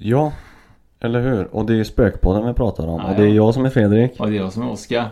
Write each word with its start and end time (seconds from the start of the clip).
Ja, 0.00 0.32
eller 1.00 1.20
hur? 1.20 1.54
Och 1.54 1.66
det 1.66 1.74
är 1.80 1.84
Spökpodden 1.84 2.46
vi 2.46 2.52
pratar 2.52 2.86
om. 2.86 3.00
Ja, 3.04 3.10
och 3.10 3.16
det 3.16 3.22
är 3.22 3.26
ja. 3.28 3.34
jag 3.34 3.54
som 3.54 3.64
är 3.64 3.70
Fredrik. 3.70 4.20
Och 4.20 4.30
det 4.30 4.36
är 4.36 4.40
jag 4.40 4.52
som 4.52 4.62
är 4.62 4.70
Oskar. 4.70 5.08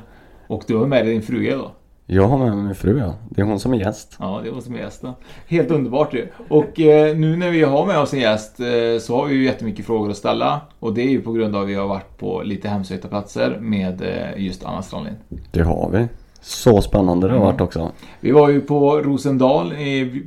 Och 0.47 0.65
du 0.67 0.77
har 0.77 0.87
med 0.87 1.05
dig 1.05 1.13
din 1.13 1.23
fruga 1.23 1.57
då? 1.57 1.71
Jag 2.09 2.29
har 2.29 2.39
med 2.39 2.57
mig 2.57 2.65
min 2.65 2.75
fru 2.75 2.99
ja. 2.99 3.15
Det 3.31 3.41
är 3.41 3.45
hon 3.47 3.61
som 3.61 3.73
är 3.75 3.79
gäst. 3.79 4.17
Ja, 4.21 4.41
det 4.45 4.51
var 4.51 4.61
som 4.61 4.75
är 4.75 4.79
gäst 4.79 5.03
då. 5.03 5.15
Helt 5.47 5.71
underbart 5.71 6.15
ju. 6.15 6.29
Och 6.49 6.81
eh, 6.81 7.17
nu 7.17 7.37
när 7.37 7.51
vi 7.51 7.63
har 7.63 7.87
med 7.87 7.99
oss 7.99 8.13
en 8.15 8.21
gäst 8.21 8.61
eh, 8.61 8.67
så 9.01 9.17
har 9.17 9.27
vi 9.27 9.35
ju 9.35 9.45
jättemycket 9.45 9.87
frågor 9.87 10.11
att 10.11 10.17
ställa. 10.17 10.61
Och 10.79 10.95
det 10.95 11.03
är 11.03 11.09
ju 11.09 11.21
på 11.23 11.33
grund 11.33 11.57
av 11.57 11.63
att 11.63 11.69
vi 11.69 11.75
har 11.75 11.87
varit 11.87 12.19
på 12.19 12.43
lite 12.43 12.69
hemsökta 12.69 13.09
platser 13.09 13.59
med 13.61 14.03
eh, 14.03 14.45
just 14.45 14.65
Anna 14.65 14.83
Strandlind. 14.83 15.17
Det 15.53 15.63
har 15.63 15.91
vi. 15.93 16.07
Så 16.41 16.83
spännande 16.83 17.27
det 17.27 17.33
har 17.33 17.41
Mm. 17.41 17.47
varit 17.53 17.61
också. 17.61 17.91
Vi 18.21 18.31
var 18.31 18.49
ju 18.49 18.61
på 18.61 19.01
Rosendal, 19.01 19.73
i, 19.73 20.23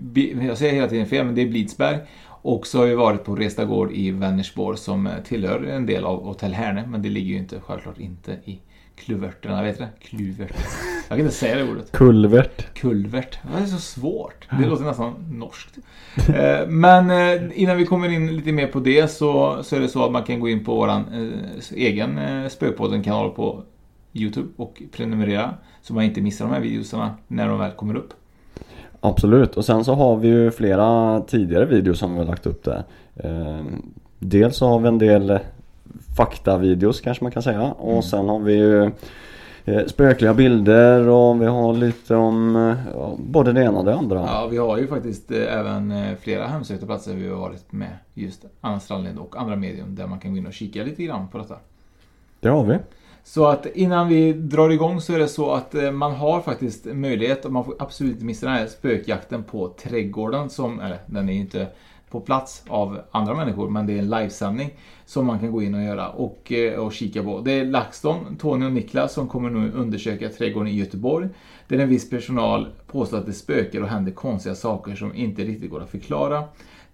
jag 0.48 0.58
säger 0.58 0.74
hela 0.74 0.88
tiden 0.88 1.06
fel, 1.06 1.26
men 1.26 1.36
det 1.36 1.42
är 1.42 1.48
Blidsberg. 1.48 1.98
Och 2.42 2.68
så 2.68 2.78
har 2.78 2.86
vi 2.86 2.96
varit 2.96 3.24
på 3.24 3.36
Resta 3.36 3.66
Gård 3.66 3.92
i 3.92 4.12
Vänersborg 4.12 4.78
som 4.78 5.08
eh, 5.08 5.14
tillhör 5.24 5.64
en 5.64 5.86
del 5.86 6.06
av 6.06 6.24
Hotell 6.24 6.54
Herne. 6.54 6.88
Men 6.88 7.02
det 7.02 7.10
ligger 7.10 7.30
ju 7.30 7.38
inte, 7.38 7.60
självklart 7.60 8.00
inte 8.00 8.32
i 8.32 8.60
Kluverterna, 8.96 9.64
vet 9.64 9.78
du 9.78 9.84
det? 9.84 9.90
Kluvert. 10.02 10.56
Jag 11.10 11.18
kan 11.18 11.20
inte 11.20 11.34
säga 11.34 11.56
det 11.56 11.72
ordet. 11.72 11.92
Kulvert. 11.92 12.74
Kulvert. 12.74 13.40
Det 13.58 13.64
är 13.64 13.66
så 13.66 13.78
svårt. 13.78 14.48
Det 14.60 14.66
låter 14.66 14.84
nästan 14.84 15.14
norskt. 15.32 15.78
Eh, 16.30 16.68
Men 16.68 17.10
eh, 17.10 17.62
innan 17.62 17.78
vi 17.78 17.86
kommer 17.86 18.10
in 18.10 18.36
lite 18.36 18.52
mer 18.52 18.68
på 18.68 18.80
det 18.80 19.08
så, 19.12 19.64
så 19.64 19.76
är 19.76 19.80
det 19.80 19.88
så 19.88 20.06
att 20.06 20.12
man 20.12 20.24
kan 20.24 20.40
gå 20.40 20.50
in 20.50 20.66
på 20.66 20.76
våran 20.76 21.06
eh, 21.14 21.78
egen 21.78 22.20
Spökpodden-kanal 22.50 23.30
på 23.30 23.64
Youtube 24.14 24.50
och 24.56 24.82
prenumerera. 24.92 25.54
Så 25.82 25.94
man 25.94 26.04
inte 26.04 26.22
missar 26.22 26.46
de 26.46 26.54
här 26.54 26.62
videorna 26.62 27.16
när 27.28 27.48
de 27.48 27.60
väl 27.60 27.72
kommer 27.72 27.96
upp. 27.96 28.14
Absolut. 29.02 29.58
Och 29.58 29.66
sen 29.66 29.86
så 29.86 29.94
har 29.94 30.16
vi 30.16 30.28
ju 30.28 30.52
flera 30.52 31.20
tidigare 31.22 31.66
videos 31.66 32.00
som 32.00 32.14
vi 32.14 32.20
har 32.20 32.26
lagt 32.26 32.46
upp 32.46 32.64
där. 32.64 32.84
Eh, 33.16 33.60
dels 34.20 34.58
så 34.58 34.68
har 34.68 34.80
vi 34.80 34.88
en 34.88 34.98
del 34.98 35.40
faktavideos 36.18 37.02
kanske 37.02 37.24
man 37.24 37.32
kan 37.32 37.44
säga. 37.44 37.62
Och 37.72 37.90
Mm. 37.92 38.02
sen 38.02 38.30
har 38.30 38.40
vi 38.40 38.54
ju 38.54 38.92
eh, 39.66 39.86
spökliga 39.88 40.34
bilder 40.34 41.08
och 41.08 41.42
vi 41.42 41.46
har 41.46 41.74
lite 41.74 42.16
om 42.16 42.56
eh, 42.56 42.76
ja, 42.94 43.16
både 43.18 43.54
det 43.54 43.62
ena 43.64 43.80
och 43.80 43.86
det 43.86 43.96
andra. 43.96 44.20
Ja, 44.20 44.48
vi 44.52 44.58
har 44.58 44.78
ju 44.78 44.88
faktiskt 44.88 45.32
eh, 45.32 45.58
även 45.60 45.94
flera 46.22 46.48
hemsökta 46.48 46.86
platser 46.86 47.14
vi 47.16 47.30
har 47.30 47.36
varit 47.40 47.72
med 47.72 47.92
just 48.14 48.46
Anna 48.62 48.80
Strandlind 48.80 49.20
och 49.20 49.36
andra 49.38 49.56
medium 49.56 49.96
där 49.96 50.08
man 50.08 50.20
kan 50.20 50.32
gå 50.32 50.38
in 50.38 50.48
och 50.48 50.54
kika 50.54 50.84
lite 50.84 51.04
grann 51.04 51.28
på 51.28 51.38
detta. 51.38 51.56
Det 52.40 52.50
har 52.50 52.64
vi. 52.64 52.78
Så 53.24 53.48
att 53.48 53.66
innan 53.66 54.08
vi 54.08 54.34
drar 54.34 54.70
igång 54.70 55.02
så 55.02 55.14
är 55.14 55.20
det 55.20 55.28
så 55.28 55.52
att 55.52 55.76
eh, 55.76 55.92
man 55.92 56.12
har 56.12 56.42
faktiskt 56.42 56.86
möjlighet 56.86 57.46
och 57.46 57.52
man 57.52 57.66
får 57.66 57.76
absolut 57.80 58.14
inte 58.14 58.26
missa 58.26 58.46
den 58.46 58.56
här 58.56 58.68
spökjakten 58.68 59.44
på 59.44 59.68
Trädgården 59.68 60.50
som, 60.50 60.80
eller 60.80 60.98
den 61.06 61.30
är 61.30 61.34
ju 61.34 61.40
inte 61.40 61.68
på 62.10 62.20
plats 62.20 62.64
av 62.68 63.00
andra 63.12 63.34
människor 63.36 63.70
men 63.70 63.88
det 63.88 63.94
är 63.94 64.00
en 64.00 64.10
livesändning 64.10 64.70
som 65.06 65.26
man 65.26 65.40
kan 65.40 65.52
gå 65.52 65.64
in 65.64 65.76
och 65.76 65.84
göra 65.84 66.10
och, 66.10 66.52
eh, 66.52 66.80
och 66.80 66.94
kika 66.94 67.24
på. 67.24 67.42
Det 67.42 67.52
är 67.52 67.66
LaxTon, 67.66 68.38
Tony 68.40 68.66
och 68.66 68.72
Niklas 68.72 69.14
som 69.14 69.28
kommer 69.28 69.50
nu 69.50 69.72
undersöka 69.72 70.30
trädgården 70.30 70.68
i 70.68 70.76
Göteborg 70.76 71.30
där 71.68 71.80
en 71.80 71.90
viss 71.90 72.10
personal 72.10 72.68
påstår 72.88 73.18
att 73.18 73.26
det 73.26 73.34
spökar 73.34 73.82
och 73.82 73.88
händer 73.88 74.12
konstiga 74.12 74.56
saker 74.56 74.96
som 74.96 75.16
inte 75.16 75.44
riktigt 75.44 75.72
går 75.72 75.82
att 75.82 75.90
förklara. 75.90 76.44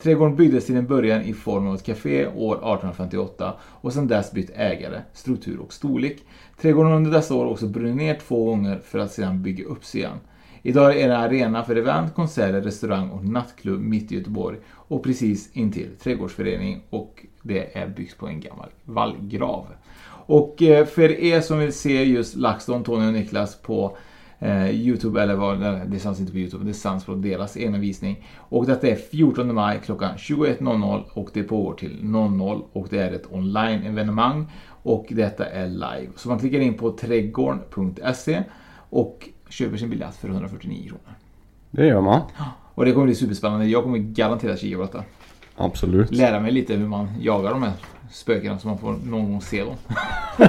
Trädgården 0.05 0.35
byggdes 0.35 0.65
till 0.65 0.75
en 0.75 0.87
början 0.87 1.21
i 1.21 1.33
form 1.33 1.67
av 1.67 1.75
ett 1.75 1.83
café 1.83 2.27
år 2.27 2.55
1858 2.55 3.53
och 3.61 3.93
sedan 3.93 4.07
dess 4.07 4.31
bytt 4.31 4.49
ägare, 4.55 5.01
struktur 5.13 5.59
och 5.59 5.73
storlek. 5.73 6.23
Trädgården 6.61 6.91
har 6.91 6.97
under 6.97 7.11
dessa 7.11 7.35
år 7.35 7.45
också 7.45 7.67
brunnit 7.67 7.95
ner 7.95 8.19
två 8.27 8.45
gånger 8.45 8.79
för 8.85 8.99
att 8.99 9.11
sedan 9.11 9.43
bygga 9.43 9.65
upp 9.65 9.85
sig 9.85 10.01
igen. 10.01 10.17
Idag 10.61 10.97
är 10.97 11.07
det 11.07 11.13
en 11.13 11.21
arena 11.21 11.63
för 11.63 11.75
event, 11.75 12.13
konserter, 12.13 12.61
restaurang 12.61 13.09
och 13.09 13.25
nattklubb 13.25 13.81
mitt 13.81 14.11
i 14.11 14.15
Göteborg 14.15 14.57
och 14.69 15.03
precis 15.03 15.49
intill 15.53 15.89
trädgårdsförening 16.03 16.81
och 16.89 17.25
det 17.41 17.77
är 17.77 17.87
byggt 17.87 18.17
på 18.17 18.27
en 18.27 18.39
gammal 18.39 18.69
vallgrav. 18.83 19.67
Och 20.27 20.61
eh, 20.61 20.85
för 20.85 21.11
er 21.11 21.41
som 21.41 21.59
vill 21.59 21.73
se 21.73 22.03
just 22.03 22.35
LaxTon, 22.35 22.83
Tony 22.83 23.07
och 23.07 23.13
Niklas 23.13 23.55
på 23.55 23.97
eh, 24.39 24.69
Youtube 24.69 25.21
eller 25.21 25.35
vad, 25.35 25.59
nej, 25.59 25.81
det 25.87 25.99
sänds 25.99 26.19
inte 26.19 26.31
på 26.31 26.37
Youtube, 26.37 26.65
det 26.65 26.73
sänds 26.73 27.05
på 27.05 27.15
deras 27.15 27.57
egna 27.57 27.77
visning. 27.77 28.27
Och 28.37 28.65
detta 28.65 28.87
är 28.87 28.95
14 28.95 29.55
maj 29.55 29.79
klockan 29.85 30.15
21.00 30.15 31.03
och 31.13 31.29
det 31.33 31.43
pågår 31.43 31.73
till 31.73 32.05
00 32.05 32.63
och 32.73 32.87
det 32.89 32.99
är 32.99 33.11
ett 33.11 33.31
online-evenemang 33.31 34.51
och 34.67 35.05
detta 35.09 35.45
är 35.45 35.67
live. 35.67 36.11
Så 36.15 36.29
man 36.29 36.39
klickar 36.39 36.59
in 36.59 36.73
på 36.73 36.91
trädgården.se 36.91 38.43
och 38.89 39.29
köper 39.49 39.77
sin 39.77 39.89
biljett 39.89 40.15
för 40.15 40.29
149 40.29 40.83
kronor. 40.87 41.15
Det 41.71 41.87
gör 41.87 42.01
man. 42.01 42.21
Och 42.75 42.85
det 42.85 42.91
kommer 42.91 43.05
bli 43.05 43.15
superspännande. 43.15 43.65
Jag 43.65 43.83
kommer 43.83 43.97
garanterat 43.97 44.59
kika 44.59 44.77
på 44.77 44.81
detta. 44.81 45.03
Absolut. 45.57 46.11
Lära 46.11 46.39
mig 46.39 46.51
lite 46.51 46.73
hur 46.73 46.87
man 46.87 47.07
jagar 47.19 47.51
de 47.51 47.63
här 47.63 47.71
spökena 48.11 48.59
så 48.59 48.67
man 48.67 48.77
får 48.77 48.95
någon 49.03 49.31
gång 49.31 49.41
se 49.41 49.63
dem. 49.63 49.75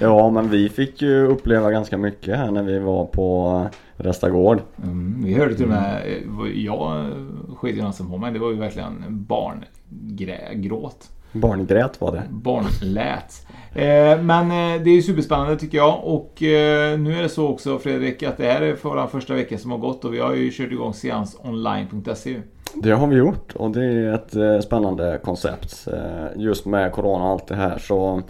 Ja, 0.00 0.30
men 0.30 0.50
vi 0.50 0.68
fick 0.68 1.02
ju 1.02 1.26
uppleva 1.26 1.70
ganska 1.70 1.98
mycket 1.98 2.36
här 2.36 2.50
när 2.50 2.62
vi 2.62 2.78
var 2.78 3.04
på 3.04 3.66
Resta 3.96 4.30
Gård. 4.30 4.60
Mm, 4.82 5.22
vi 5.24 5.34
hörde 5.34 5.54
till 5.54 5.64
och 5.64 5.70
med, 5.70 6.02
eh, 6.06 6.64
jag 6.64 7.10
sket 7.56 7.76
ju 7.76 7.82
nästan 7.82 8.10
på 8.10 8.18
mig, 8.18 8.32
det 8.32 8.38
var 8.38 8.50
ju 8.50 8.56
verkligen 8.56 9.04
barngråt. 9.08 11.08
Barngrät 11.32 12.00
var 12.00 12.12
det. 12.12 12.22
Barnlät. 12.30 13.46
Eh, 13.74 14.22
men 14.22 14.50
eh, 14.50 14.82
det 14.82 14.90
är 14.90 14.94
ju 14.94 15.02
superspännande 15.02 15.56
tycker 15.56 15.78
jag 15.78 16.04
och 16.04 16.42
eh, 16.42 16.98
nu 16.98 17.18
är 17.18 17.22
det 17.22 17.28
så 17.28 17.48
också 17.48 17.78
Fredrik 17.78 18.22
att 18.22 18.36
det 18.36 18.44
här 18.44 18.60
är 18.60 18.76
för 18.76 18.88
vår 18.88 19.06
första 19.06 19.34
vecka 19.34 19.58
som 19.58 19.70
har 19.70 19.78
gått 19.78 20.04
och 20.04 20.14
vi 20.14 20.20
har 20.20 20.34
ju 20.34 20.50
kört 20.52 20.72
igång 20.72 20.94
seansonline.se. 20.94 22.40
Det 22.76 22.90
har 22.92 23.06
vi 23.06 23.16
gjort 23.16 23.52
och 23.56 23.70
det 23.70 23.84
är 23.84 24.14
ett 24.14 24.36
eh, 24.36 24.60
spännande 24.60 25.20
koncept. 25.24 25.88
eh, 25.92 26.26
Just 26.36 26.66
med 26.66 26.92
Corona 26.92 27.24
och 27.24 27.30
allt 27.30 27.46
det 27.46 27.54
här 27.54 27.78
så 27.78 28.22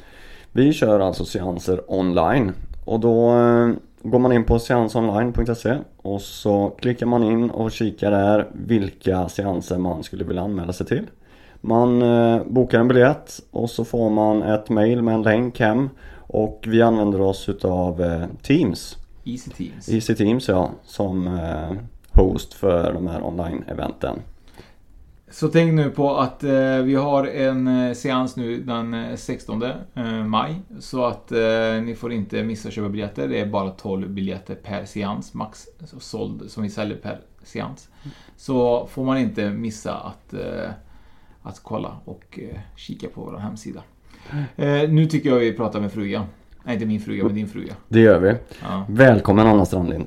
vi 0.52 0.72
kör 0.72 1.00
alltså 1.00 1.24
seanser 1.24 1.80
online. 1.92 2.52
Och 2.84 3.00
då 3.00 3.30
eh, 3.30 3.68
går 4.02 4.18
man 4.18 4.32
in 4.32 4.44
på 4.44 4.58
seansonline.se 4.58 5.76
och 5.96 6.20
så 6.20 6.72
klickar 6.78 7.06
man 7.06 7.22
in 7.22 7.50
och 7.50 7.72
kikar 7.72 8.10
där 8.10 8.48
vilka 8.52 9.28
seanser 9.28 9.78
man 9.78 10.02
skulle 10.02 10.24
vilja 10.24 10.42
anmäla 10.42 10.72
sig 10.72 10.86
till. 10.86 11.06
Man 11.60 12.02
bokar 12.46 12.80
en 12.80 12.88
biljett 12.88 13.40
och 13.50 13.70
så 13.70 13.84
får 13.84 14.10
man 14.10 14.42
ett 14.42 14.68
mail 14.70 15.02
med 15.02 15.14
en 15.14 15.22
länk 15.22 15.60
hem 15.60 15.88
och 16.16 16.64
vi 16.68 16.82
använder 16.82 17.20
oss 17.20 17.48
utav 17.48 18.02
Teams. 18.42 18.98
Easy 19.24 19.50
Teams. 19.50 19.88
Easy 19.88 20.14
Teams 20.14 20.48
ja, 20.48 20.70
som 20.82 21.38
host 22.12 22.54
för 22.54 22.92
de 22.92 23.06
här 23.06 23.22
online-eventen. 23.26 24.18
Så 25.34 25.48
tänk 25.48 25.74
nu 25.74 25.90
på 25.90 26.16
att 26.16 26.44
eh, 26.44 26.78
vi 26.78 26.94
har 26.94 27.26
en 27.26 27.68
eh, 27.68 27.94
seans 27.94 28.36
nu 28.36 28.62
den 28.62 28.94
eh, 28.94 29.16
16 29.16 29.62
eh, 29.62 30.04
maj. 30.04 30.60
Så 30.80 31.04
att 31.04 31.32
eh, 31.32 31.82
ni 31.82 31.94
får 31.98 32.12
inte 32.12 32.42
missa 32.42 32.68
att 32.68 32.74
köpa 32.74 32.88
biljetter. 32.88 33.28
Det 33.28 33.40
är 33.40 33.46
bara 33.46 33.70
12 33.70 34.08
biljetter 34.10 34.54
per 34.54 34.84
seans 34.84 35.34
max. 35.34 35.66
Så 35.84 36.00
såld 36.00 36.50
som 36.50 36.62
vi 36.62 36.70
säljer 36.70 36.96
per 36.96 37.20
seans. 37.42 37.88
Så 38.36 38.86
får 38.86 39.04
man 39.04 39.18
inte 39.18 39.50
missa 39.50 39.94
att, 39.94 40.34
eh, 40.34 40.70
att 41.42 41.60
kolla 41.62 41.96
och 42.04 42.38
eh, 42.42 42.60
kika 42.76 43.08
på 43.08 43.20
vår 43.20 43.38
hemsida. 43.38 43.82
Eh, 44.56 44.90
nu 44.90 45.06
tycker 45.06 45.30
jag 45.30 45.36
vi 45.36 45.52
pratar 45.52 45.80
med 45.80 45.92
frugan. 45.92 46.24
Nej, 46.64 46.74
inte 46.74 46.86
min 46.86 47.00
fruga, 47.00 47.24
men 47.24 47.34
din 47.34 47.48
fruga. 47.48 47.74
Det 47.88 48.00
gör 48.00 48.20
vi. 48.20 48.34
Ja. 48.62 48.86
Välkommen 48.88 49.46
Anna 49.46 49.64
Strandlind. 49.64 50.06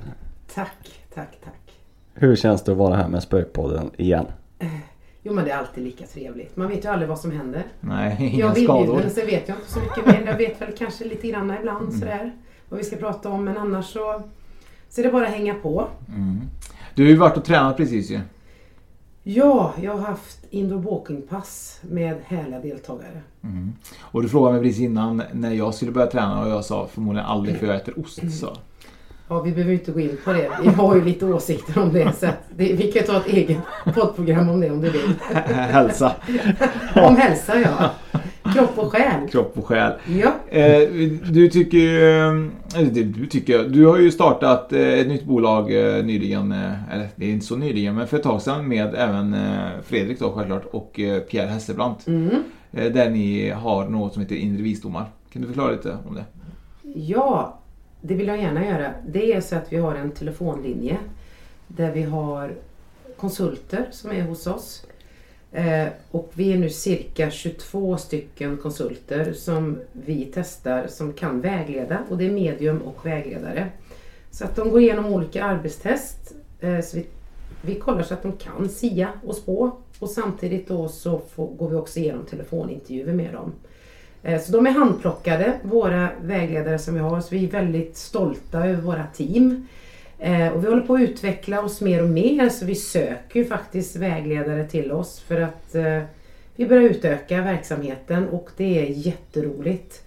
Tack, 0.56 1.02
tack, 1.14 1.40
tack. 1.44 1.74
Hur 2.14 2.36
känns 2.36 2.64
det 2.64 2.72
att 2.72 2.78
vara 2.78 2.96
här 2.96 3.08
med 3.08 3.24
Spökpodden 3.24 3.92
igen? 3.98 4.26
Jo 5.28 5.34
men 5.34 5.46
det 5.46 5.52
är 5.52 5.58
alltid 5.58 5.84
lika 5.84 6.06
trevligt. 6.06 6.56
Man 6.58 6.68
vet 6.68 6.86
ju 6.86 6.90
aldrig 6.90 7.10
vad 7.10 7.20
som 7.20 7.32
händer. 7.32 7.64
Nej, 7.80 8.18
inga 8.20 8.40
Jag 8.40 8.58
är 8.58 8.64
skador. 8.64 8.86
inbjuden 8.86 9.12
så 9.12 9.26
vet 9.26 9.48
jag 9.48 9.58
inte 9.58 9.72
så 9.72 9.80
mycket 9.80 10.06
mer. 10.06 10.24
Jag 10.26 10.38
vet 10.38 10.62
väl 10.62 10.72
kanske 10.78 11.06
lite 11.06 11.28
grann 11.28 11.54
ibland 11.60 11.94
sådär. 11.94 12.32
Vad 12.70 12.78
vi 12.78 12.84
ska 12.84 12.96
prata 12.96 13.30
om 13.30 13.44
men 13.44 13.58
annars 13.58 13.86
så, 13.86 14.22
så 14.90 15.02
är 15.02 15.06
det 15.06 15.12
bara 15.12 15.28
att 15.28 15.34
hänga 15.34 15.54
på. 15.54 15.88
Mm. 16.16 16.42
Du 16.96 17.04
har 17.04 17.10
ju 17.10 17.16
varit 17.16 17.38
och 17.38 17.46
tränat 17.46 17.78
precis 17.78 18.12
ju. 18.12 18.20
Ja, 19.24 19.74
jag 19.82 19.92
har 19.92 20.00
haft 20.08 20.46
indoor 20.50 20.80
walking-pass 20.82 21.80
med 21.82 22.18
härliga 22.26 22.60
deltagare. 22.60 23.22
Och 24.00 24.22
du 24.22 24.30
frågade 24.30 24.54
mig 24.54 24.64
precis 24.64 24.82
innan 24.82 25.24
när 25.34 25.52
jag 25.52 25.74
skulle 25.74 25.92
börja 25.92 26.08
träna 26.08 26.44
och 26.44 26.50
jag 26.50 26.66
sa 26.66 26.88
förmodligen 26.88 27.26
aldrig 27.28 27.58
för 27.58 27.68
jag 27.68 27.76
äter 27.76 28.00
ost. 28.00 28.40
Så. 28.40 28.58
Ja, 29.30 29.42
vi 29.42 29.52
behöver 29.52 29.74
inte 29.74 29.92
gå 29.92 30.00
in 30.00 30.18
på 30.26 30.34
det. 30.34 30.50
Vi 30.64 30.70
har 30.70 30.96
ju 30.96 31.04
lite 31.04 31.26
åsikter 31.26 31.82
om 31.82 31.94
det. 31.94 32.14
Så 32.20 32.26
det, 32.56 32.74
vi 32.74 32.92
kan 32.92 33.04
ta 33.04 33.18
ett 33.18 33.28
eget 33.28 33.58
poddprogram 33.96 34.50
om 34.50 34.62
det 34.62 34.70
om 34.72 34.82
du 34.82 34.90
vill. 34.90 35.14
Hälsa, 35.54 36.12
Om 36.96 37.16
hälsa 37.16 37.60
ja. 37.60 37.92
Kropp 38.54 38.78
och 38.78 38.92
själ. 38.92 39.30
kropp 39.30 39.58
och 39.58 39.66
själ. 39.66 39.92
Ja. 40.08 40.58
Eh, 40.58 40.90
du 41.32 41.50
tycker 41.50 41.78
ju, 41.78 42.28
eh, 42.76 42.88
du 42.94 43.26
tycker, 43.26 43.64
du 43.64 43.86
har 43.86 43.98
ju 43.98 44.12
startat 44.12 44.74
eh, 44.74 44.82
ett 44.82 45.08
nytt 45.08 45.24
bolag 45.26 45.64
eh, 45.98 46.06
nyligen, 46.06 46.52
eller 46.92 47.08
det 47.16 47.26
är 47.26 47.30
inte 47.30 47.46
så 47.46 47.56
nyligen, 47.56 47.96
men 47.96 48.08
för 48.08 48.18
ett 48.18 48.24
tag 48.24 48.42
sedan 48.42 48.68
med 48.68 48.96
även 48.96 49.36
Fredrik 49.84 50.20
då 50.20 50.32
självklart 50.32 50.66
och 50.72 50.94
Pierre 51.30 51.48
Hesselbrandt. 51.48 52.08
Mm. 52.08 52.30
Där 52.72 53.10
ni 53.10 53.50
har 53.50 53.88
något 53.90 54.14
som 54.14 54.22
heter 54.22 54.36
inre 54.36 54.62
visdomar. 54.62 55.06
Kan 55.34 55.42
du 55.42 55.48
förklara 55.48 55.72
lite 55.72 55.98
om 56.08 56.16
det? 56.16 56.26
Ja, 56.96 57.60
det 58.02 58.14
vill 58.14 58.28
jag 58.28 58.42
gärna 58.42 58.66
göra. 58.66 58.94
Det 59.08 59.34
är 59.34 59.42
så 59.42 59.56
att 59.56 59.74
vi 59.74 59.78
har 59.78 59.96
en 59.96 60.12
telefonlinje 60.12 60.98
där 61.68 61.92
vi 61.92 62.04
har 62.04 62.56
konsulter 63.18 63.88
som 63.92 64.12
är 64.12 64.22
hos 64.22 64.48
oss. 64.48 64.86
Eh, 65.52 65.88
och 66.12 66.32
vi 66.34 66.54
är 66.54 66.58
nu 66.58 66.70
cirka 66.70 67.32
22 67.32 67.98
stycken 67.98 68.58
konsulter 68.58 69.34
som 69.34 69.80
vi 69.92 70.32
testar 70.34 70.88
som 70.88 71.14
kan 71.14 71.42
vägleda 71.42 72.04
och 72.10 72.18
det 72.18 72.26
är 72.26 72.32
medium 72.32 72.82
och 72.82 73.06
vägledare. 73.06 73.68
Så 74.32 74.46
att 74.46 74.56
de 74.56 74.70
går 74.70 74.82
igenom 74.82 75.06
olika 75.06 75.44
arbetstest. 75.44 76.36
Eh, 76.60 76.82
så 76.82 76.98
vi, 76.98 77.06
vi 77.62 77.76
kollar 77.76 78.04
så 78.04 78.14
att 78.14 78.24
de 78.24 78.32
kan 78.32 78.70
sia 78.70 79.10
och 79.26 79.36
spå 79.36 79.72
och 80.00 80.10
samtidigt 80.10 80.68
då 80.68 80.88
så 80.88 81.20
får, 81.20 81.48
går 81.48 81.70
vi 81.70 81.76
också 81.76 82.00
igenom 82.00 82.26
telefonintervjuer 82.26 83.14
med 83.14 83.34
dem. 83.34 83.54
Eh, 84.24 84.42
så 84.42 84.52
de 84.52 84.68
är 84.68 84.72
handplockade, 84.72 85.54
våra 85.62 86.10
vägledare 86.22 86.80
som 86.80 86.94
vi 86.94 87.00
har. 87.00 87.22
Så 87.22 87.36
vi 87.36 87.46
är 87.46 87.50
väldigt 87.50 87.98
stolta 87.98 88.68
över 88.68 88.82
våra 88.82 89.04
team. 89.04 89.68
Eh, 90.20 90.48
och 90.48 90.64
vi 90.64 90.68
håller 90.68 90.82
på 90.82 90.96
att 90.96 91.02
utveckla 91.02 91.62
oss 91.62 91.82
mer 91.82 92.04
och 92.04 92.10
mer 92.10 92.50
så 92.50 92.66
vi 92.66 92.76
söker 92.76 93.40
ju 93.40 93.46
faktiskt 93.46 93.96
vägledare 93.96 94.68
till 94.68 94.92
oss 94.92 95.20
för 95.20 95.42
att 95.42 95.76
eh, 95.76 96.02
vi 96.56 96.66
börjar 96.66 96.84
utöka 96.84 97.42
verksamheten 97.42 98.30
och 98.30 98.50
det 98.58 98.80
är 98.80 98.90
jätteroligt. 98.90 100.04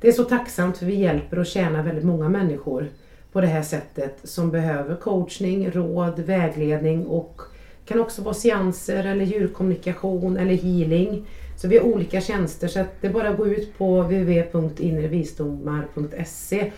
Det 0.00 0.08
är 0.08 0.12
så 0.12 0.24
tacksamt 0.24 0.78
för 0.78 0.86
vi 0.86 0.94
hjälper 0.94 1.38
och 1.38 1.46
tjänar 1.46 1.82
väldigt 1.82 2.04
många 2.04 2.28
människor 2.28 2.88
på 3.32 3.40
det 3.40 3.46
här 3.46 3.62
sättet 3.62 4.18
som 4.24 4.50
behöver 4.50 4.96
coachning, 4.96 5.70
råd, 5.70 6.18
vägledning 6.18 7.06
och 7.06 7.40
kan 7.86 8.00
också 8.00 8.22
vara 8.22 8.34
seanser 8.34 9.04
eller 9.04 9.24
djurkommunikation 9.24 10.36
eller 10.36 10.54
healing. 10.54 11.26
Så 11.64 11.68
vi 11.68 11.78
har 11.78 11.84
olika 11.84 12.20
tjänster 12.20 12.68
så 12.68 12.80
att 12.80 13.00
det 13.00 13.06
är 13.06 13.12
bara 13.12 13.28
att 13.28 13.36
gå 13.36 13.46
ut 13.46 13.78
på 13.78 14.02
www.inrevisdomar.se 14.02 16.72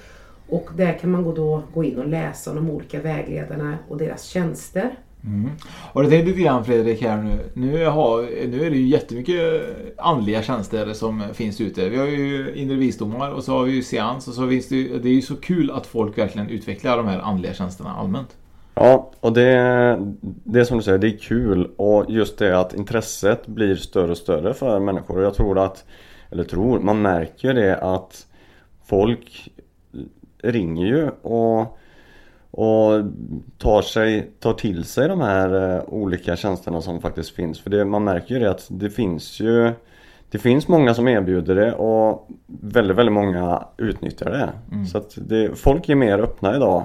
och 0.48 0.70
där 0.76 0.98
kan 0.98 1.10
man 1.10 1.24
gå, 1.24 1.34
då, 1.34 1.62
gå 1.74 1.84
in 1.84 1.98
och 1.98 2.08
läsa 2.08 2.50
om 2.50 2.56
de 2.56 2.70
olika 2.70 3.00
vägledarna 3.00 3.78
och 3.88 3.98
deras 3.98 4.24
tjänster. 4.24 4.98
Mm. 5.24 5.50
Och 5.92 6.02
det 6.02 6.10
tänkte 6.10 6.30
lite 6.30 6.40
grann 6.40 6.64
Fredrik 6.64 7.02
här 7.02 7.22
nu. 7.22 7.38
Nu, 7.54 7.86
har, 7.86 8.46
nu 8.46 8.66
är 8.66 8.70
det 8.70 8.76
ju 8.76 8.86
jättemycket 8.86 9.62
andliga 9.98 10.42
tjänster 10.42 10.92
som 10.92 11.22
finns 11.34 11.60
ute. 11.60 11.88
Vi 11.88 11.96
har 11.96 12.06
ju 12.06 12.54
inre 12.54 12.76
visdomar 12.76 13.30
och 13.30 13.44
så 13.44 13.52
har 13.52 13.64
vi 13.64 13.72
ju 13.72 13.82
seans 13.82 14.28
och 14.28 14.34
så 14.34 14.48
finns 14.48 14.68
det 14.68 14.76
ju, 14.76 14.98
det 14.98 15.08
är 15.08 15.14
ju 15.14 15.22
så 15.22 15.36
kul 15.36 15.70
att 15.70 15.86
folk 15.86 16.18
verkligen 16.18 16.48
utvecklar 16.48 16.96
de 16.96 17.06
här 17.06 17.18
andliga 17.18 17.54
tjänsterna 17.54 17.94
allmänt. 17.94 18.36
Ja, 18.80 19.10
och 19.20 19.32
det, 19.32 19.50
det 20.20 20.60
är 20.60 20.64
som 20.64 20.76
du 20.78 20.82
säger, 20.84 20.98
det 20.98 21.08
är 21.08 21.18
kul 21.18 21.70
och 21.76 22.04
just 22.08 22.38
det 22.38 22.58
att 22.60 22.74
intresset 22.74 23.46
blir 23.46 23.76
större 23.76 24.10
och 24.10 24.18
större 24.18 24.54
för 24.54 24.80
människor 24.80 25.16
och 25.16 25.24
jag 25.24 25.34
tror 25.34 25.58
att, 25.58 25.84
eller 26.30 26.44
tror, 26.44 26.80
man 26.80 27.02
märker 27.02 27.54
det 27.54 27.76
att 27.76 28.26
folk 28.84 29.52
ringer 30.42 30.86
ju 30.86 31.10
och, 31.22 31.78
och 32.50 33.04
tar, 33.58 33.82
sig, 33.82 34.30
tar 34.40 34.52
till 34.52 34.84
sig 34.84 35.08
de 35.08 35.20
här 35.20 35.76
eh, 35.76 35.82
olika 35.88 36.36
tjänsterna 36.36 36.80
som 36.80 37.00
faktiskt 37.00 37.30
finns. 37.30 37.60
För 37.60 37.70
det, 37.70 37.84
man 37.84 38.04
märker 38.04 38.34
ju 38.34 38.40
det 38.40 38.50
att 38.50 38.66
det 38.70 38.90
finns 38.90 39.40
ju 39.40 39.72
det 40.30 40.38
finns 40.38 40.68
många 40.68 40.94
som 40.94 41.08
erbjuder 41.08 41.54
det 41.54 41.72
och 41.72 42.28
väldigt, 42.46 42.96
väldigt 42.96 43.12
många 43.12 43.64
utnyttjar 43.76 44.30
det. 44.30 44.52
Så 44.86 44.98
att 44.98 45.14
det, 45.16 45.58
folk 45.58 45.88
är 45.88 45.94
mer 45.94 46.18
öppna 46.18 46.56
idag 46.56 46.82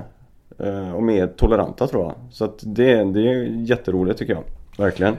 och 0.95 1.03
mer 1.03 1.27
toleranta 1.27 1.87
tror 1.87 2.03
jag. 2.03 2.15
Så 2.31 2.45
att 2.45 2.59
det, 2.61 3.03
det 3.03 3.19
är 3.19 3.43
jätteroligt 3.43 4.19
tycker 4.19 4.33
jag. 4.33 4.43
Verkligen. 4.77 5.17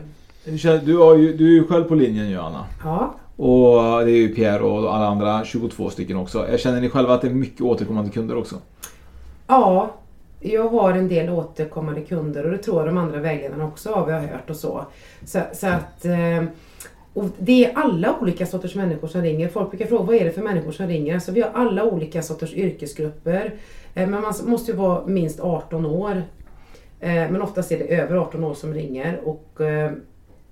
Du, 0.85 0.97
har 0.97 1.17
ju, 1.17 1.37
du 1.37 1.47
är 1.47 1.53
ju 1.53 1.67
själv 1.67 1.85
på 1.85 1.95
linjen 1.95 2.31
ju 2.31 2.39
Anna. 2.39 2.67
Ja, 2.85 3.15
Och 3.37 4.05
det 4.05 4.11
är 4.11 4.17
ju 4.17 4.35
Pierre 4.35 4.63
och 4.63 4.95
alla 4.95 5.07
andra 5.07 5.45
22 5.45 5.91
stycken 5.91 6.17
också. 6.17 6.47
Jag 6.51 6.61
känner 6.61 6.81
ni 6.81 6.89
själva 6.89 7.15
att 7.15 7.23
det 7.23 7.29
är 7.29 7.35
mycket 7.35 7.61
återkommande 7.61 8.11
kunder 8.11 8.37
också? 8.37 8.57
Ja, 9.47 9.91
jag 10.41 10.69
har 10.69 10.93
en 10.93 11.09
del 11.09 11.31
återkommande 11.31 12.01
kunder 12.01 12.45
och 12.45 12.51
det 12.51 12.59
tror 12.59 12.79
jag 12.79 12.87
de 12.87 12.99
andra 12.99 13.21
vägledarna 13.21 13.65
också 13.65 13.93
har, 13.93 14.07
vi 14.07 14.13
har 14.13 14.21
hört 14.21 14.51
och 14.51 14.57
så. 14.57 14.85
Så, 15.25 15.41
så 15.53 15.67
att, 15.67 16.05
eh, 16.05 16.45
och 17.15 17.25
det 17.39 17.65
är 17.65 17.73
alla 17.75 18.17
olika 18.21 18.47
sorters 18.47 18.75
människor 18.75 19.09
som 19.09 19.23
ringer. 19.23 19.49
Folk 19.49 19.71
brukar 19.71 19.87
fråga 19.87 20.05
vad 20.05 20.17
är 20.17 20.25
det 20.25 20.33
för 20.33 20.43
människor 20.43 20.73
som 20.73 20.87
ringer? 20.87 21.15
Alltså 21.15 21.33
vi 21.33 21.41
har 21.41 21.51
alla 21.55 21.85
olika 21.85 22.23
sorters 22.23 22.55
yrkesgrupper. 22.55 23.55
Eh, 23.95 24.09
Men 24.09 24.23
man 24.23 24.35
måste 24.45 24.71
ju 24.71 24.77
vara 24.77 25.07
minst 25.07 25.41
18 25.41 25.87
år. 25.87 26.23
Eh, 27.01 27.11
Men 27.31 27.43
oftast 27.43 27.73
är 27.73 27.79
det 27.79 27.85
över 27.85 28.17
18 28.17 28.45
år 28.45 28.55
som 28.55 28.75
ringer. 28.75 29.21
Och 29.25 29.61
eh, 29.61 29.91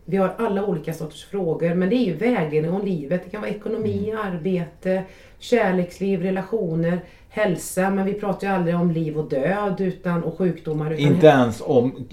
vi 0.05 0.17
har 0.17 0.35
alla 0.39 0.67
olika 0.67 0.93
sorters 0.93 1.25
frågor. 1.25 1.75
Men 1.75 1.89
det 1.91 1.97
är 1.97 2.05
ju 2.05 2.15
vägledning 2.17 2.73
om 2.73 2.85
livet. 2.85 3.25
Det 3.25 3.31
kan 3.31 3.41
vara 3.41 3.51
ekonomi, 3.51 4.15
arbete, 4.25 5.03
kärleksliv, 5.39 6.23
relationer, 6.23 7.01
hälsa. 7.29 7.91
Men 7.91 8.07
vi 8.07 8.15
pratar 8.15 8.47
ju 8.47 8.53
aldrig 8.53 8.77
om 8.77 8.91
liv 8.91 9.19
och 9.19 9.29
död 9.29 9.81
utan, 9.81 10.25
och 10.25 10.39
sjukdomar. 10.39 10.91
Utan 10.93 11.15
Inte 11.15 11.27
ens 11.27 11.63
om 11.65 12.07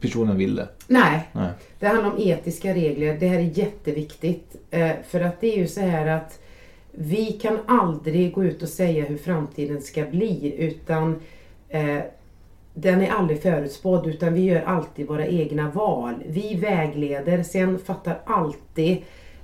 personen 0.00 0.36
vill 0.36 0.54
det. 0.56 0.68
Nej, 0.86 1.28
Nej. 1.32 1.48
det 1.78 1.86
handlar 1.86 2.10
om 2.10 2.18
etiska 2.18 2.74
regler. 2.74 3.16
Det 3.20 3.26
här 3.28 3.38
är 3.38 3.58
jätteviktigt. 3.58 4.56
För 5.08 5.20
att 5.20 5.40
det 5.40 5.54
är 5.54 5.58
ju 5.58 5.66
så 5.66 5.80
här 5.80 6.06
att 6.06 6.38
vi 6.98 7.32
kan 7.32 7.58
aldrig 7.66 8.32
gå 8.32 8.44
ut 8.44 8.62
och 8.62 8.68
säga 8.68 9.04
hur 9.04 9.16
framtiden 9.16 9.82
ska 9.82 10.04
bli 10.04 10.54
utan 10.58 11.20
eh, 11.68 12.00
den 12.74 13.02
är 13.02 13.10
aldrig 13.10 13.42
förutspådd 13.42 14.06
utan 14.06 14.34
vi 14.34 14.40
gör 14.40 14.62
alltid 14.62 15.06
våra 15.06 15.26
egna 15.26 15.70
val. 15.70 16.14
Vi 16.26 16.54
vägleder, 16.54 17.42
sen 17.42 17.78
fattar 17.78 18.20
alltid 18.24 18.96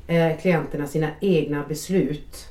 eh, 0.06 0.36
klienterna 0.40 0.86
sina 0.86 1.08
egna 1.20 1.64
beslut. 1.68 2.48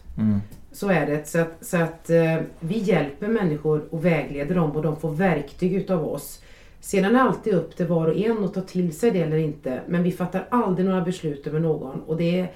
Så 0.72 0.89
är 0.89 1.05
det. 1.05 1.27
Så 1.27 1.39
att, 1.39 1.58
så 1.62 1.77
att 1.77 2.10
eh, 2.10 2.38
vi 2.60 2.77
hjälper 2.77 3.27
människor 3.27 3.88
och 3.89 4.05
vägleder 4.05 4.55
dem 4.55 4.72
och 4.72 4.81
de 4.81 4.96
får 4.96 5.12
verktyg 5.12 5.74
utav 5.74 6.08
oss. 6.08 6.41
Sedan 6.79 7.05
är 7.05 7.13
det 7.13 7.22
alltid 7.22 7.53
upp 7.53 7.75
till 7.75 7.88
var 7.88 8.08
och 8.08 8.17
en 8.17 8.43
att 8.43 8.53
ta 8.53 8.62
till 8.62 8.96
sig 8.96 9.12
det 9.12 9.22
eller 9.22 9.38
inte. 9.38 9.81
Men 9.88 10.03
vi 10.03 10.12
fattar 10.12 10.48
aldrig 10.50 10.86
några 10.86 11.01
beslut 11.01 11.48
över 11.48 11.60
någon. 11.60 12.01
Och 12.01 12.17
det 12.17 12.39
är, 12.39 12.51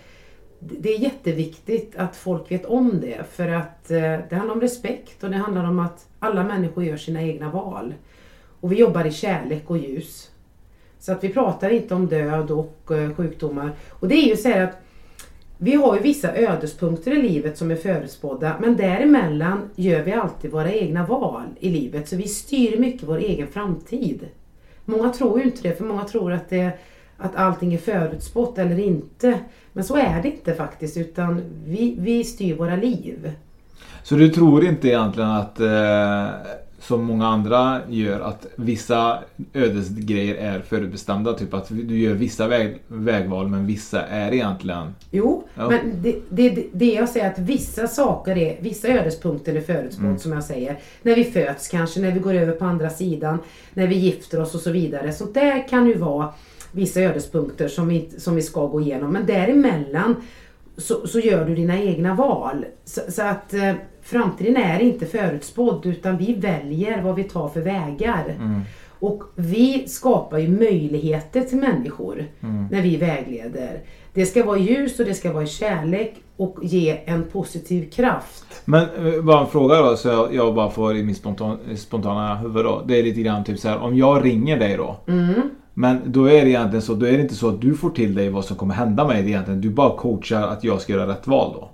det 0.79 0.93
är 0.93 0.99
jätteviktigt 0.99 1.95
att 1.95 2.15
folk 2.15 2.51
vet 2.51 2.65
om 2.65 3.01
det. 3.01 3.23
För 3.31 3.47
att 3.47 3.91
eh, 3.91 4.17
det 4.29 4.35
handlar 4.35 4.55
om 4.55 4.61
respekt 4.61 5.23
och 5.23 5.29
det 5.29 5.37
handlar 5.37 5.63
om 5.63 5.79
att 5.79 6.07
alla 6.19 6.43
människor 6.43 6.83
gör 6.83 6.97
sina 6.97 7.21
egna 7.21 7.51
val. 7.51 7.93
Och 8.59 8.71
vi 8.71 8.75
jobbar 8.75 9.05
i 9.05 9.11
kärlek 9.11 9.69
och 9.69 9.77
ljus. 9.77 10.31
Så 10.99 11.11
att 11.11 11.23
vi 11.23 11.29
pratar 11.29 11.69
inte 11.69 11.95
om 11.95 12.07
död 12.07 12.51
och 12.51 12.91
eh, 12.91 13.13
sjukdomar. 13.13 13.71
Och 13.89 14.07
det 14.07 14.15
är 14.15 14.29
ju 14.29 14.37
så 14.37 14.49
här 14.49 14.63
att 14.63 14.81
vi 15.57 15.75
har 15.75 15.95
ju 15.95 16.01
vissa 16.01 16.35
ödespunkter 16.35 17.11
i 17.11 17.21
livet 17.21 17.57
som 17.57 17.71
är 17.71 17.75
förutspådda 17.75 18.55
men 18.61 18.77
däremellan 18.77 19.69
gör 19.75 20.03
vi 20.03 20.13
alltid 20.13 20.51
våra 20.51 20.73
egna 20.73 21.05
val 21.05 21.43
i 21.59 21.69
livet 21.69 22.09
så 22.09 22.15
vi 22.15 22.27
styr 22.27 22.77
mycket 22.77 23.03
vår 23.03 23.17
egen 23.17 23.47
framtid. 23.47 24.27
Många 24.85 25.09
tror 25.09 25.39
ju 25.39 25.45
inte 25.45 25.61
det 25.61 25.77
för 25.77 25.85
många 25.85 26.03
tror 26.03 26.31
att 26.31 26.49
det, 26.49 26.71
att 27.17 27.35
allting 27.35 27.73
är 27.73 27.77
förutspått 27.77 28.57
eller 28.57 28.79
inte. 28.79 29.39
Men 29.73 29.83
så 29.83 29.95
är 29.95 30.21
det 30.21 30.27
inte 30.29 30.53
faktiskt 30.53 30.97
utan 30.97 31.41
vi, 31.65 31.95
vi 31.99 32.23
styr 32.23 32.55
våra 32.55 32.75
liv. 32.75 33.31
Så 34.03 34.15
du 34.15 34.29
tror 34.29 34.65
inte 34.65 34.87
egentligen 34.87 35.29
att, 35.29 35.59
eh, 35.59 36.27
som 36.79 37.03
många 37.03 37.27
andra 37.27 37.81
gör, 37.89 38.19
att 38.19 38.45
vissa 38.55 39.19
ödesgrejer 39.53 40.35
är 40.35 40.59
förutbestämda? 40.59 41.33
Typ 41.33 41.53
att 41.53 41.67
du 41.69 41.99
gör 41.99 42.13
vissa 42.13 42.47
väg, 42.47 42.77
vägval 42.87 43.47
men 43.47 43.65
vissa 43.65 44.01
är 44.01 44.33
egentligen... 44.33 44.95
Jo, 45.11 45.43
Ja. 45.55 45.69
men 45.69 45.79
det, 46.01 46.15
det, 46.29 46.65
det 46.73 46.93
jag 46.93 47.09
säger 47.09 47.31
att 47.31 47.39
vissa 47.39 47.87
saker 47.87 48.37
är, 48.37 48.57
vissa 48.61 48.87
ödespunkter 48.87 49.55
är 49.55 49.61
förutspått 49.61 50.21
som 50.21 50.31
jag 50.31 50.43
säger. 50.43 50.79
När 51.01 51.15
vi 51.15 51.23
föds 51.23 51.67
kanske, 51.67 51.99
när 51.99 52.11
vi 52.11 52.19
går 52.19 52.33
över 52.33 52.53
på 52.53 52.65
andra 52.65 52.89
sidan, 52.89 53.37
när 53.73 53.87
vi 53.87 53.95
gifter 53.95 54.41
oss 54.41 54.55
och 54.55 54.61
så 54.61 54.71
vidare. 54.71 55.11
Så 55.13 55.25
där 55.25 55.67
kan 55.67 55.87
ju 55.87 55.97
vara 55.97 56.29
vissa 56.75 57.01
ödespunkter 57.01 57.67
som 57.67 57.87
vi, 57.87 58.09
som 58.17 58.35
vi 58.35 58.41
ska 58.41 58.65
gå 58.65 58.81
igenom. 58.81 59.11
Men 59.11 59.25
däremellan 59.25 60.15
så, 60.77 61.07
så 61.07 61.19
gör 61.19 61.45
du 61.45 61.55
dina 61.55 61.81
egna 61.81 62.15
val. 62.15 62.65
Så, 62.85 63.01
så 63.09 63.21
att 63.21 63.53
eh, 63.53 63.73
framtiden 64.01 64.57
är 64.57 64.79
inte 64.79 65.05
förutspådd 65.05 65.85
utan 65.85 66.17
vi 66.17 66.33
väljer 66.33 67.01
vad 67.01 67.15
vi 67.15 67.23
tar 67.23 67.49
för 67.49 67.61
vägar. 67.61 68.35
Och 68.99 69.23
vi 69.35 69.87
skapar 69.87 70.37
ju 70.37 70.49
möjligheter 70.49 71.41
till 71.41 71.57
människor 71.57 72.25
när 72.71 72.81
vi 72.81 72.97
vägleder. 72.97 73.79
Det 74.13 74.25
ska 74.25 74.43
vara 74.43 74.57
ljus 74.57 74.99
och 74.99 75.05
det 75.05 75.13
ska 75.13 75.33
vara 75.33 75.45
kärlek 75.45 76.13
och 76.37 76.57
ge 76.61 76.99
en 77.05 77.23
positiv 77.23 77.89
kraft. 77.89 78.45
Men 78.65 78.81
eh, 78.81 79.21
bara 79.21 79.41
en 79.41 79.47
fråga 79.47 79.81
då, 79.81 79.97
så 79.97 80.07
jag, 80.07 80.35
jag 80.35 80.55
bara 80.55 80.69
får 80.69 80.95
i 80.97 81.03
min 81.03 81.15
spontan, 81.15 81.57
spontana 81.75 82.35
huvud 82.35 82.65
då. 82.65 82.83
Det 82.87 82.99
är 82.99 83.03
lite 83.03 83.21
grann 83.21 83.43
typ 83.43 83.59
så 83.59 83.69
här, 83.69 83.77
om 83.77 83.97
jag 83.97 84.25
ringer 84.25 84.59
dig 84.59 84.77
då. 84.77 84.95
Men 85.77 86.01
då 86.05 86.25
är 86.29 86.45
det 86.45 86.49
egentligen 86.49 86.81
så, 86.81 86.93
då 86.93 87.05
är 87.05 87.11
det 87.11 87.21
inte 87.21 87.35
så 87.35 87.49
att 87.49 87.61
du 87.61 87.75
får 87.75 87.89
till 87.89 88.15
dig 88.15 88.29
vad 88.29 88.45
som 88.45 88.57
kommer 88.57 88.73
hända 88.73 89.07
mig. 89.07 89.21
Det 89.21 89.27
är 89.27 89.29
egentligen, 89.29 89.61
du 89.61 89.69
bara 89.69 89.97
coachar 89.97 90.41
att 90.47 90.63
jag 90.63 90.81
ska 90.81 90.93
göra 90.93 91.07
rätt 91.11 91.27
val 91.27 91.51
då. 91.53 91.69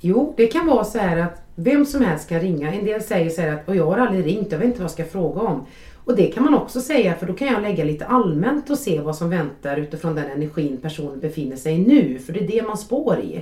Jo, 0.00 0.34
det 0.36 0.46
kan 0.46 0.66
vara 0.66 0.84
så 0.84 0.98
här 0.98 1.16
att 1.16 1.42
vem 1.54 1.86
som 1.86 2.04
helst 2.04 2.28
kan 2.28 2.40
ringa. 2.40 2.72
En 2.72 2.84
del 2.84 3.02
säger 3.02 3.30
så 3.30 3.40
här 3.40 3.52
att 3.52 3.68
"Och 3.68 3.76
jag 3.76 3.86
har 3.86 3.98
aldrig 3.98 4.26
ringt, 4.26 4.52
jag 4.52 4.58
vet 4.58 4.66
inte 4.66 4.78
vad 4.78 4.84
jag 4.84 4.90
ska 4.90 5.04
fråga 5.04 5.40
om. 5.40 5.66
Och 6.04 6.16
det 6.16 6.26
kan 6.26 6.44
man 6.44 6.54
också 6.54 6.80
säga 6.80 7.14
för 7.14 7.26
då 7.26 7.32
kan 7.32 7.48
jag 7.48 7.62
lägga 7.62 7.84
lite 7.84 8.06
allmänt 8.06 8.70
och 8.70 8.78
se 8.78 9.00
vad 9.00 9.16
som 9.16 9.30
väntar 9.30 9.76
utifrån 9.76 10.14
den 10.14 10.30
energin 10.30 10.76
personen 10.82 11.20
befinner 11.20 11.56
sig 11.56 11.74
i 11.74 11.78
nu. 11.78 12.18
För 12.18 12.32
det 12.32 12.40
är 12.40 12.46
det 12.48 12.66
man 12.66 12.76
spår 12.78 13.18
i. 13.18 13.40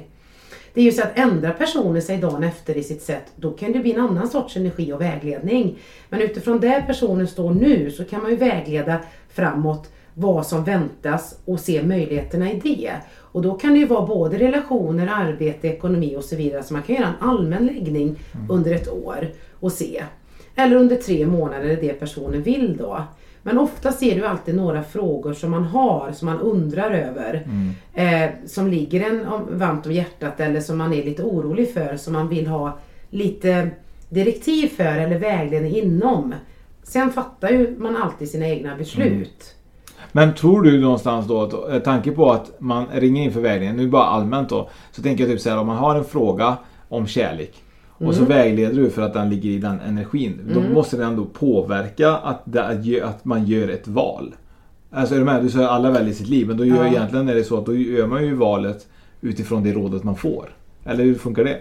Det 0.78 0.82
är 0.82 0.84
ju 0.84 0.92
så 0.92 1.02
att 1.02 1.18
ändrar 1.18 1.52
personen 1.52 2.02
sig 2.02 2.18
dagen 2.18 2.44
efter 2.44 2.76
i 2.76 2.82
sitt 2.82 3.02
sätt, 3.02 3.24
då 3.36 3.50
kan 3.50 3.72
det 3.72 3.78
bli 3.78 3.92
en 3.92 4.00
annan 4.00 4.28
sorts 4.28 4.56
energi 4.56 4.92
och 4.92 5.00
vägledning. 5.00 5.78
Men 6.08 6.20
utifrån 6.20 6.60
där 6.60 6.82
personen 6.82 7.28
står 7.28 7.54
nu 7.54 7.90
så 7.90 8.04
kan 8.04 8.22
man 8.22 8.30
ju 8.30 8.36
vägleda 8.36 9.00
framåt 9.28 9.90
vad 10.14 10.46
som 10.46 10.64
väntas 10.64 11.38
och 11.44 11.60
se 11.60 11.82
möjligheterna 11.82 12.52
i 12.52 12.60
det. 12.60 12.92
Och 13.16 13.42
då 13.42 13.54
kan 13.54 13.72
det 13.72 13.78
ju 13.78 13.86
vara 13.86 14.06
både 14.06 14.38
relationer, 14.38 15.10
arbete, 15.14 15.68
ekonomi 15.68 16.16
och 16.16 16.24
så 16.24 16.36
vidare. 16.36 16.62
Så 16.62 16.74
man 16.74 16.82
kan 16.82 16.96
göra 16.96 17.06
en 17.06 17.28
allmän 17.28 17.66
läggning 17.66 18.16
under 18.48 18.74
ett 18.74 18.88
år 18.88 19.28
och 19.60 19.72
se. 19.72 20.04
Eller 20.54 20.76
under 20.76 20.96
tre 20.96 21.26
månader, 21.26 21.78
det 21.80 21.92
personen 21.92 22.42
vill 22.42 22.76
då. 22.76 23.02
Men 23.48 23.58
ofta 23.58 23.92
ser 23.92 24.14
du 24.14 24.26
alltid 24.26 24.54
några 24.54 24.82
frågor 24.82 25.32
som 25.32 25.50
man 25.50 25.64
har, 25.64 26.12
som 26.12 26.26
man 26.26 26.40
undrar 26.40 26.90
över. 26.90 27.46
Eh, 27.94 28.30
som 28.46 28.68
ligger 28.68 29.10
en 29.10 29.26
om, 29.26 29.46
varmt 29.50 29.86
om 29.86 29.92
hjärtat 29.92 30.40
eller 30.40 30.60
som 30.60 30.78
man 30.78 30.92
är 30.92 31.04
lite 31.04 31.22
orolig 31.22 31.74
för, 31.74 31.96
som 31.96 32.12
man 32.12 32.28
vill 32.28 32.46
ha 32.46 32.78
lite 33.10 33.70
direktiv 34.08 34.68
för 34.68 34.98
eller 34.98 35.18
vägledning 35.18 35.76
inom. 35.76 36.34
Sen 36.82 37.12
fattar 37.12 37.48
ju 37.48 37.76
man 37.78 37.96
alltid 37.96 38.30
sina 38.30 38.48
egna 38.48 38.76
beslut. 38.76 39.54
Men 40.12 40.34
tror 40.34 40.62
du 40.62 40.80
någonstans 40.80 41.26
då, 41.26 41.42
att, 41.42 41.72
eh, 41.72 41.78
tanke 41.78 42.10
på 42.10 42.32
att 42.32 42.60
man 42.60 42.86
ringer 42.92 43.24
in 43.24 43.32
för 43.32 43.40
vägledning, 43.40 43.84
nu 43.84 43.90
bara 43.90 44.04
allmänt 44.04 44.48
då. 44.48 44.68
Så 44.90 45.02
tänker 45.02 45.24
jag 45.24 45.32
typ 45.32 45.40
så 45.40 45.50
här, 45.50 45.58
om 45.58 45.66
man 45.66 45.76
har 45.76 45.96
en 45.96 46.04
fråga 46.04 46.56
om 46.88 47.06
kärlek. 47.06 47.62
Och 47.98 48.14
så 48.14 48.24
vägleder 48.24 48.74
du 48.82 48.90
för 48.90 49.02
att 49.02 49.12
den 49.14 49.30
ligger 49.30 49.50
i 49.50 49.58
den 49.58 49.80
energin. 49.80 50.40
Då 50.54 50.60
måste 50.60 50.96
den 50.96 51.06
ändå 51.06 51.24
påverka 51.24 52.10
att, 52.12 52.42
det, 52.44 53.02
att 53.02 53.24
man 53.24 53.46
gör 53.46 53.68
ett 53.68 53.88
val. 53.88 54.34
Alltså 54.90 55.14
är 55.14 55.18
du 55.18 55.24
med? 55.24 55.42
Du 55.42 55.50
säger 55.50 55.66
alla 55.68 55.90
väljer 55.90 56.14
sitt 56.14 56.28
liv. 56.28 56.46
Men 56.46 56.56
då 56.56 56.64
gör 56.64 56.76
Ja. 56.76 56.86
egentligen 56.86 57.28
är 57.28 57.34
det 57.34 57.44
så 57.44 57.58
att 57.58 57.66
då 57.66 57.74
gör 57.74 58.06
man 58.06 58.24
ju 58.24 58.34
valet 58.34 58.86
utifrån 59.20 59.62
det 59.62 59.72
rådet 59.72 60.04
man 60.04 60.16
får. 60.16 60.48
Eller 60.84 61.04
hur 61.04 61.14
funkar 61.14 61.44
det? 61.44 61.60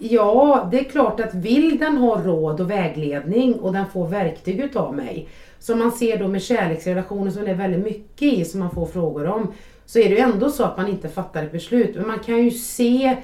Ja, 0.00 0.68
det 0.70 0.80
är 0.80 0.84
klart 0.84 1.20
att 1.20 1.34
vill 1.34 1.78
den 1.78 1.96
ha 1.96 2.22
råd 2.22 2.60
och 2.60 2.70
vägledning 2.70 3.54
och 3.54 3.72
den 3.72 3.84
får 3.92 4.08
verktyg 4.08 4.60
utav 4.60 4.94
mig. 4.96 5.28
Som 5.58 5.78
man 5.78 5.92
ser 5.92 6.18
då 6.18 6.28
med 6.28 6.42
kärleksrelationer 6.42 7.30
som 7.30 7.44
det 7.44 7.50
är 7.50 7.54
väldigt 7.54 7.84
mycket 7.84 8.22
i 8.32 8.44
som 8.44 8.60
man 8.60 8.70
får 8.70 8.86
frågor 8.86 9.26
om. 9.26 9.46
Så 9.86 9.98
är 9.98 10.04
det 10.08 10.14
ju 10.14 10.18
ändå 10.20 10.48
så 10.50 10.64
att 10.64 10.76
man 10.76 10.88
inte 10.88 11.08
fattar 11.08 11.42
ett 11.44 11.52
beslut. 11.52 11.96
Men 11.96 12.06
man 12.06 12.18
kan 12.18 12.44
ju 12.44 12.50
se 12.50 13.16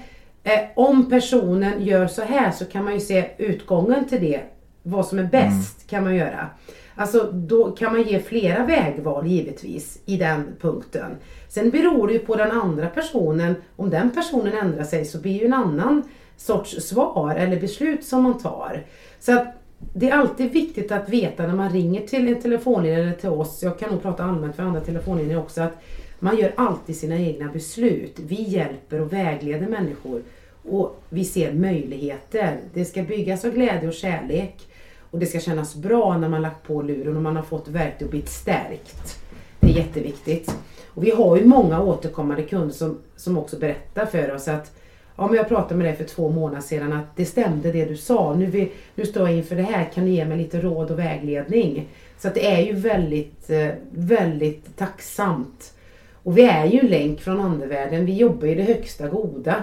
eh, 0.46 0.60
om 0.74 1.08
personen 1.08 1.84
gör 1.84 2.06
så 2.06 2.22
här 2.22 2.50
så 2.50 2.64
kan 2.64 2.84
man 2.84 2.94
ju 2.94 3.00
se 3.00 3.30
utgången 3.38 4.04
till 4.04 4.20
det. 4.20 4.40
Vad 4.82 5.06
som 5.06 5.18
är 5.18 5.24
bäst 5.24 5.90
kan 5.90 6.04
man 6.04 6.16
göra. 6.16 6.50
Alltså 6.94 7.30
då 7.32 7.70
kan 7.70 7.92
man 7.92 8.02
ge 8.02 8.18
flera 8.18 8.66
vägval 8.66 9.26
givetvis 9.26 9.98
i 10.06 10.16
den 10.16 10.56
punkten. 10.60 11.16
Sen 11.48 11.70
beror 11.70 12.06
det 12.06 12.12
ju 12.12 12.18
på 12.18 12.36
den 12.36 12.50
andra 12.50 12.86
personen. 12.86 13.54
Om 13.76 13.90
den 13.90 14.10
personen 14.10 14.52
ändrar 14.52 14.84
sig 14.84 15.04
så 15.04 15.20
blir 15.20 15.40
ju 15.40 15.46
en 15.46 15.54
annan 15.54 16.02
sorts 16.36 16.70
svar 16.70 17.34
eller 17.34 17.60
beslut 17.60 18.04
som 18.04 18.22
man 18.22 18.38
tar. 18.38 18.84
Så 19.20 19.32
att 19.32 19.46
det 19.78 20.10
är 20.10 20.14
alltid 20.14 20.52
viktigt 20.52 20.92
att 20.92 21.08
veta 21.08 21.46
när 21.46 21.54
man 21.54 21.70
ringer 21.70 22.06
till 22.06 22.28
en 22.28 22.40
telefonlinje 22.40 22.98
eller 22.98 23.12
till 23.12 23.28
oss, 23.28 23.62
jag 23.62 23.78
kan 23.78 23.90
nog 23.90 24.02
prata 24.02 24.24
allmänt 24.24 24.56
för 24.56 24.62
andra 24.62 24.80
telefonlinjer 24.80 25.38
också, 25.38 25.62
att 25.62 25.82
man 26.18 26.36
gör 26.36 26.52
alltid 26.56 26.96
sina 26.96 27.18
egna 27.18 27.48
beslut. 27.48 28.18
Vi 28.18 28.42
hjälper 28.42 29.00
och 29.00 29.12
vägleder 29.12 29.66
människor 29.66 30.22
och 30.68 31.02
vi 31.08 31.24
ser 31.24 31.52
möjligheter. 31.52 32.56
Det 32.74 32.84
ska 32.84 33.02
byggas 33.02 33.44
av 33.44 33.50
glädje 33.50 33.88
och 33.88 33.94
kärlek 33.94 34.68
och 35.10 35.18
det 35.18 35.26
ska 35.26 35.40
kännas 35.40 35.74
bra 35.74 36.18
när 36.18 36.28
man 36.28 36.42
lagt 36.42 36.66
på 36.66 36.82
luren 36.82 37.16
och 37.16 37.22
man 37.22 37.36
har 37.36 37.42
fått 37.42 37.68
verktyg 37.68 38.06
och 38.06 38.10
blivit 38.10 38.28
stärkt. 38.28 39.18
Det 39.60 39.66
är 39.70 39.76
jätteviktigt. 39.76 40.56
Och 40.86 41.04
vi 41.04 41.10
har 41.10 41.36
ju 41.36 41.44
många 41.44 41.82
återkommande 41.82 42.42
kunder 42.42 42.74
som, 42.74 42.98
som 43.16 43.38
också 43.38 43.58
berättar 43.58 44.06
för 44.06 44.34
oss 44.34 44.48
att 44.48 44.72
Ja, 45.18 45.26
men 45.26 45.36
jag 45.36 45.48
pratade 45.48 45.74
med 45.74 45.86
dig 45.86 45.96
för 45.96 46.04
två 46.04 46.30
månader 46.30 46.60
sedan 46.60 46.92
att 46.92 47.16
det 47.16 47.24
stämde 47.24 47.72
det 47.72 47.84
du 47.84 47.96
sa. 47.96 48.34
Nu, 48.34 48.46
vi, 48.46 48.72
nu 48.94 49.06
står 49.06 49.28
jag 49.28 49.36
inför 49.38 49.56
det 49.56 49.62
här. 49.62 49.90
Kan 49.94 50.04
du 50.04 50.10
ge 50.10 50.24
mig 50.24 50.38
lite 50.38 50.60
råd 50.60 50.90
och 50.90 50.98
vägledning? 50.98 51.88
Så 52.18 52.28
att 52.28 52.34
det 52.34 52.46
är 52.46 52.60
ju 52.60 52.72
väldigt, 52.72 53.50
eh, 53.50 53.68
väldigt 53.90 54.76
tacksamt. 54.76 55.72
Och 56.12 56.38
vi 56.38 56.42
är 56.42 56.66
ju 56.66 56.78
en 56.78 56.86
länk 56.86 57.20
från 57.20 57.40
andevärlden. 57.40 58.06
Vi 58.06 58.16
jobbar 58.16 58.46
i 58.46 58.54
det 58.54 58.62
högsta 58.62 59.08
goda. 59.08 59.62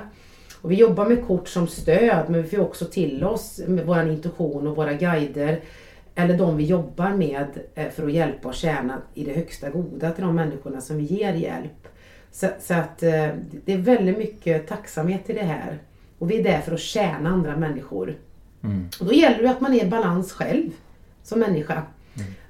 Och 0.64 0.72
vi 0.72 0.76
jobbar 0.76 1.10
med 1.10 1.26
kort 1.28 1.48
som 1.48 1.68
stöd 1.68 2.30
men 2.30 2.44
vi 2.44 2.50
får 2.50 2.60
också 2.60 2.86
till 2.86 3.24
oss 3.24 3.62
med 3.68 3.86
vår 3.86 4.10
intuition 4.10 4.68
och 4.68 4.76
våra 4.76 4.94
guider 4.94 5.60
eller 6.16 6.38
de 6.38 6.58
vi 6.58 6.66
jobbar 6.66 7.10
med 7.10 7.48
eh, 7.76 7.90
för 7.90 8.06
att 8.06 8.14
hjälpa 8.14 8.48
och 8.48 8.54
tjäna 8.54 9.02
i 9.14 9.26
det 9.26 9.34
högsta 9.34 9.70
goda 9.70 10.12
till 10.12 10.24
de 10.24 10.36
människorna 10.36 10.82
som 10.82 10.98
vi 10.98 11.04
ger 11.04 11.34
hjälp. 11.34 11.88
Så, 12.32 12.48
så 12.60 12.74
att 12.74 13.04
eh, 13.04 13.28
det 13.66 13.74
är 13.74 13.78
väldigt 13.78 14.18
mycket 14.18 14.68
tacksamhet 14.68 15.30
i 15.30 15.34
det 15.34 15.44
här. 15.44 15.80
Och 16.20 16.32
vi 16.32 16.40
är 16.40 16.44
där 16.44 16.60
för 16.60 16.74
att 16.74 16.80
tjäna 16.80 17.30
andra 17.30 17.58
människor. 17.58 18.16
Och 19.00 19.06
då 19.06 19.14
gäller 19.14 19.44
det 19.44 19.50
att 19.50 19.62
man 19.62 19.74
är 19.74 19.86
i 19.86 19.90
balans 19.90 20.32
själv 20.32 20.70
som 21.24 21.40
människa. 21.40 21.84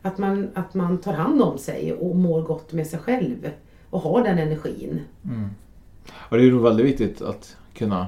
Att, 0.02 0.18
man, 0.18 0.50
att 0.54 0.74
man 0.74 0.98
tar 0.98 1.14
hand 1.14 1.42
om 1.42 1.58
sig 1.58 1.94
och 1.94 2.16
mår 2.16 2.42
gott 2.42 2.74
med 2.74 2.88
sig 2.88 3.00
själv. 3.00 3.52
Och 3.90 4.00
har 4.00 4.24
den 4.24 4.40
energin. 4.40 5.02
Och 6.14 6.38
det 6.38 6.44
är 6.44 6.46
ju 6.46 6.60
väldigt 6.60 6.86
viktigt 6.86 7.22
att 7.22 7.58
kunna 7.74 8.08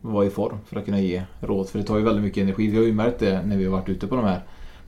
vara 0.00 0.26
i 0.26 0.30
form 0.30 0.58
för 0.66 0.76
att 0.76 0.84
kunna 0.84 1.00
ge 1.00 1.22
råd. 1.40 1.68
För 1.68 1.78
det 1.78 1.84
tar 1.84 1.96
ju 1.96 2.02
väldigt 2.02 2.24
mycket 2.24 2.42
energi. 2.42 2.68
Vi 2.68 2.76
har 2.76 2.84
ju 2.84 2.92
märkt 2.92 3.18
det 3.18 3.42
när 3.46 3.56
vi 3.56 3.64
har 3.64 3.72
varit 3.72 3.88
ute 3.88 4.06
på 4.06 4.16
de 4.16 4.24
här 4.24 4.40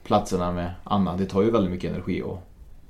platserna 0.03 0.51
med 0.51 0.71
Anna. 0.83 1.17
Det 1.17 1.25
tar 1.25 1.41
ju 1.41 1.51
väldigt 1.51 1.71
mycket 1.71 1.91
energi. 1.91 2.21
Och 2.21 2.41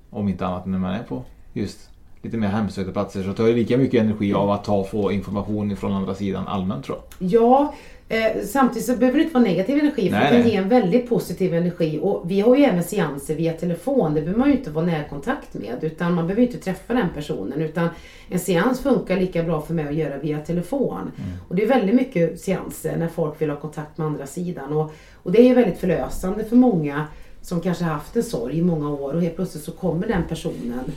om 0.10 0.30
inte 0.30 0.46
annat 0.46 0.65
när 0.65 0.80
man 0.80 0.94
är 0.94 1.04
på 1.04 1.24
just 1.54 1.89
lite 2.22 2.38
mer 2.38 2.48
hemsökta 2.48 2.92
platser 2.92 3.24
så 3.24 3.34
tar 3.34 3.44
det 3.44 3.54
lika 3.54 3.77
mycket 3.77 4.01
energi 4.01 4.34
av 4.34 4.51
att 4.51 4.63
ta 4.63 4.75
och 4.75 4.89
få 4.89 5.12
information 5.12 5.75
från 5.75 5.94
andra 5.94 6.15
sidan 6.15 6.48
allmänt 6.48 6.86
tror 6.86 6.98
jag. 6.98 7.30
Ja, 7.30 7.74
eh, 8.09 8.43
samtidigt 8.45 8.85
så 8.85 8.95
behöver 8.95 9.17
det 9.17 9.24
inte 9.24 9.33
vara 9.33 9.43
negativ 9.43 9.79
energi 9.79 10.09
för 10.09 10.17
Nej, 10.17 10.24
det 10.24 10.29
kan 10.29 10.41
nej. 10.41 10.51
ge 10.51 10.55
en 10.55 10.69
väldigt 10.69 11.09
positiv 11.09 11.53
energi. 11.53 12.00
Och 12.01 12.31
vi 12.31 12.41
har 12.41 12.55
ju 12.55 12.63
även 12.63 12.83
seanser 12.83 13.35
via 13.35 13.53
telefon. 13.53 14.13
Det 14.13 14.21
behöver 14.21 14.39
man 14.39 14.50
ju 14.50 14.57
inte 14.57 14.71
vara 14.71 14.85
närkontakt 14.85 15.53
med 15.53 15.77
utan 15.81 16.13
man 16.13 16.27
behöver 16.27 16.41
ju 16.41 16.47
inte 16.47 16.59
träffa 16.59 16.93
den 16.93 17.09
personen. 17.15 17.62
Utan 17.62 17.89
en 18.29 18.39
seans 18.39 18.79
funkar 18.79 19.17
lika 19.17 19.43
bra 19.43 19.62
för 19.62 19.74
mig 19.74 19.88
att 19.88 19.95
göra 19.95 20.17
via 20.17 20.39
telefon. 20.39 21.01
Mm. 21.01 21.12
Och 21.47 21.55
det 21.55 21.63
är 21.63 21.67
väldigt 21.67 21.95
mycket 21.95 22.39
seanser 22.41 22.97
när 22.97 23.07
folk 23.07 23.41
vill 23.41 23.50
ha 23.50 23.57
kontakt 23.57 23.97
med 23.97 24.07
andra 24.07 24.27
sidan. 24.27 24.74
Och, 24.74 24.91
och 25.24 25.31
det 25.31 25.41
är 25.41 25.47
ju 25.47 25.53
väldigt 25.53 25.79
förlösande 25.79 26.43
för 26.43 26.55
många 26.55 27.07
som 27.41 27.62
kanske 27.62 27.83
haft 27.83 28.15
en 28.15 28.24
sorg 28.24 28.57
i 28.57 28.62
många 28.62 28.89
år 28.89 29.13
och 29.13 29.21
helt 29.21 29.35
plötsligt 29.35 29.63
så 29.63 29.71
kommer 29.71 30.07
den 30.07 30.24
personen 30.29 30.91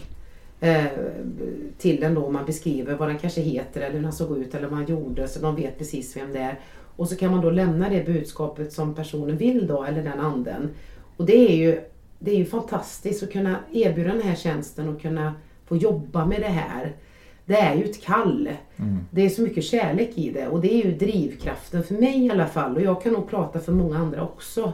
eh, 0.60 0.84
till 1.78 2.00
den 2.00 2.14
då 2.14 2.30
man 2.30 2.46
beskriver 2.46 2.94
vad 2.94 3.08
den 3.08 3.18
kanske 3.18 3.40
heter 3.40 3.80
eller 3.80 3.94
hur 3.94 4.02
den 4.02 4.12
såg 4.12 4.38
ut 4.38 4.54
eller 4.54 4.68
vad 4.68 4.78
han 4.78 4.86
gjorde 4.86 5.28
så 5.28 5.40
de 5.40 5.56
vet 5.56 5.78
precis 5.78 6.16
vem 6.16 6.32
det 6.32 6.38
är. 6.38 6.58
Och 6.98 7.08
så 7.08 7.16
kan 7.16 7.30
man 7.30 7.40
då 7.40 7.50
lämna 7.50 7.88
det 7.88 8.06
budskapet 8.06 8.72
som 8.72 8.94
personen 8.94 9.36
vill 9.36 9.66
då 9.66 9.84
eller 9.84 10.02
den 10.02 10.20
anden. 10.20 10.70
Och 11.16 11.26
det 11.26 11.52
är 11.52 11.56
ju, 11.56 11.80
det 12.18 12.30
är 12.30 12.36
ju 12.36 12.44
fantastiskt 12.44 13.22
att 13.22 13.32
kunna 13.32 13.56
erbjuda 13.72 14.12
den 14.12 14.22
här 14.22 14.34
tjänsten 14.34 14.88
och 14.88 15.00
kunna 15.00 15.34
få 15.66 15.76
jobba 15.76 16.26
med 16.26 16.40
det 16.40 16.48
här. 16.48 16.92
Det 17.44 17.56
är 17.56 17.74
ju 17.74 17.84
ett 17.84 18.04
kall. 18.04 18.48
Mm. 18.76 18.98
Det 19.10 19.26
är 19.26 19.28
så 19.28 19.42
mycket 19.42 19.64
kärlek 19.64 20.10
i 20.14 20.30
det 20.30 20.48
och 20.48 20.60
det 20.60 20.74
är 20.74 20.84
ju 20.84 20.92
drivkraften 20.92 21.82
för 21.82 21.94
mig 21.94 22.26
i 22.26 22.30
alla 22.30 22.46
fall 22.46 22.76
och 22.76 22.82
jag 22.82 23.02
kan 23.02 23.12
nog 23.12 23.30
prata 23.30 23.58
för 23.58 23.72
många 23.72 23.98
andra 23.98 24.22
också 24.22 24.72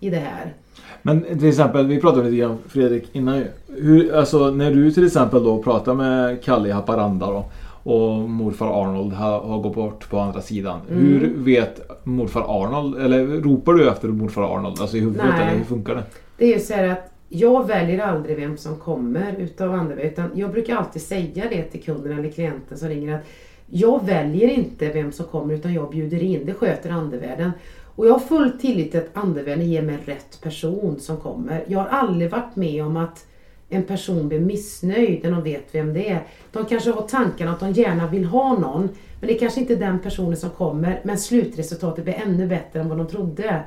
i 0.00 0.10
det 0.10 0.18
här. 0.18 0.54
Men 1.02 1.22
till 1.22 1.48
exempel, 1.48 1.86
vi 1.86 2.00
pratade 2.00 2.24
lite 2.24 2.36
grann 2.36 2.58
Fredrik 2.68 3.08
innan 3.12 3.38
ju. 3.38 3.46
Hur, 3.68 4.14
alltså 4.14 4.50
när 4.50 4.70
du 4.70 4.90
till 4.90 5.06
exempel 5.06 5.44
då 5.44 5.62
pratar 5.62 5.94
med 5.94 6.42
Kalle 6.42 6.68
i 6.68 6.72
Haparanda 6.72 7.26
då 7.26 7.44
och 7.84 8.30
morfar 8.30 8.82
Arnold 8.82 9.12
har, 9.12 9.40
har 9.40 9.60
gått 9.60 9.74
bort 9.74 10.10
på 10.10 10.18
andra 10.18 10.40
sidan. 10.40 10.80
Mm. 10.90 11.02
Hur 11.02 11.34
vet 11.36 12.04
morfar 12.04 12.64
Arnold, 12.64 12.98
eller 12.98 13.26
ropar 13.26 13.72
du 13.72 13.88
efter 13.88 14.08
morfar 14.08 14.56
Arnold? 14.56 14.80
Alltså 14.80 14.96
i 14.96 15.00
huvudet 15.00 15.24
Nej. 15.30 15.42
eller 15.42 15.58
hur 15.58 15.64
funkar 15.64 15.94
det? 15.94 16.02
Det 16.38 16.44
är 16.44 16.54
ju 16.54 16.60
så 16.60 16.74
här 16.74 16.88
att 16.88 17.10
jag 17.28 17.66
väljer 17.66 17.98
aldrig 18.06 18.36
vem 18.36 18.56
som 18.56 18.76
kommer 18.76 19.34
utav 19.38 19.74
andra 19.74 20.02
utan 20.02 20.30
jag 20.34 20.50
brukar 20.50 20.76
alltid 20.76 21.02
säga 21.02 21.44
det 21.50 21.62
till 21.62 21.82
kunden 21.82 22.18
eller 22.18 22.30
klienten 22.30 22.78
som 22.78 22.88
ringer 22.88 23.14
att 23.14 23.24
jag 23.66 24.06
väljer 24.06 24.48
inte 24.48 24.88
vem 24.88 25.12
som 25.12 25.26
kommer 25.26 25.54
utan 25.54 25.74
jag 25.74 25.90
bjuder 25.90 26.22
in. 26.22 26.46
Det 26.46 26.54
sköter 26.54 26.90
andevärlden. 26.90 27.50
Och 27.96 28.06
jag 28.06 28.12
har 28.12 28.18
full 28.18 28.50
tillit 28.50 28.90
till 28.90 29.00
att 29.00 29.16
andevärlden 29.16 29.70
ger 29.70 29.82
mig 29.82 29.98
rätt 30.04 30.40
person 30.42 31.00
som 31.00 31.16
kommer. 31.16 31.64
Jag 31.66 31.78
har 31.78 31.86
aldrig 31.86 32.30
varit 32.30 32.56
med 32.56 32.84
om 32.84 32.96
att 32.96 33.26
en 33.68 33.82
person 33.82 34.28
blir 34.28 34.40
missnöjd 34.40 35.20
när 35.22 35.30
de 35.30 35.42
vet 35.42 35.74
vem 35.74 35.94
det 35.94 36.10
är. 36.10 36.26
De 36.52 36.64
kanske 36.64 36.90
har 36.90 37.02
tanken 37.02 37.48
att 37.48 37.60
de 37.60 37.72
gärna 37.72 38.06
vill 38.06 38.24
ha 38.24 38.58
någon 38.58 38.88
men 39.20 39.28
det 39.28 39.34
är 39.34 39.38
kanske 39.38 39.60
inte 39.60 39.72
är 39.72 39.78
den 39.78 39.98
personen 39.98 40.36
som 40.36 40.50
kommer 40.50 41.00
men 41.04 41.18
slutresultatet 41.18 42.04
blir 42.04 42.14
ännu 42.14 42.46
bättre 42.46 42.80
än 42.80 42.88
vad 42.88 42.98
de 42.98 43.06
trodde. 43.06 43.62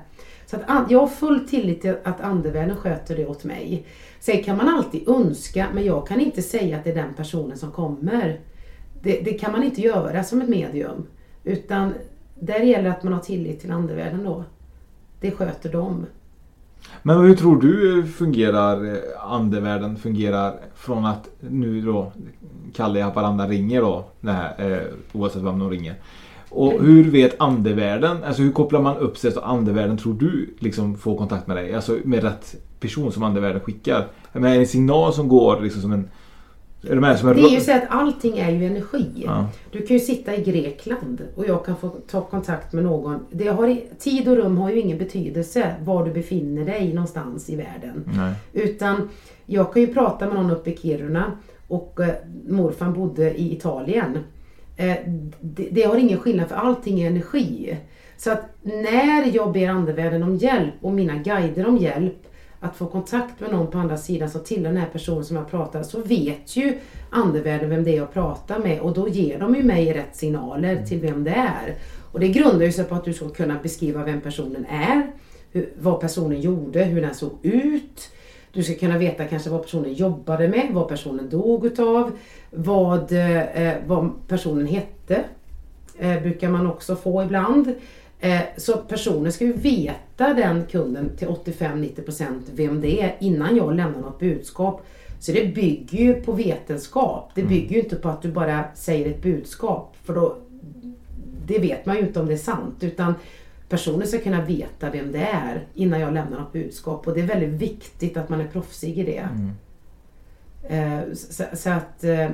Så 0.46 0.58
att 0.68 0.92
jag 0.92 1.00
har 1.00 1.08
full 1.08 1.48
tillit 1.48 1.82
till 1.82 1.96
att 2.04 2.22
andevärlden 2.22 2.76
sköter 2.76 3.18
det 3.18 3.26
åt 3.26 3.44
mig. 3.44 3.86
Sen 4.20 4.44
kan 4.44 4.58
man 4.58 4.70
alltid 4.70 5.10
önska 5.10 5.68
men 5.74 5.86
jag 5.86 6.08
kan 6.08 6.20
inte 6.20 6.42
säga 6.42 6.78
att 6.78 6.84
det 6.84 6.90
är 6.90 6.96
den 6.96 7.14
personen 7.14 7.58
som 7.58 7.72
kommer. 7.72 8.40
Det, 9.02 9.22
det 9.22 9.34
kan 9.34 9.52
man 9.52 9.64
inte 9.64 9.82
göra 9.82 10.24
som 10.24 10.42
ett 10.42 10.50
medium. 10.50 11.06
Utan 11.44 11.94
där 12.40 12.60
gäller 12.60 12.90
att 12.90 13.04
man 13.04 13.14
har 13.14 13.20
tillit 13.20 13.60
till 13.60 13.72
andevärlden 13.72 14.24
då. 14.24 14.44
Det 15.20 15.32
sköter 15.32 15.72
de. 15.72 16.06
Men 17.04 17.18
hur 17.18 17.36
tror 17.36 17.62
du 17.62 18.06
fungerar 18.06 18.86
eh, 18.86 19.32
andevärlden 19.32 19.98
fungerar 19.98 20.56
från 20.76 21.06
att 21.06 21.30
nu 21.40 21.82
då 21.82 22.12
Kalle 22.76 23.00
i 23.00 23.02
Haparanda 23.02 23.48
ringer 23.48 23.82
då, 23.82 24.06
här, 24.24 24.72
eh, 24.72 24.80
oavsett 25.14 25.42
vem 25.42 25.60
de 25.60 25.70
ringer. 25.70 25.96
Och 26.50 26.72
hur 26.72 27.12
vet 27.12 27.42
andevärlden, 27.42 28.24
alltså 28.24 28.42
hur 28.42 28.52
kopplar 28.52 28.82
man 28.82 28.98
upp 28.98 29.18
sig 29.18 29.32
så 29.32 29.40
andevärlden 29.40 29.98
tror 29.98 30.14
du 30.14 30.56
liksom 30.60 30.98
får 30.98 31.18
kontakt 31.18 31.48
med 31.48 31.58
dig? 31.58 31.74
Alltså 31.74 31.98
med 32.04 32.24
rätt 32.24 32.56
person 32.80 33.12
som 33.12 33.24
andevärlden 33.24 33.62
skickar. 33.62 34.08
Med 34.34 34.60
en 34.60 34.68
signal 34.68 35.14
som 35.14 35.28
går 35.28 35.62
liksom 35.62 35.82
som 35.82 35.94
en... 35.94 36.10
Är 36.90 36.96
du 36.96 37.02
med? 37.02 37.20
Som 37.20 37.30
en 37.30 37.36
Det 37.36 37.42
är 37.42 37.50
ju 37.50 37.60
så 37.60 37.72
att 37.72 37.84
allting 37.90 38.38
är 38.38 38.52
ju 38.52 38.66
energi. 38.66 39.06
Ja. 39.16 39.50
Du 39.72 39.86
kan 39.86 39.98
ju 39.98 40.00
sitta 40.00 40.36
i 40.36 40.44
Grekland 40.44 41.22
och 41.36 41.46
jag 41.48 41.66
kan 41.66 41.78
få 41.78 41.90
ta 41.90 42.22
kontakt 42.22 42.74
med 42.74 42.84
någon. 42.84 43.26
Det 43.32 43.48
har, 43.48 43.78
tid 44.00 44.28
och 44.28 44.38
rum 44.38 44.58
har 44.58 44.70
ju 44.70 44.80
ingen 44.80 44.98
betydelse 44.98 45.76
var 45.84 46.06
du 46.06 46.12
befinner 46.12 46.66
dig 46.66 46.94
någonstans 46.94 47.50
i 47.50 47.56
världen. 47.56 48.04
Nej. 48.18 48.34
Utan 48.54 49.10
jag 49.46 49.74
kan 49.74 49.82
ju 49.82 49.94
prata 49.94 50.26
med 50.26 50.36
någon 50.36 50.52
uppe 50.52 50.70
i 50.70 50.78
Kiruna 50.78 51.32
och 51.68 52.00
eh, 52.00 52.16
morfar 52.48 52.90
bodde 52.90 53.40
i 53.40 53.54
Italien. 53.54 54.18
Eh, 54.78 54.98
det, 55.40 55.68
det 55.72 55.84
har 55.84 55.98
ingen 55.98 56.20
skillnad 56.20 56.48
för 56.50 56.56
allting 56.56 57.02
är 57.02 57.08
energi. 57.08 57.78
Så 58.18 58.32
att 58.32 58.42
när 58.62 59.36
jag 59.36 59.52
ber 59.52 59.68
andevärlden 59.68 60.24
om 60.24 60.36
hjälp 60.36 60.74
och 60.82 60.94
mina 60.94 61.16
guider 61.16 61.68
om 61.68 61.78
hjälp 61.78 62.28
att 62.60 62.76
få 62.76 62.86
kontakt 62.86 63.40
med 63.40 63.52
någon 63.52 63.68
på 63.68 63.78
andra 63.78 63.98
sidan 63.98 64.30
som 64.30 64.44
tillhör 64.44 64.72
den 64.72 64.82
här 64.82 64.90
personen 64.92 65.26
som 65.26 65.36
jag 65.36 65.50
pratar 65.50 65.84
så 65.84 66.02
vet 66.02 66.56
ju 66.56 66.78
andevärlden 67.10 67.70
vem 67.70 67.84
det 67.84 67.92
är 67.92 67.98
jag 67.98 68.14
pratar 68.14 68.60
med 68.60 68.80
och 68.80 68.94
då 68.94 69.08
ger 69.10 69.40
de 69.40 69.56
ju 69.56 69.64
mig 69.64 69.94
rätt 69.94 70.16
signaler 70.16 70.86
till 70.86 71.00
vem 71.00 71.24
det 71.24 71.32
är. 71.32 71.76
Och 72.12 72.20
det 72.20 72.28
grundar 72.28 72.66
ju 72.66 72.72
sig 72.72 72.86
på 72.86 72.96
att 72.96 73.06
du 73.06 73.14
ska 73.14 73.30
kunna 73.30 73.60
beskriva 73.64 74.04
vem 74.04 74.22
personen 74.22 74.66
är, 74.66 75.12
hur, 75.52 75.70
vad 75.80 76.00
personen 76.00 76.42
gjorde, 76.42 76.84
hur 76.84 77.02
den 77.02 77.16
såg 77.16 77.32
ut. 77.42 78.12
Du 78.52 78.64
ska 78.64 78.76
kunna 78.76 78.98
veta 78.98 79.26
kanske 79.26 79.50
vad 79.50 79.62
personen 79.62 79.94
jobbade 79.94 80.48
med, 80.48 80.70
vad 80.72 80.88
personen 80.88 81.30
dog 81.30 81.66
utav, 81.66 82.12
vad, 82.50 83.12
eh, 83.12 83.74
vad 83.88 84.28
personen 84.28 84.68
hette. 84.68 85.24
Eh, 85.98 86.22
brukar 86.22 86.50
man 86.50 86.68
också 86.68 86.96
få 86.96 87.24
ibland. 87.24 87.74
Eh, 88.20 88.42
så 88.58 88.78
personen 88.78 89.32
ska 89.32 89.46
ju 89.46 89.54
veta 89.54 90.34
den 90.34 90.66
kunden 90.66 91.18
till 91.18 91.28
85-90% 91.28 92.42
vem 92.54 92.82
det 92.82 93.02
är 93.02 93.16
innan 93.20 93.56
jag 93.56 93.76
lämnar 93.76 94.00
något 94.00 94.20
budskap. 94.20 94.86
Så 95.20 95.32
det 95.32 95.56
bygger 95.56 95.98
ju 95.98 96.14
på 96.14 96.32
vetenskap. 96.32 97.32
Det 97.36 97.44
bygger 97.44 97.76
ju 97.76 97.82
inte 97.82 97.96
på 97.96 98.10
att 98.10 98.22
du 98.22 98.32
bara 98.32 98.64
säger 98.76 99.10
ett 99.10 99.22
budskap. 99.22 99.96
För 100.04 100.16
då, 100.16 100.38
det 101.46 101.60
vet 101.60 101.86
man 101.86 101.96
ju 101.96 102.02
inte 102.02 102.20
om 102.20 102.26
det 102.28 102.34
är 102.34 102.38
sant. 102.38 102.76
Utan 102.84 103.14
personen 103.70 104.08
ska 104.08 104.18
kunna 104.18 104.42
veta 104.42 104.90
vem 104.90 105.12
det 105.12 105.28
är 105.34 105.68
innan 105.74 106.00
jag 106.00 106.14
lämnar 106.14 106.40
något 106.40 106.54
budskap. 106.54 107.08
Och 107.08 107.14
det 107.14 107.22
är 107.22 107.28
väldigt 107.28 107.62
viktigt 107.62 108.18
att 108.18 108.30
man 108.30 108.42
är 108.42 108.48
proffsig 108.48 108.98
i 108.98 109.04
det. 109.04 109.30
Eh, 110.76 111.14
så, 111.14 111.44
så 111.54 111.70
att 111.70 112.04
eh, 112.04 112.30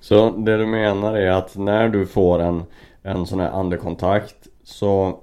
Så 0.00 0.30
det 0.30 0.56
du 0.56 0.66
menar 0.66 1.16
är 1.16 1.30
att 1.30 1.56
när 1.56 1.88
du 1.88 2.06
får 2.06 2.38
en, 2.38 2.62
en 3.04 3.26
sån 3.26 3.40
här 3.40 3.50
andekontakt 3.50 4.34
så 4.64 5.18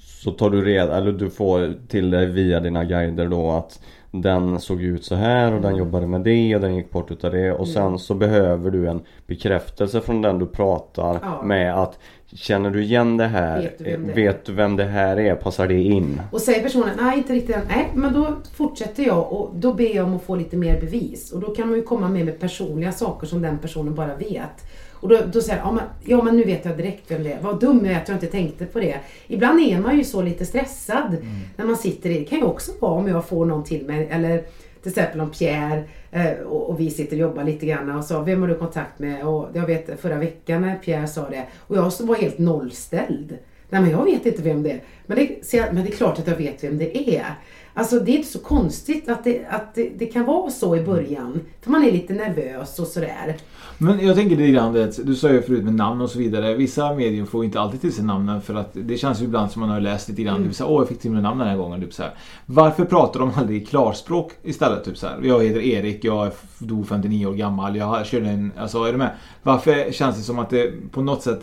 så 0.00 0.30
tar 0.30 0.50
du 0.50 0.64
reda, 0.64 0.96
eller 0.96 1.12
du 1.12 1.30
får 1.30 1.74
till 1.88 2.10
dig 2.10 2.26
via 2.26 2.60
dina 2.60 2.84
guider 2.84 3.28
då 3.28 3.50
att 3.50 3.80
den 4.10 4.60
såg 4.60 4.82
ut 4.82 5.04
så 5.04 5.14
här 5.14 5.52
och 5.52 5.60
den 5.62 5.76
jobbade 5.76 6.06
med 6.06 6.20
det 6.20 6.54
och 6.54 6.60
den 6.60 6.74
gick 6.76 6.90
bort 6.90 7.10
utav 7.10 7.32
det 7.32 7.52
och 7.52 7.68
sen 7.68 7.98
så 7.98 8.14
behöver 8.14 8.70
du 8.70 8.88
en 8.88 9.00
bekräftelse 9.26 10.00
från 10.00 10.22
den 10.22 10.38
du 10.38 10.46
pratar 10.46 11.18
Ja. 11.22 11.42
med 11.42 11.74
att 11.82 11.98
Känner 12.34 12.70
du 12.70 12.82
igen 12.82 13.16
det 13.16 13.26
här? 13.26 13.62
Vet 13.62 13.78
du 13.78 13.84
vem 13.84 14.06
det? 14.06 14.12
Vet 14.12 14.44
du 14.44 14.52
vem 14.52 14.76
det 14.76 14.84
här 14.84 15.16
är? 15.20 15.34
Passar 15.34 15.68
det 15.68 15.82
in? 15.82 16.20
Och 16.32 16.40
säger 16.40 16.62
personen 16.62 16.88
nej 17.00 17.18
inte 17.18 17.32
riktigt 17.32 17.56
än, 17.56 17.62
nej 17.68 17.88
men 17.94 18.12
då 18.12 18.26
fortsätter 18.54 19.02
jag 19.02 19.32
och 19.32 19.50
då 19.54 19.72
ber 19.74 19.96
jag 19.96 20.04
om 20.06 20.16
att 20.16 20.22
få 20.22 20.34
lite 20.36 20.56
mer 20.56 20.80
bevis. 20.80 21.32
Och 21.32 21.40
då 21.40 21.46
kan 21.54 21.68
man 21.68 21.76
ju 21.76 21.82
komma 21.82 22.08
med 22.08 22.24
med 22.24 22.40
personliga 22.40 22.92
saker 22.92 23.26
som 23.26 23.42
den 23.42 23.58
personen 23.58 23.94
bara 23.94 24.14
vet. 24.16 24.64
Och 25.00 25.08
då, 25.08 25.18
då 25.32 25.40
säger 25.40 25.58
jag, 25.58 25.66
ja 25.66 25.72
men, 25.72 25.84
ja 26.04 26.22
men 26.22 26.36
nu 26.36 26.44
vet 26.44 26.64
jag 26.64 26.76
direkt 26.76 27.10
vem 27.10 27.22
det 27.22 27.32
är. 27.32 27.40
Vad 27.42 27.60
dum 27.60 27.84
jag 27.84 27.94
är 27.94 28.00
att 28.00 28.08
jag 28.08 28.16
inte 28.16 28.26
tänkte 28.26 28.66
på 28.66 28.80
det. 28.80 28.98
Ibland 29.26 29.60
är 29.60 29.80
man 29.80 29.96
ju 29.96 30.04
så 30.04 30.22
lite 30.22 30.46
stressad 30.46 31.16
när 31.56 31.64
man 31.64 31.76
sitter 31.76 32.10
i, 32.10 32.18
det 32.18 32.24
kan 32.24 32.38
ju 32.38 32.44
också 32.44 32.72
vara 32.78 32.92
om 32.92 33.08
jag 33.08 33.28
får 33.28 33.46
någon 33.46 33.64
till 33.64 33.86
mig 33.86 34.08
eller 34.10 34.42
till 34.82 34.90
exempel 34.90 35.20
om 35.20 35.30
Pierre 35.30 35.84
eh, 36.10 36.32
och, 36.32 36.70
och 36.70 36.80
vi 36.80 36.90
sitter 36.90 37.16
och 37.16 37.20
jobbar 37.20 37.44
lite 37.44 37.66
grann 37.66 37.90
och 37.90 38.04
sa 38.04 38.22
vem 38.22 38.40
har 38.40 38.48
du 38.48 38.54
kontakt 38.54 38.98
med? 38.98 39.26
Och 39.26 39.48
jag 39.52 39.66
vet 39.66 40.00
förra 40.00 40.16
veckan 40.16 40.62
när 40.62 40.76
Pierre 40.76 41.06
sa 41.08 41.28
det 41.28 41.44
och 41.56 41.76
jag 41.76 41.92
så 41.92 42.06
var 42.06 42.14
helt 42.14 42.38
nollställd. 42.38 43.38
Nej 43.70 43.80
men 43.82 43.90
jag 43.90 44.04
vet 44.04 44.26
inte 44.26 44.42
vem 44.42 44.62
det 44.62 44.70
är. 44.70 44.80
Men 45.06 45.16
det, 45.16 45.52
jag, 45.52 45.74
men 45.74 45.84
det 45.84 45.90
är 45.90 45.96
klart 45.96 46.18
att 46.18 46.26
jag 46.26 46.36
vet 46.36 46.64
vem 46.64 46.78
det 46.78 47.16
är. 47.16 47.34
Alltså 47.78 48.00
det 48.00 48.10
är 48.10 48.16
inte 48.16 48.28
så 48.28 48.38
konstigt 48.38 49.08
att 49.08 49.24
det, 49.24 49.46
att 49.50 49.74
det, 49.74 49.90
det 49.98 50.06
kan 50.06 50.24
vara 50.24 50.50
så 50.50 50.76
i 50.76 50.82
början. 50.82 51.40
För 51.60 51.70
man 51.70 51.84
är 51.84 51.92
lite 51.92 52.12
nervös 52.12 52.78
och 52.78 52.86
sådär. 52.86 53.36
Men 53.78 54.06
jag 54.06 54.16
tänker 54.16 54.36
lite 54.36 54.52
grann, 54.52 54.72
det, 54.72 55.06
du 55.06 55.14
sa 55.14 55.30
ju 55.30 55.42
förut 55.42 55.64
med 55.64 55.74
namn 55.74 56.00
och 56.00 56.10
så 56.10 56.18
vidare. 56.18 56.54
Vissa 56.54 56.94
medier 56.94 57.24
får 57.24 57.44
inte 57.44 57.60
alltid 57.60 57.80
till 57.80 57.92
sig 57.92 58.04
namnen 58.04 58.42
för 58.42 58.54
att 58.54 58.70
det 58.72 58.96
känns 58.96 59.20
ju 59.20 59.24
ibland 59.24 59.50
som 59.50 59.60
man 59.60 59.70
har 59.70 59.80
läst 59.80 60.08
lite 60.08 60.22
grann. 60.22 60.36
Mm. 60.36 60.48
Typ 60.48 60.56
såhär, 60.56 60.70
åh 60.70 60.80
jag 60.80 60.88
fick 60.88 61.00
till 61.00 61.10
mig 61.10 61.22
namn 61.22 61.38
den 61.38 61.48
här 61.48 61.56
gången. 61.56 61.80
Typ 61.80 61.94
så 61.94 62.02
här. 62.02 62.14
Varför 62.46 62.84
pratar 62.84 63.20
de 63.20 63.32
aldrig 63.36 63.62
i 63.62 63.66
klarspråk 63.66 64.32
istället? 64.42 64.84
Typ 64.84 64.98
så 64.98 65.06
här, 65.06 65.20
jag 65.22 65.44
heter 65.44 65.60
Erik, 65.60 66.04
jag 66.04 66.32
dog 66.58 66.88
59 66.88 67.26
år 67.26 67.34
gammal, 67.34 67.76
jag 67.76 68.06
körde 68.06 68.28
en... 68.28 68.52
Alltså 68.58 68.84
är 68.84 68.92
du 68.92 68.98
med? 68.98 69.10
Varför 69.42 69.92
känns 69.92 70.16
det 70.16 70.22
som 70.22 70.38
att 70.38 70.50
det 70.50 70.72
på 70.90 71.02
något 71.02 71.22
sätt 71.22 71.40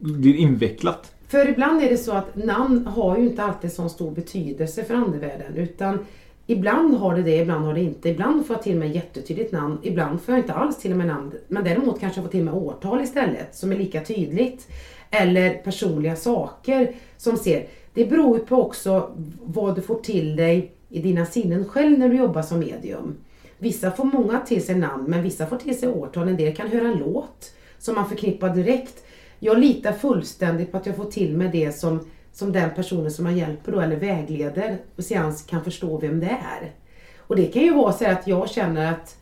blir 0.00 0.34
invecklat? 0.34 1.12
För 1.28 1.48
ibland 1.48 1.82
är 1.82 1.88
det 1.88 1.96
så 1.96 2.12
att 2.12 2.36
namn 2.36 2.86
har 2.86 3.18
ju 3.18 3.26
inte 3.26 3.42
alltid 3.42 3.72
så 3.72 3.88
stor 3.88 4.10
betydelse 4.10 4.84
för 4.84 4.94
andevärlden. 4.94 5.56
Utan 5.56 6.06
ibland 6.46 6.94
har 6.94 7.16
det 7.16 7.22
det, 7.22 7.36
ibland 7.36 7.64
har 7.64 7.74
det 7.74 7.80
inte. 7.80 8.08
Ibland 8.08 8.46
får 8.46 8.56
jag 8.56 8.62
till 8.62 8.76
mig 8.76 8.94
jättetydligt 8.94 9.52
namn, 9.52 9.78
ibland 9.82 10.20
får 10.20 10.34
jag 10.34 10.42
inte 10.42 10.52
alls 10.52 10.78
till 10.78 10.94
mig 10.94 11.06
namn. 11.06 11.32
Men 11.48 11.64
däremot 11.64 12.00
kanske 12.00 12.20
jag 12.20 12.24
får 12.24 12.30
till 12.30 12.44
mig 12.44 12.54
årtal 12.54 13.00
istället 13.00 13.56
som 13.56 13.72
är 13.72 13.76
lika 13.76 14.00
tydligt. 14.00 14.68
Eller 15.10 15.54
personliga 15.54 16.16
saker 16.16 16.94
som 17.16 17.36
ser. 17.36 17.66
Det 17.94 18.04
beror 18.04 18.38
ju 18.38 18.44
på 18.44 18.62
också 18.62 19.10
vad 19.42 19.74
du 19.74 19.82
får 19.82 19.98
till 19.98 20.36
dig 20.36 20.72
i 20.88 21.02
dina 21.02 21.26
sinnen 21.26 21.64
själv 21.64 21.98
när 21.98 22.08
du 22.08 22.16
jobbar 22.16 22.42
som 22.42 22.58
medium. 22.58 23.16
Vissa 23.58 23.90
får 23.90 24.04
många 24.04 24.40
till 24.40 24.66
sig 24.66 24.74
namn 24.74 25.04
men 25.08 25.22
vissa 25.22 25.46
får 25.46 25.56
till 25.56 25.78
sig 25.78 25.88
årtal. 25.88 26.28
En 26.28 26.36
del 26.36 26.56
kan 26.56 26.68
höra 26.68 26.88
en 26.88 26.98
låt 26.98 27.52
som 27.78 27.94
man 27.94 28.08
förknippar 28.08 28.54
direkt. 28.54 29.04
Jag 29.38 29.58
litar 29.58 29.92
fullständigt 29.92 30.72
på 30.72 30.76
att 30.76 30.86
jag 30.86 30.96
får 30.96 31.04
till 31.04 31.36
mig 31.36 31.48
det 31.52 31.72
som, 31.72 32.00
som 32.32 32.52
den 32.52 32.70
personen 32.74 33.10
som 33.10 33.24
man 33.24 33.36
hjälper 33.36 33.72
då, 33.72 33.80
eller 33.80 33.96
vägleder 33.96 34.78
och 34.96 35.04
seans 35.04 35.42
kan 35.42 35.64
förstå 35.64 35.98
vem 35.98 36.20
det 36.20 36.26
är. 36.26 36.72
Och 37.18 37.36
det 37.36 37.46
kan 37.46 37.62
ju 37.62 37.74
vara 37.74 37.92
så 37.92 38.06
att 38.06 38.26
jag 38.26 38.50
känner 38.50 38.92
att 38.92 39.16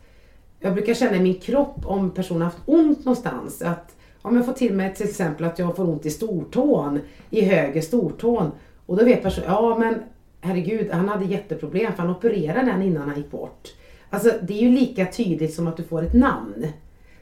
jag 0.59 0.73
brukar 0.73 0.93
känna 0.93 1.15
i 1.15 1.19
min 1.19 1.39
kropp 1.39 1.85
om 1.85 2.11
personen 2.11 2.41
har 2.41 2.49
haft 2.49 2.61
ont 2.65 3.05
någonstans. 3.05 3.61
Att 3.61 3.95
om 4.21 4.35
jag 4.35 4.45
får 4.45 4.53
till 4.53 4.73
mig 4.73 4.95
till 4.95 5.07
exempel 5.07 5.45
att 5.45 5.59
jag 5.59 5.75
får 5.75 5.89
ont 5.89 6.05
i 6.05 6.09
stortån, 6.09 6.99
i 7.29 7.41
höger 7.41 7.81
stortån. 7.81 8.51
Och 8.85 8.97
då 8.97 9.05
vet 9.05 9.23
personen, 9.23 9.49
ja 9.49 9.77
men 9.77 9.95
herregud, 10.41 10.91
han 10.91 11.09
hade 11.09 11.25
jätteproblem 11.25 11.93
för 11.93 12.03
han 12.03 12.11
opererade 12.11 12.71
den 12.71 12.81
innan 12.81 13.09
han 13.09 13.17
gick 13.17 13.31
bort. 13.31 13.67
Alltså 14.09 14.31
det 14.41 14.53
är 14.53 14.61
ju 14.61 14.69
lika 14.69 15.05
tydligt 15.05 15.53
som 15.53 15.67
att 15.67 15.77
du 15.77 15.83
får 15.83 16.03
ett 16.03 16.13
namn. 16.13 16.67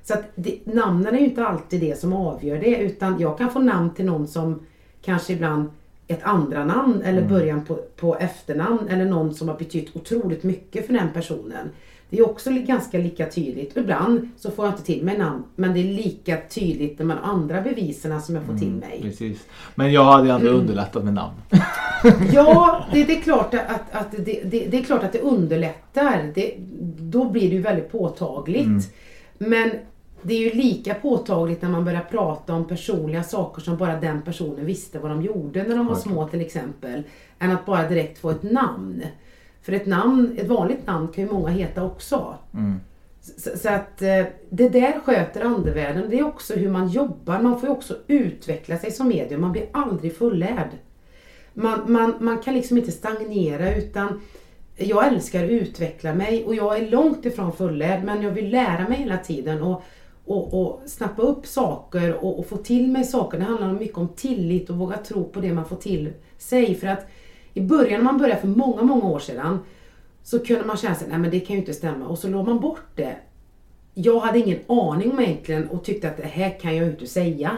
Så 0.08 0.14
att 0.14 0.24
det, 0.36 0.60
namnen 0.66 1.16
är 1.16 1.20
ju 1.20 1.26
inte 1.26 1.46
alltid 1.48 1.82
det 1.82 2.00
som 2.00 2.14
avgör 2.14 2.58
det 2.58 2.78
utan 2.78 3.20
jag 3.20 3.38
kan 3.38 3.50
få 3.52 3.60
namn 3.60 3.90
till 3.94 4.06
någon 4.06 4.28
som 4.28 4.60
kanske 5.02 5.34
ibland 5.34 5.70
ett 6.08 6.24
andra 6.24 6.66
namn 6.66 7.02
eller 7.02 7.18
Mm. 7.22 7.30
början 7.34 7.66
på, 7.66 7.76
på 7.96 8.16
efternamn 8.18 8.88
eller 8.90 9.06
någon 9.06 9.34
som 9.34 9.48
har 9.50 9.56
betytt 9.58 9.96
otroligt 9.96 10.44
mycket 10.44 10.86
för 10.88 10.94
den 10.94 11.08
personen. 11.14 11.70
Det 12.10 12.18
är 12.20 12.26
också 12.30 12.50
ganska 12.52 12.98
lika 12.98 13.26
tydligt. 13.30 13.78
Ibland 13.78 14.30
så 14.38 14.52
får 14.52 14.66
jag 14.66 14.74
inte 14.74 14.84
till 14.84 15.04
mig 15.04 15.18
namn 15.18 15.44
men 15.56 15.74
det 15.74 15.80
är 15.80 15.94
lika 15.94 16.38
tydligt 16.50 17.00
när 17.00 17.06
man 17.06 17.18
andra 17.18 17.62
beviserna 17.62 18.22
som 18.22 18.36
jag 18.36 18.44
får 18.44 18.58
till 18.58 18.72
mig. 18.72 19.00
Precis. 19.02 19.46
Men 19.76 19.92
jag 19.94 20.04
hade 20.04 20.32
ändå 20.32 20.48
Mm. 20.48 20.60
underlättat 20.60 21.04
med 21.04 21.14
namn. 21.14 21.34
Ja, 22.34 22.86
det, 22.94 23.04
det, 23.04 23.18
är 23.18 23.22
klart 23.22 23.54
att, 23.54 23.82
att 23.96 24.12
det, 24.12 24.42
det, 24.44 24.66
det 24.68 24.78
är 24.80 24.84
klart 24.84 25.04
att 25.04 25.12
det 25.14 25.20
underlättar. 25.20 26.32
Det, 26.36 26.54
då 27.00 27.30
blir 27.30 27.50
det 27.50 27.56
ju 27.56 27.62
väldigt 27.62 27.92
påtagligt. 27.92 28.66
Mm. 28.66 28.82
Men 29.38 29.72
det 30.28 30.34
är 30.34 30.40
ju 30.40 30.52
lika 30.52 30.94
påtagligt 30.94 31.62
när 31.62 31.70
man 31.70 31.86
börjar 31.86 32.08
prata 32.12 32.54
om 32.54 32.68
personliga 32.68 33.24
saker 33.24 33.62
som 33.62 33.78
bara 33.78 34.00
den 34.00 34.22
personen 34.22 34.66
visste 34.66 35.00
vad 35.00 35.12
de 35.12 35.22
gjorde 35.22 35.64
när 35.64 35.76
de 35.76 35.88
var 35.88 35.96
små 35.96 36.28
till 36.28 36.42
exempel. 36.42 37.04
Än 37.40 37.52
att 37.52 37.66
bara 37.66 37.88
direkt 37.88 38.20
få 38.20 38.30
ett 38.30 38.44
namn. 38.44 39.04
För 39.62 39.74
ett 39.74 39.86
namn, 39.86 40.36
ett 40.38 40.48
vanligt 40.48 40.88
namn 40.88 41.08
kan 41.08 41.24
ju 41.24 41.32
många 41.32 41.50
heta 41.50 41.84
också. 41.84 42.36
Mm. 42.54 42.80
Så, 43.22 43.58
så 43.58 43.70
att 43.70 44.02
eh, 44.02 44.26
det 44.50 44.70
där 44.70 45.00
sköter 45.00 45.46
andevärlden. 45.46 46.10
Det 46.10 46.20
är 46.20 46.28
också 46.28 46.54
hur 46.54 46.70
man 46.70 46.88
jobbar. 46.88 47.42
Man 47.42 47.60
får 47.60 47.70
ju 47.70 47.76
också 47.76 47.96
utveckla 48.08 48.78
sig 48.78 48.92
som 48.92 49.08
medium. 49.08 49.42
Man 49.42 49.52
blir 49.52 49.66
aldrig 49.72 50.18
fullärd. 50.18 50.70
Man, 51.54 51.92
man, 51.92 52.14
man 52.20 52.40
kan 52.40 52.54
liksom 52.54 52.78
inte 52.78 52.92
stagnera 52.92 53.76
utan 53.76 54.22
jag 54.76 55.08
älskar 55.08 55.44
att 55.44 55.50
utveckla 55.50 56.14
mig 56.14 56.46
och 56.46 56.56
jag 56.56 56.78
är 56.78 56.92
långt 56.92 57.26
ifrån 57.26 57.52
fullärd 57.54 58.04
men 58.04 58.22
jag 58.22 58.32
vill 58.32 58.50
lära 58.50 58.88
mig 58.88 58.98
hela 58.98 59.18
tiden 59.18 59.62
och, 59.62 59.84
och, 60.26 60.62
och 60.62 60.82
snappa 60.86 61.22
upp 61.22 61.46
saker 61.46 62.14
och, 62.26 62.40
och 62.40 62.48
få 62.48 62.58
till 62.58 62.88
mig 62.88 63.04
saker. 63.04 63.38
Det 63.38 63.44
handlar 63.44 63.74
mycket 63.74 63.98
om 63.98 64.08
tillit 64.08 64.70
och 64.70 64.76
våga 64.76 64.98
tro 64.98 65.24
på 65.24 65.40
det 65.40 65.54
man 65.54 65.66
får 65.66 65.76
till 65.76 66.14
sig. 66.38 66.76
För 66.76 66.88
att 66.88 67.08
i 67.54 67.62
början 67.62 68.04
när 68.04 68.12
man 68.12 68.18
började 68.18 68.42
för 68.42 68.48
många, 68.48 68.84
många 68.84 69.06
år 69.06 69.20
sedan 69.20 69.60
så 70.24 70.40
kunde 70.40 70.66
man 70.66 70.78
känna 70.78 70.96
sig, 70.96 71.08
nej 71.10 71.18
men 71.18 71.32
det 71.32 71.40
kan 71.40 71.56
ju 71.56 71.60
inte 71.60 71.74
stämma 71.74 72.08
och 72.08 72.20
så 72.20 72.28
låg 72.28 72.48
man 72.48 72.60
bort 72.60 72.96
det. 72.96 73.16
Jag 73.94 74.20
hade 74.20 74.40
ingen 74.40 74.60
aning 74.68 75.12
om 75.12 75.20
egentligen 75.20 75.70
och 75.70 75.84
tyckte 75.84 76.10
att 76.10 76.18
det 76.18 76.24
här 76.24 76.60
kan 76.60 76.76
jag 76.76 76.86
ju 76.86 76.92
inte 76.92 77.08
säga. 77.08 77.58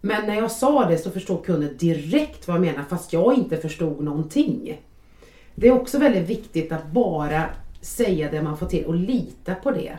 Men 0.00 0.26
när 0.26 0.34
jag 0.34 0.50
sa 0.50 0.88
det 0.88 0.98
så 0.98 1.10
förstod 1.10 1.44
kunden 1.44 1.76
direkt 1.76 2.48
vad 2.48 2.56
jag 2.56 2.60
menar 2.60 2.84
fast 2.88 3.12
jag 3.12 3.34
inte 3.34 3.56
förstod 3.56 4.00
någonting. 4.04 4.80
Det 5.54 5.68
är 5.68 5.72
också 5.72 5.98
väldigt 5.98 6.28
viktigt 6.28 6.72
att 6.72 6.86
bara 6.86 7.44
säga 7.80 8.30
det 8.30 8.42
man 8.42 8.56
får 8.56 8.66
till 8.66 8.84
och 8.84 8.94
lita 8.94 9.54
på 9.54 9.70
det. 9.70 9.98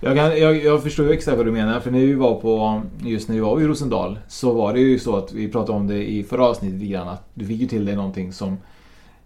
Jag, 0.00 0.16
kan, 0.16 0.38
jag, 0.38 0.64
jag 0.64 0.82
förstår 0.82 1.06
ju 1.06 1.12
exakt 1.12 1.36
vad 1.36 1.46
du 1.46 1.52
menar. 1.52 1.80
För 1.80 1.90
när 1.90 1.98
vi 1.98 2.14
var 2.14 2.40
på, 2.40 2.82
just 2.98 3.28
när 3.28 3.34
vi 3.34 3.40
var 3.40 3.60
i 3.60 3.64
Rosendal 3.64 4.18
så 4.28 4.52
var 4.52 4.72
det 4.72 4.80
ju 4.80 4.98
så 4.98 5.16
att 5.16 5.32
vi 5.32 5.48
pratade 5.48 5.78
om 5.78 5.86
det 5.86 6.10
i 6.10 6.24
förra 6.24 6.46
avsnittet 6.46 6.80
lite 6.80 6.92
grann. 6.92 7.08
Att 7.08 7.28
du 7.34 7.46
fick 7.46 7.60
ju 7.60 7.66
till 7.66 7.84
dig 7.84 7.96
någonting 7.96 8.32
som 8.32 8.56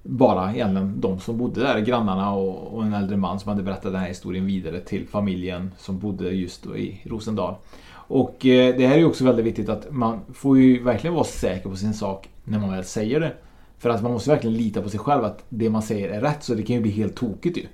bara 0.02 0.54
egentligen 0.54 1.00
de 1.00 1.20
som 1.20 1.38
bodde 1.38 1.60
där, 1.60 1.80
grannarna 1.80 2.32
och, 2.32 2.76
och 2.76 2.84
en 2.84 2.94
äldre 2.94 3.16
man 3.16 3.40
som 3.40 3.48
hade 3.48 3.62
berättat 3.62 3.92
den 3.92 4.00
här 4.00 4.08
historien 4.08 4.46
vidare 4.46 4.80
till 4.80 5.06
familjen 5.06 5.70
som 5.78 5.98
bodde 5.98 6.30
just 6.30 6.62
då 6.62 6.76
i 6.76 7.00
Rosendal. 7.04 7.54
Och 7.92 8.46
eh, 8.46 8.76
det 8.76 8.86
här 8.86 8.94
är 8.94 8.98
ju 8.98 9.04
också 9.04 9.24
väldigt 9.24 9.46
viktigt 9.46 9.68
att 9.68 9.86
man 9.90 10.20
får 10.34 10.58
ju 10.58 10.82
verkligen 10.82 11.14
vara 11.14 11.24
säker 11.24 11.68
på 11.68 11.76
sin 11.76 11.94
sak 11.94 12.28
när 12.44 12.58
man 12.58 12.70
väl 12.70 12.84
säger 12.84 13.20
det. 13.20 13.32
För 13.78 13.90
att 13.90 14.02
man 14.02 14.12
måste 14.12 14.30
verkligen 14.30 14.56
lita 14.56 14.82
på 14.82 14.88
sig 14.88 15.00
själv 15.00 15.24
att 15.24 15.44
det 15.48 15.70
man 15.70 15.82
säger 15.82 16.08
är 16.08 16.20
rätt. 16.20 16.44
Så 16.44 16.54
det 16.54 16.62
kan 16.62 16.76
ju 16.76 16.82
bli 16.82 16.90
helt 16.90 17.16
tokigt 17.16 17.58
ju. 17.58 17.66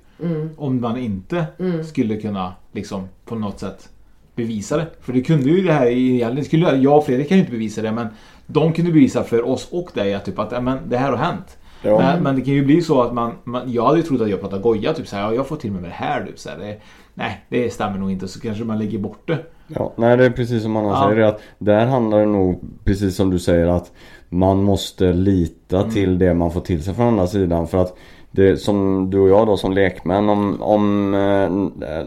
Om 0.57 0.81
man 0.81 0.97
inte 0.97 1.45
skulle 1.85 2.17
kunna 2.17 2.53
liksom 2.71 3.07
på 3.25 3.35
något 3.35 3.59
sätt 3.59 3.89
bevisa 4.35 4.77
det. 4.77 4.87
För 5.01 5.13
det 5.13 5.21
kunde 5.21 5.49
ju 5.49 5.61
det 5.61 5.73
här 5.73 5.87
egentligen, 5.87 6.45
skulle 6.45 6.65
jag 6.65 6.77
jag 6.77 6.97
och 6.97 7.05
Fredrik 7.05 7.27
kan 7.27 7.37
ju 7.37 7.41
inte 7.41 7.51
bevisa 7.51 7.81
det 7.81 7.91
men 7.91 8.07
de 8.47 8.73
kunde 8.73 8.91
bevisa 8.91 9.23
för 9.23 9.47
oss 9.47 9.67
och 9.71 9.89
dig 9.93 10.13
att 10.13 10.25
typ 10.25 10.39
att 10.39 10.63
men, 10.63 10.77
det 10.89 10.97
här 10.97 11.11
har 11.11 11.17
hänt. 11.17 11.57
Ja. 11.81 11.97
Men, 11.97 12.23
men 12.23 12.35
det 12.35 12.41
kan 12.41 12.53
ju 12.53 12.65
bli 12.65 12.81
så 12.81 13.01
att 13.01 13.13
man, 13.13 13.31
man 13.43 13.71
jag 13.71 13.85
hade 13.85 13.97
ju 13.97 14.03
trott 14.03 14.21
att 14.21 14.29
jag 14.29 14.41
pratade 14.41 14.61
goja 14.61 14.93
typ 14.93 15.07
såhär, 15.07 15.23
ja, 15.23 15.33
jag 15.33 15.47
får 15.47 15.55
till 15.55 15.71
mig 15.71 15.81
med 15.81 15.89
det 15.89 15.95
här 15.95 16.25
typ 16.25 16.39
så 16.39 16.49
här, 16.49 16.57
det, 16.57 16.77
Nej, 17.13 17.45
det 17.49 17.73
stämmer 17.73 17.97
nog 17.97 18.11
inte 18.11 18.27
så 18.27 18.39
kanske 18.39 18.63
man 18.63 18.79
lägger 18.79 18.99
bort 18.99 19.27
det. 19.27 19.37
Ja, 19.67 19.93
nej 19.95 20.17
det 20.17 20.25
är 20.25 20.29
precis 20.29 20.63
som 20.63 20.75
Anna 20.75 20.87
Ja. 20.89 21.03
säger 21.03 21.21
det 21.21 21.27
att 21.27 21.41
där 21.59 21.85
handlar 21.85 22.19
det 22.19 22.25
nog 22.25 22.59
precis 22.83 23.15
som 23.15 23.29
du 23.29 23.39
säger 23.39 23.67
att 23.67 23.91
man 24.29 24.63
måste 24.63 25.13
lita 25.13 25.79
Mm. 25.79 25.91
till 25.91 26.19
det 26.19 26.33
man 26.33 26.51
får 26.51 26.61
till 26.61 26.83
sig 26.83 26.93
från 26.93 27.07
andra 27.07 27.27
sidan 27.27 27.67
för 27.67 27.77
att 27.77 27.97
det 28.41 28.57
som 28.57 29.09
du 29.09 29.19
och 29.19 29.29
jag 29.29 29.47
då 29.47 29.57
som 29.57 29.73
lekmän 29.73 30.29
om, 30.29 30.61
om 30.61 31.13
eh, 31.13 31.49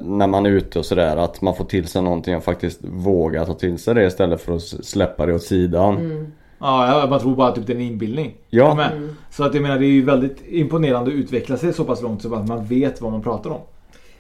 när 0.03 0.27
man 0.27 0.47
är 0.47 0.51
ute 0.51 0.79
och 0.79 0.87
sådär 0.87 1.17
att 1.17 1.43
man 1.43 1.55
får 1.55 1.65
till 1.65 1.89
sig 1.89 2.03
någonting 2.03 2.37
och 2.37 2.45
faktiskt 2.45 2.81
våga 2.83 3.47
ta 3.47 3.55
till 3.55 3.79
sig 3.79 3.95
det 3.95 4.07
istället 4.07 4.41
för 4.41 4.57
att 4.57 4.63
släppa 4.63 5.27
det 5.27 5.35
åt 5.35 5.43
sidan. 5.43 6.27
Ja, 6.59 7.07
man 7.11 7.21
tror 7.21 7.37
bara 7.37 7.49
att 7.49 7.55
typ 7.55 7.67
det 7.67 7.73
är 7.73 7.77
en 7.77 7.83
inbildning. 7.83 8.35
Ja. 8.49 8.75
Med. 8.75 9.15
Så 9.31 9.45
att 9.45 9.55
jag 9.55 9.63
menar 9.63 9.79
det 9.79 9.87
är 9.87 9.89
ju 9.89 10.05
väldigt 10.05 10.43
imponerande 10.49 11.11
att 11.11 11.15
utveckla 11.15 11.57
sig 11.57 11.73
så 11.73 11.85
pass 11.85 12.03
långt 12.03 12.23
så 12.23 12.35
att 12.35 12.49
man 12.49 12.65
vet 12.65 13.01
vad 13.01 13.13
man 13.13 13.23
pratar 13.23 13.51
om. 13.51 13.61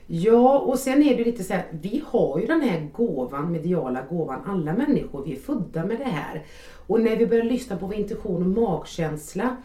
Ja, 0.06 0.58
och 0.58 0.78
sen 0.78 1.02
är 1.02 1.16
det 1.16 1.24
lite 1.24 1.44
så 1.44 1.52
här, 1.52 1.64
vi 1.70 2.02
har 2.06 2.40
ju 2.40 2.46
den 2.46 2.60
här 2.60 2.88
gåvan, 2.96 3.52
mediala 3.52 4.00
gåvan, 4.10 4.38
alla 4.46 4.72
människor, 4.72 5.24
vi 5.24 5.32
är 5.32 5.36
födda 5.36 5.84
med 5.84 5.98
det 5.98 6.04
här. 6.04 6.42
Och 6.86 7.00
när 7.00 7.16
vi 7.16 7.26
börjar 7.26 7.44
lyssna 7.44 7.76
på 7.76 7.86
vår 7.86 7.94
intuition 7.94 8.42
och 8.42 8.62
magkänsla, 8.62 9.56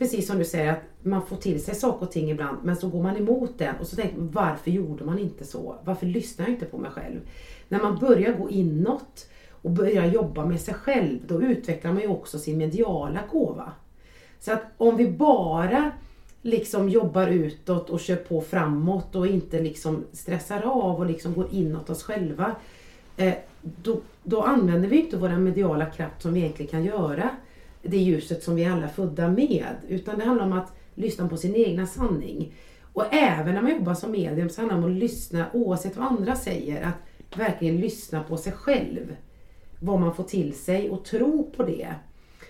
precis 0.00 0.26
som 0.26 0.38
du 0.38 0.44
säger 0.44 0.72
att 0.72 0.82
man 1.02 1.26
får 1.26 1.36
till 1.36 1.64
sig 1.64 1.74
saker 1.74 2.06
och 2.06 2.12
ting 2.12 2.30
ibland, 2.30 2.58
men 2.62 2.76
så 2.76 2.88
går 2.88 3.02
man 3.02 3.16
emot 3.16 3.58
den 3.58 3.76
och 3.76 3.86
så 3.86 3.96
tänker 3.96 4.16
man 4.16 4.30
varför 4.30 4.70
gjorde 4.70 5.04
man 5.04 5.18
inte 5.18 5.44
så? 5.44 5.76
Varför 5.84 6.06
lyssnar 6.06 6.44
jag 6.46 6.54
inte 6.54 6.66
på 6.66 6.78
mig 6.78 6.90
själv? 6.90 7.20
När 7.68 7.78
man 7.78 7.98
börjar 7.98 8.32
gå 8.32 8.50
inåt 8.50 9.28
och 9.62 9.70
börjar 9.70 10.06
jobba 10.06 10.46
med 10.46 10.60
sig 10.60 10.74
själv, 10.74 11.18
då 11.26 11.42
utvecklar 11.42 11.92
man 11.92 12.02
ju 12.02 12.08
också 12.08 12.38
sin 12.38 12.58
mediala 12.58 13.20
gåva. 13.30 13.72
Så 14.38 14.52
att 14.52 14.62
om 14.76 14.96
vi 14.96 15.10
bara 15.10 15.92
liksom 16.42 16.88
jobbar 16.88 17.26
utåt 17.26 17.90
och 17.90 18.00
kör 18.00 18.16
på 18.16 18.40
framåt 18.40 19.16
och 19.16 19.26
inte 19.26 19.60
liksom 19.60 20.04
stressar 20.12 20.62
av 20.62 20.98
och 20.98 21.06
liksom 21.06 21.34
går 21.34 21.46
inåt 21.50 21.90
oss 21.90 22.02
själva. 22.02 22.56
Eh, 23.16 23.34
då, 23.62 24.00
då 24.22 24.42
använder 24.42 24.88
vi 24.88 25.00
inte 25.00 25.16
vår 25.16 25.28
mediala 25.28 25.86
kraft 25.86 26.22
som 26.22 26.34
vi 26.34 26.40
egentligen 26.40 26.70
kan 26.70 26.84
göra. 26.84 27.30
Det 27.82 27.96
ljuset 27.96 28.42
som 28.42 28.54
vi 28.54 28.64
alla 28.64 28.84
är 28.84 28.88
födda 28.88 29.28
med. 29.28 29.74
Utan 29.88 30.18
det 30.18 30.24
handlar 30.24 30.46
om 30.46 30.52
att 30.52 30.72
lyssna 30.94 31.28
på 31.28 31.36
sin 31.36 31.56
egna 31.56 31.86
sanning. 31.86 32.54
Och 32.92 33.14
även 33.14 33.54
när 33.54 33.62
man 33.62 33.70
jobbar 33.70 33.94
som 33.94 34.10
medium 34.10 34.48
så 34.48 34.60
handlar 34.60 34.78
det 34.78 34.84
om 34.84 34.90
att 34.90 34.98
lyssna 34.98 35.46
oavsett 35.52 35.96
vad 35.96 36.06
andra 36.06 36.36
säger. 36.36 36.82
Att 36.82 37.38
verkligen 37.38 37.76
lyssna 37.76 38.22
på 38.22 38.36
sig 38.36 38.52
själv. 38.52 39.16
Vad 39.80 40.00
man 40.00 40.14
får 40.14 40.24
till 40.24 40.54
sig 40.54 40.90
och 40.90 41.04
tro 41.04 41.50
på 41.56 41.62
det. 41.62 41.94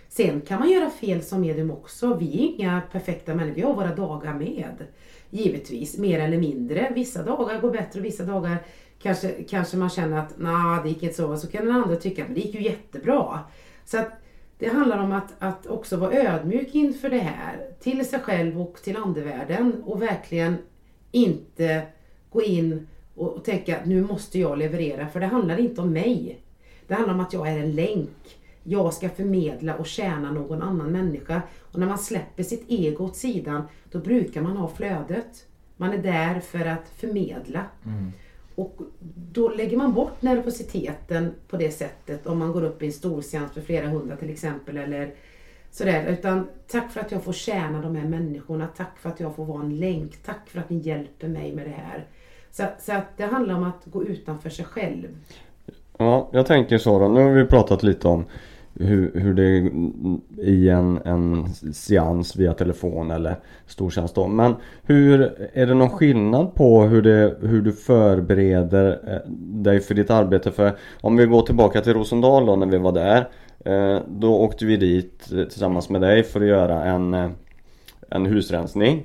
Sen 0.08 0.40
kan 0.40 0.58
man 0.60 0.70
göra 0.70 0.90
fel 0.90 1.22
som 1.22 1.40
medium 1.40 1.70
också. 1.70 2.14
Vi 2.14 2.26
är 2.26 2.54
inga 2.54 2.82
perfekta 2.92 3.34
människor. 3.34 3.54
Vi 3.54 3.62
har 3.62 3.74
våra 3.74 3.94
dagar 3.94 4.34
med. 4.34 4.86
Givetvis, 5.30 5.98
mer 5.98 6.20
eller 6.20 6.38
mindre. 6.38 6.92
Vissa 6.94 7.22
dagar 7.22 7.60
går 7.60 7.70
bättre 7.70 8.00
och 8.00 8.06
vissa 8.06 8.24
dagar 8.24 8.56
kanske, 9.02 9.28
kanske 9.28 9.76
man 9.76 9.90
känner 9.90 10.18
att 10.18 10.38
nah, 10.38 10.82
det 10.82 10.88
gick 10.88 11.02
inte 11.02 11.14
så. 11.14 11.36
Så 11.36 11.46
kan 11.46 11.66
den 11.66 11.74
andra 11.74 11.96
tycka 11.96 12.24
att 12.24 12.34
det 12.34 12.40
gick 12.40 12.54
ju 12.54 12.62
jättebra. 12.62 13.38
Så 13.84 13.98
att 13.98 14.12
det 14.60 14.68
handlar 14.68 14.98
om 14.98 15.12
att, 15.12 15.34
att 15.38 15.66
också 15.66 15.96
vara 15.96 16.12
ödmjuk 16.12 16.74
inför 16.74 17.10
det 17.10 17.18
här. 17.18 17.66
Till 17.80 18.06
sig 18.06 18.20
själv 18.20 18.60
och 18.60 18.74
till 18.82 18.96
andevärlden. 18.96 19.82
Och 19.84 20.02
verkligen 20.02 20.56
inte 21.10 21.86
gå 22.30 22.42
in 22.42 22.86
och, 23.14 23.32
och 23.36 23.44
tänka 23.44 23.78
att 23.78 23.86
nu 23.86 24.02
måste 24.02 24.38
jag 24.38 24.58
leverera. 24.58 25.08
För 25.08 25.20
det 25.20 25.26
handlar 25.26 25.60
inte 25.60 25.80
om 25.80 25.92
mig. 25.92 26.40
Det 26.86 26.94
handlar 26.94 27.14
om 27.14 27.20
att 27.20 27.32
jag 27.32 27.48
är 27.48 27.58
en 27.58 27.72
länk. 27.72 28.38
Jag 28.62 28.94
ska 28.94 29.08
förmedla 29.08 29.74
och 29.74 29.86
tjäna 29.86 30.32
någon 30.32 30.62
annan 30.62 30.92
människa. 30.92 31.42
Och 31.72 31.78
när 31.78 31.86
man 31.86 31.98
släpper 31.98 32.42
sitt 32.42 32.64
ego 32.68 33.04
åt 33.04 33.16
sidan, 33.16 33.62
då 33.90 33.98
brukar 33.98 34.42
man 34.42 34.56
ha 34.56 34.68
flödet. 34.68 35.46
Man 35.76 35.92
är 35.92 35.98
där 35.98 36.40
för 36.40 36.66
att 36.66 36.88
förmedla. 36.96 37.64
Mm. 37.86 38.12
Och 38.54 38.80
då 39.32 39.48
lägger 39.48 39.76
man 39.76 39.92
bort 39.92 40.22
nervositeten 40.22 41.34
på 41.48 41.56
det 41.56 41.70
sättet 41.70 42.26
om 42.26 42.38
man 42.38 42.52
går 42.52 42.64
upp 42.64 42.82
i 42.82 42.86
en 42.86 42.92
storseans 42.92 43.52
för 43.52 43.60
flera 43.60 43.88
hundra 43.88 44.16
till 44.16 44.30
exempel. 44.30 44.76
Eller 44.76 45.14
sådär. 45.70 46.06
Utan 46.06 46.48
tack 46.68 46.92
för 46.92 47.00
att 47.00 47.12
jag 47.12 47.24
får 47.24 47.32
tjäna 47.32 47.82
de 47.82 47.96
här 47.96 48.08
människorna. 48.08 48.68
Tack 48.76 48.98
för 48.98 49.08
att 49.08 49.20
jag 49.20 49.36
får 49.36 49.44
vara 49.44 49.62
en 49.62 49.76
länk. 49.76 50.16
Tack 50.24 50.48
för 50.48 50.60
att 50.60 50.70
ni 50.70 50.78
hjälper 50.78 51.28
mig 51.28 51.54
med 51.54 51.66
det 51.66 51.74
här. 51.76 52.06
Så, 52.50 52.64
så 52.78 52.92
att 52.92 53.16
det 53.16 53.24
handlar 53.24 53.54
om 53.54 53.64
att 53.64 53.84
gå 53.84 54.04
utanför 54.04 54.50
sig 54.50 54.64
själv. 54.64 55.08
Ja, 55.98 56.28
jag 56.32 56.46
tänker 56.46 56.78
så 56.78 56.98
då. 56.98 57.08
Nu 57.08 57.22
har 57.22 57.30
vi 57.30 57.44
pratat 57.44 57.82
lite 57.82 58.08
om 58.08 58.24
hur, 58.80 59.20
hur 59.20 59.34
det 59.34 59.70
i 60.42 60.68
en, 60.68 60.98
en 61.04 61.48
seans 61.72 62.36
via 62.36 62.52
telefon 62.52 63.10
eller 63.10 63.36
stortjänst 63.66 64.14
då. 64.14 64.26
Men 64.26 64.54
hur, 64.82 65.32
är 65.52 65.66
det 65.66 65.74
någon 65.74 65.90
skillnad 65.90 66.54
på 66.54 66.82
hur, 66.82 67.02
det, 67.02 67.36
hur 67.40 67.62
du 67.62 67.72
förbereder 67.72 68.98
eh, 69.06 69.30
dig 69.36 69.80
för 69.80 69.94
ditt 69.94 70.10
arbete? 70.10 70.50
För 70.50 70.72
om 71.00 71.16
vi 71.16 71.26
går 71.26 71.42
tillbaka 71.42 71.80
till 71.80 71.94
Rosendal 71.94 72.46
då 72.46 72.56
när 72.56 72.66
vi 72.66 72.78
var 72.78 72.92
där. 72.92 73.28
eh, 73.64 74.02
Då 74.08 74.34
åkte 74.34 74.66
vi 74.66 74.76
dit 74.76 75.32
eh, 75.32 75.44
tillsammans 75.44 75.88
med 75.88 76.00
dig 76.00 76.22
för 76.22 76.40
att 76.40 76.46
göra 76.46 76.84
en, 76.84 77.34
en 78.10 78.26
husrensning. 78.26 79.04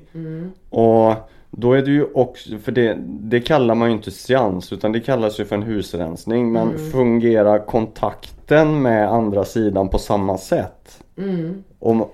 Och 0.70 1.14
Då 1.58 1.72
är 1.72 1.82
det 1.82 1.90
ju 1.90 2.04
också, 2.14 2.58
för 2.58 2.72
det, 2.72 2.98
det 3.06 3.40
kallar 3.40 3.74
man 3.74 3.88
ju 3.88 3.96
inte 3.96 4.10
seans 4.10 4.72
utan 4.72 4.92
det 4.92 5.00
kallas 5.00 5.40
ju 5.40 5.44
för 5.44 5.56
en 5.56 5.62
husrensning. 5.62 6.52
Men 6.52 6.68
Mm. 6.70 6.90
fungerar 6.90 7.66
kontakten 7.66 8.82
med 8.82 9.12
andra 9.12 9.44
sidan 9.44 9.88
på 9.88 9.98
samma 9.98 10.38
sätt? 10.38 11.04
Mm. 11.18 11.64
Om, 11.78 12.04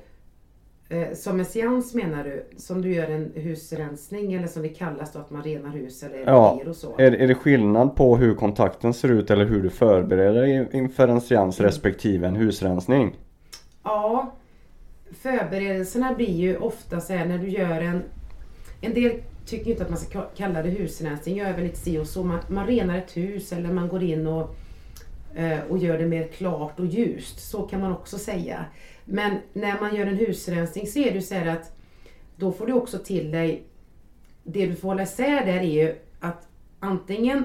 Eh, 0.88 1.14
Som 1.14 1.38
en 1.38 1.44
seans 1.44 1.94
menar 1.94 2.24
du? 2.24 2.46
Som 2.56 2.82
du 2.82 2.94
gör 2.94 3.10
en 3.10 3.32
husrensning 3.34 4.32
eller 4.34 4.46
som 4.46 4.62
det 4.62 4.68
kallas 4.68 5.12
då 5.12 5.18
att 5.18 5.30
man 5.30 5.42
renar 5.42 5.70
hus 5.70 6.02
eller 6.02 6.18
ja, 6.26 6.60
och 6.68 6.76
så? 6.76 6.94
är, 6.98 7.12
är 7.12 7.28
det 7.28 7.34
skillnad 7.34 7.96
på 7.96 8.16
hur 8.16 8.34
kontakten 8.34 8.94
ser 8.94 9.08
ut 9.08 9.30
eller 9.30 9.44
hur 9.44 9.62
du 9.62 9.70
förbereder 9.70 10.42
dig 10.42 10.68
inför 10.72 11.08
en 11.08 11.20
seans 11.20 11.58
Mm. 11.60 11.68
respektive 11.70 12.26
en 12.28 12.36
husrensning? 12.36 13.16
Ja, 13.82 14.32
förberedelserna 15.22 16.12
blir 16.14 16.30
ju 16.32 16.56
ofta 16.56 17.00
så 17.00 17.12
här 17.12 17.26
när 17.26 17.38
du 17.38 17.48
gör 17.48 17.80
en... 17.80 18.02
En 18.80 18.94
del 18.94 19.12
tycker 19.46 19.70
inte 19.70 19.82
att 19.82 19.90
man 19.90 19.98
ska 19.98 20.22
kalla 20.22 20.62
det 20.62 20.70
husrensning. 20.70 21.36
Jag 21.36 21.48
är 21.48 21.54
väl 21.54 21.64
lite 21.64 21.78
si 21.78 21.98
och 21.98 22.06
så. 22.06 22.24
Man, 22.24 22.40
man 22.48 22.66
renar 22.66 22.98
ett 22.98 23.16
hus 23.16 23.52
eller 23.52 23.72
man 23.72 23.88
går 23.88 24.02
in 24.02 24.26
och, 24.26 24.56
eh, 25.34 25.60
och 25.70 25.78
gör 25.78 25.98
det 25.98 26.06
mer 26.06 26.28
klart 26.28 26.80
och 26.80 26.86
ljust. 26.86 27.50
Så 27.50 27.62
kan 27.62 27.80
man 27.80 27.92
också 27.92 28.18
säga. 28.18 28.64
Men 29.04 29.36
när 29.52 29.80
man 29.80 29.96
gör 29.96 30.06
en 30.06 30.16
husrensning 30.16 30.86
så 30.86 30.98
är 30.98 31.14
det 31.14 31.22
så 31.22 31.34
här 31.34 31.46
att 31.46 31.76
då 32.36 32.52
får 32.52 32.66
du 32.66 32.72
också 32.72 32.98
till 32.98 33.30
dig 33.30 33.62
det 34.42 34.66
du 34.66 34.76
får 34.76 34.88
hålla 34.88 35.02
isär 35.02 35.46
där 35.46 35.58
är 35.58 35.62
ju 35.62 35.94
att 36.20 36.48
antingen 36.80 37.44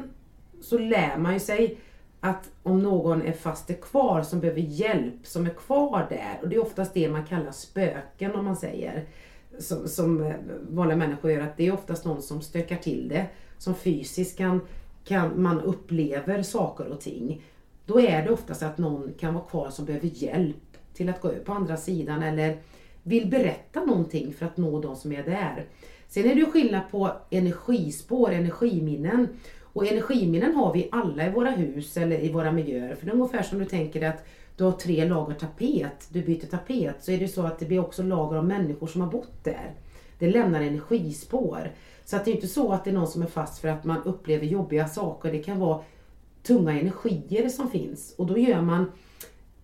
så 0.62 0.78
lär 0.78 1.18
man 1.18 1.34
ju 1.34 1.40
sig 1.40 1.78
att 2.20 2.50
om 2.64 2.84
någon 2.84 3.22
är 3.22 3.34
fast 3.34 3.70
är 3.70 3.74
kvar 3.74 4.22
som 4.22 4.40
behöver 4.40 4.62
hjälp 4.62 5.14
som 5.24 5.46
är 5.46 5.54
kvar 5.54 6.08
där 6.10 6.40
och 6.42 6.50
det 6.50 6.56
är 6.56 6.62
oftast 6.62 6.94
det 6.94 7.10
man 7.10 7.26
kallar 7.26 7.52
spöken 7.52 8.36
om 8.36 8.46
man 8.46 8.56
säger 8.56 9.06
som, 9.60 9.88
som 9.88 10.24
eh, 10.24 10.34
vanliga 10.70 10.98
människor 10.98 11.32
gör 11.32 11.42
att 11.42 11.58
det 11.58 11.68
är 11.68 11.74
oftast 11.74 12.06
någon 12.06 12.22
som 12.22 12.42
stökar 12.42 12.76
till 12.76 13.08
det 13.10 13.26
som 13.58 13.76
fysiskt 13.76 14.38
kan, 14.38 14.62
kan 15.06 15.42
man 15.42 15.62
upplever 15.62 16.44
saker 16.44 16.88
och 16.88 17.02
ting. 17.02 17.44
Då 17.86 18.02
är 18.02 18.24
det 18.24 18.30
oftast 18.30 18.64
att 18.64 18.78
någon 18.78 19.14
kan 19.20 19.34
vara 19.34 19.44
kvar 19.44 19.70
som 19.70 19.86
behöver 19.86 20.08
hjälp 20.14 20.78
till 20.94 21.10
att 21.10 21.22
gå 21.22 21.28
över 21.28 21.40
på 21.40 21.54
andra 21.54 21.78
sidan 21.78 22.24
eller 22.24 22.58
vill 23.04 23.30
berätta 23.30 23.86
någonting 23.86 24.34
för 24.34 24.46
att 24.46 24.58
nå 24.58 24.82
de 24.82 24.96
som 24.96 25.12
är 25.12 25.24
där. 25.24 25.66
Sen 26.08 26.26
är 26.26 26.36
det 26.36 26.40
ju 26.40 26.52
skillnad 26.52 26.82
på 26.92 27.12
energispår, 27.30 28.32
energiminnen. 28.32 29.28
Och 29.74 29.88
energiminnen 29.88 30.56
har 30.56 30.74
vi 30.74 30.90
alla 30.92 31.28
i 31.28 31.32
våra 31.32 31.50
hus 31.50 31.98
eller 31.98 32.20
i 32.20 32.32
våra 32.32 32.52
miljöer. 32.52 32.96
För 32.96 33.06
det 33.06 33.12
är 33.12 33.16
ungefär 33.16 33.44
som 33.44 33.60
du 33.60 33.66
tänker 33.66 34.10
att 34.10 34.26
du 34.58 34.64
har 34.64 34.72
tre 34.72 35.06
lager 35.06 35.36
tapet, 35.36 36.08
du 36.10 36.22
byter 36.22 36.46
tapet, 36.46 36.96
så 37.04 37.12
är 37.12 37.18
det 37.18 37.28
så 37.28 37.42
att 37.42 37.60
det 37.60 37.66
blir 37.66 37.80
också 37.80 38.04
lager 38.04 38.38
av 38.38 38.46
människor 38.46 38.88
som 38.88 39.02
har 39.02 39.12
bott 39.12 39.44
där. 39.44 39.74
Det 40.20 40.30
lämnar 40.30 40.62
energispår. 40.62 41.72
Så 42.06 42.16
att 42.16 42.26
det 42.26 42.32
är 42.32 42.36
inte 42.36 42.48
så 42.48 42.72
att 42.72 42.84
det 42.84 42.90
är 42.90 42.94
någon 42.94 43.08
som 43.08 43.22
är 43.22 43.28
fast 43.28 43.60
för 43.60 43.68
att 43.68 43.84
man 43.84 44.04
upplever 44.04 44.46
jobbiga 44.46 44.88
saker. 44.88 45.32
Det 45.32 45.40
kan 45.40 45.60
vara 45.60 45.82
tunga 46.44 46.80
energier 46.80 47.50
som 47.50 47.72
finns. 47.72 48.16
Och 48.18 48.28
då 48.28 48.38
gör 48.38 48.62
man 48.62 48.92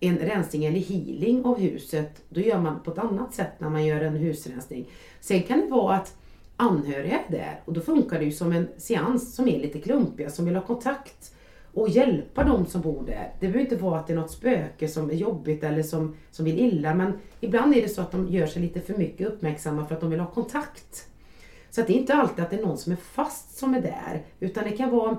en 0.00 0.18
rensning 0.18 0.64
eller 0.64 0.80
healing 0.80 1.44
av 1.44 1.58
huset, 1.58 2.22
då 2.28 2.40
gör 2.40 2.60
man 2.60 2.80
på 2.80 2.90
ett 2.90 2.98
annat 2.98 3.34
sätt 3.34 3.52
när 3.58 3.70
man 3.70 3.86
gör 3.86 4.00
en 4.00 4.16
husrensning. 4.16 4.88
Sen 5.20 5.42
kan 5.42 5.60
det 5.60 5.66
vara 5.66 5.96
att 5.96 6.16
anhöriga 6.56 7.20
är 7.28 7.32
där 7.32 7.60
och 7.64 7.72
då 7.72 7.80
funkar 7.80 8.18
det 8.18 8.24
ju 8.24 8.32
som 8.32 8.52
en 8.52 8.68
seans 8.76 9.34
som 9.34 9.48
är 9.48 9.58
lite 9.58 9.80
klumpiga, 9.80 10.30
som 10.30 10.44
vill 10.44 10.54
ha 10.54 10.62
kontakt 10.62 11.34
och 11.74 11.88
hjälpa 11.88 12.44
de 12.44 12.66
som 12.66 12.80
bor 12.80 13.02
där. 13.06 13.32
Det 13.40 13.46
behöver 13.46 13.60
inte 13.60 13.76
vara 13.76 14.00
att 14.00 14.06
det 14.06 14.12
är 14.12 14.16
något 14.16 14.30
spöke 14.30 14.88
som 14.88 15.10
är 15.10 15.14
jobbigt 15.14 15.64
eller 15.64 15.82
som, 15.82 16.16
som 16.30 16.44
vill 16.44 16.58
illa, 16.58 16.94
men 16.94 17.12
ibland 17.40 17.74
är 17.74 17.82
det 17.82 17.88
så 17.88 18.00
att 18.00 18.12
de 18.12 18.28
gör 18.28 18.46
sig 18.46 18.62
lite 18.62 18.80
för 18.80 18.94
mycket 18.94 19.28
uppmärksamma 19.28 19.86
för 19.86 19.94
att 19.94 20.00
de 20.00 20.10
vill 20.10 20.20
ha 20.20 20.30
kontakt. 20.30 21.08
Så 21.70 21.80
att 21.80 21.86
det 21.86 21.92
är 21.92 21.98
inte 21.98 22.14
alltid 22.14 22.44
att 22.44 22.50
det 22.50 22.56
är 22.56 22.66
någon 22.66 22.78
som 22.78 22.92
är 22.92 22.96
fast 22.96 23.58
som 23.58 23.74
är 23.74 23.80
där, 23.80 24.22
utan 24.40 24.64
det 24.64 24.70
kan 24.70 24.90
vara 24.90 25.16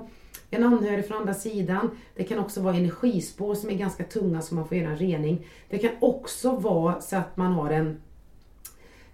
en 0.50 0.64
anhörig 0.64 1.08
från 1.08 1.18
andra 1.18 1.34
sidan. 1.34 1.90
Det 2.14 2.24
kan 2.24 2.38
också 2.38 2.60
vara 2.60 2.76
energispår 2.76 3.54
som 3.54 3.70
är 3.70 3.74
ganska 3.74 4.04
tunga 4.04 4.40
som 4.40 4.56
man 4.56 4.68
får 4.68 4.76
göra 4.76 4.90
en 4.90 4.98
rening. 4.98 5.46
Det 5.68 5.78
kan 5.78 5.90
också 6.00 6.56
vara 6.56 7.00
så 7.00 7.16
att 7.16 7.36
man 7.36 7.52
har 7.52 7.70
en 7.70 8.00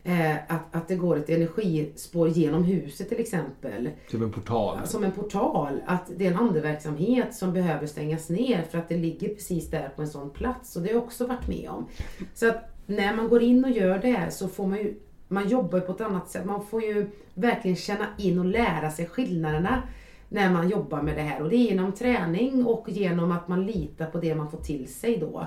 eh, 0.05 0.37
att, 0.49 0.75
att 0.75 0.89
det 0.89 0.97
går 0.97 1.17
ett 1.17 1.31
energispår 1.31 2.29
genom 2.29 2.65
huset 2.65 3.09
till 3.09 3.21
exempel. 3.21 3.91
Typ 4.11 4.23
en 4.23 4.33
portal. 4.33 4.79
Som 4.85 5.05
en 5.05 5.13
portal. 5.13 5.81
Att 5.87 6.11
det 6.17 6.27
är 6.27 6.31
en 6.31 6.39
andeverksamhet 6.39 7.35
som 7.35 7.53
behöver 7.53 7.87
stängas 7.87 8.29
ner 8.29 8.63
för 8.63 8.79
att 8.79 8.89
det 8.89 8.97
ligger 8.97 9.29
precis 9.29 9.71
där 9.71 9.89
på 9.97 10.03
en 10.03 10.09
sån 10.09 10.31
plats. 10.31 10.77
Och 10.77 10.83
det 10.83 10.89
har 10.89 10.95
jag 10.95 11.05
också 11.05 11.27
varit 11.27 11.49
med 11.49 11.69
om. 11.71 11.87
Så 12.35 12.49
att 12.49 12.69
när 12.87 13.17
man 13.17 13.29
går 13.29 13.43
in 13.43 13.65
och 13.65 13.71
gör 13.71 13.99
det 13.99 14.31
så 14.31 14.49
får 14.49 14.67
man 14.67 14.79
ju 14.79 14.95
man 15.29 15.49
jobbar 15.49 15.79
ju 15.79 15.85
på 15.85 15.93
ett 15.93 16.01
annat 16.01 16.31
sätt. 16.31 16.45
Man 16.45 16.67
får 16.67 16.83
ju 16.83 17.11
verkligen 17.35 17.77
känna 17.77 18.07
in 18.19 18.39
och 18.39 18.45
lära 18.45 18.91
sig 18.91 19.07
skillnaderna 19.07 19.83
när 20.29 20.51
man 20.51 20.69
jobbar 20.69 21.03
med 21.03 21.17
det 21.17 21.23
här. 21.23 21.43
Och 21.43 21.49
det 21.49 21.57
är 21.57 21.71
genom 21.71 21.93
träning 21.93 22.67
och 22.67 22.89
genom 22.89 23.33
att 23.33 23.49
man 23.49 23.67
litar 23.67 24.07
på 24.07 24.19
det 24.19 24.35
man 24.35 24.51
får 24.51 24.59
till 24.59 24.95
sig 24.95 25.17
då. 25.17 25.47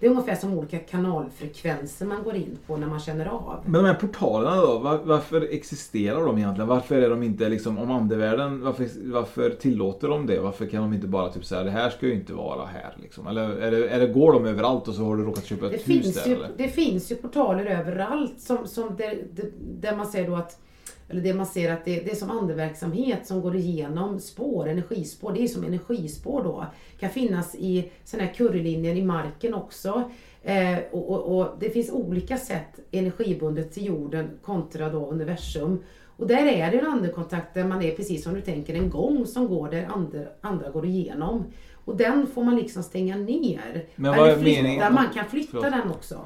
Det 0.00 0.06
är 0.06 0.10
ungefär 0.10 0.34
som 0.34 0.58
olika 0.58 0.78
kanalfrekvenser 0.78 2.06
man 2.06 2.22
går 2.22 2.34
in 2.34 2.58
på 2.66 2.76
när 2.76 2.86
man 2.86 3.00
känner 3.00 3.26
av. 3.26 3.60
Men 3.64 3.72
de 3.82 3.84
här 3.88 3.94
portalerna 3.94 4.56
då, 4.56 4.78
var, 4.78 4.98
varför 5.04 5.48
existerar 5.50 6.26
de 6.26 6.38
egentligen? 6.38 6.68
Varför 6.68 6.94
är 7.02 7.10
de 7.10 7.22
inte 7.22 7.48
liksom, 7.48 7.78
om 7.78 7.90
andevärlden, 7.90 8.60
varför, 8.64 8.86
varför 9.12 9.50
tillåter 9.50 10.08
de 10.08 10.26
det? 10.26 10.40
Varför 10.40 10.66
kan 10.66 10.82
de 10.82 10.92
inte 10.94 11.06
bara 11.06 11.28
typ 11.32 11.44
säga 11.44 11.62
det 11.62 11.70
här 11.70 11.90
ska 11.90 12.06
ju 12.06 12.14
inte 12.14 12.32
vara 12.34 12.66
här 12.66 12.96
liksom? 13.02 13.26
Eller 13.26 13.48
är 13.50 13.70
det, 13.70 13.88
är 13.88 14.00
det, 14.00 14.06
går 14.06 14.32
de 14.32 14.46
överallt 14.46 14.88
och 14.88 14.94
så 14.94 15.04
har 15.04 15.16
du 15.16 15.24
råkat 15.24 15.44
köpa 15.44 15.66
ett 15.66 15.72
Det 15.72 15.92
hus 15.92 16.02
finns, 16.02 16.24
där 16.24 16.30
ju, 16.30 16.36
eller? 16.36 16.50
det 16.56 16.68
finns 16.68 17.12
ju 17.12 17.16
portaler 17.16 17.66
överallt 17.66 18.40
som, 18.40 18.66
som 18.66 18.96
där, 18.96 19.22
där- 19.32 19.50
där 19.58 19.96
man 19.96 20.06
säger 20.06 20.30
då 20.30 20.36
att 20.36 20.60
eller 21.08 21.20
det 21.20 21.34
man 21.34 21.46
ser 21.46 21.72
att 21.72 21.84
det, 21.84 22.00
det 22.00 22.10
är 22.10 22.14
som 22.14 22.30
andeverksamhet 22.30 23.26
som 23.26 23.40
går 23.40 23.56
igenom 23.56 24.20
spår, 24.20 24.68
energispår. 24.68 25.32
Det 25.32 25.42
är 25.42 25.48
som 25.48 25.64
energispår 25.64 26.42
då. 26.42 26.66
kan 27.00 27.10
finnas 27.10 27.54
i 27.54 27.90
sådana 28.04 28.26
här 28.26 28.34
currylinjer 28.34 28.94
i 28.94 29.02
marken 29.02 29.54
också. 29.54 30.10
Eh, 30.42 30.78
och, 30.90 31.10
och, 31.10 31.38
och 31.38 31.48
det 31.60 31.70
finns 31.70 31.90
olika 31.90 32.36
sätt 32.36 32.80
energibundet 32.90 33.72
till 33.72 33.86
jorden 33.86 34.30
kontra 34.42 34.88
då 34.88 35.06
universum. 35.06 35.82
Och 36.16 36.26
där 36.26 36.46
är 36.46 36.70
det 36.70 36.78
en 36.78 36.86
andekontakt 36.86 37.54
där 37.54 37.64
man 37.64 37.82
är 37.82 37.90
precis 37.90 38.24
som 38.24 38.34
du 38.34 38.40
tänker 38.40 38.74
en 38.74 38.90
gång 38.90 39.26
som 39.26 39.48
går 39.48 39.70
där 39.70 39.88
andra, 39.94 40.20
andra 40.40 40.70
går 40.70 40.86
igenom. 40.86 41.44
Och 41.84 41.96
den 41.96 42.26
får 42.26 42.44
man 42.44 42.56
liksom 42.56 42.82
stänga 42.82 43.16
ner. 43.16 43.86
Men 43.96 44.16
vad 44.16 44.28
Eller 44.28 44.36
är 44.36 44.42
flytta, 44.42 44.62
meningen? 44.62 44.94
man 44.94 45.06
kan 45.14 45.24
flytta 45.24 45.50
Förlåt. 45.50 45.72
den 45.72 45.90
också. 45.90 46.18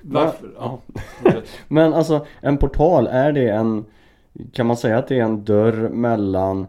Varför? 0.00 0.50
Ja. 0.56 0.80
Men 1.68 1.94
alltså 1.94 2.26
en 2.40 2.58
portal, 2.58 3.06
är 3.06 3.32
det 3.32 3.48
en 3.48 3.84
Kan 4.52 4.66
man 4.66 4.76
säga 4.76 4.98
att 4.98 5.08
det 5.08 5.18
är 5.18 5.24
en 5.24 5.44
dörr 5.44 5.88
mellan 5.88 6.66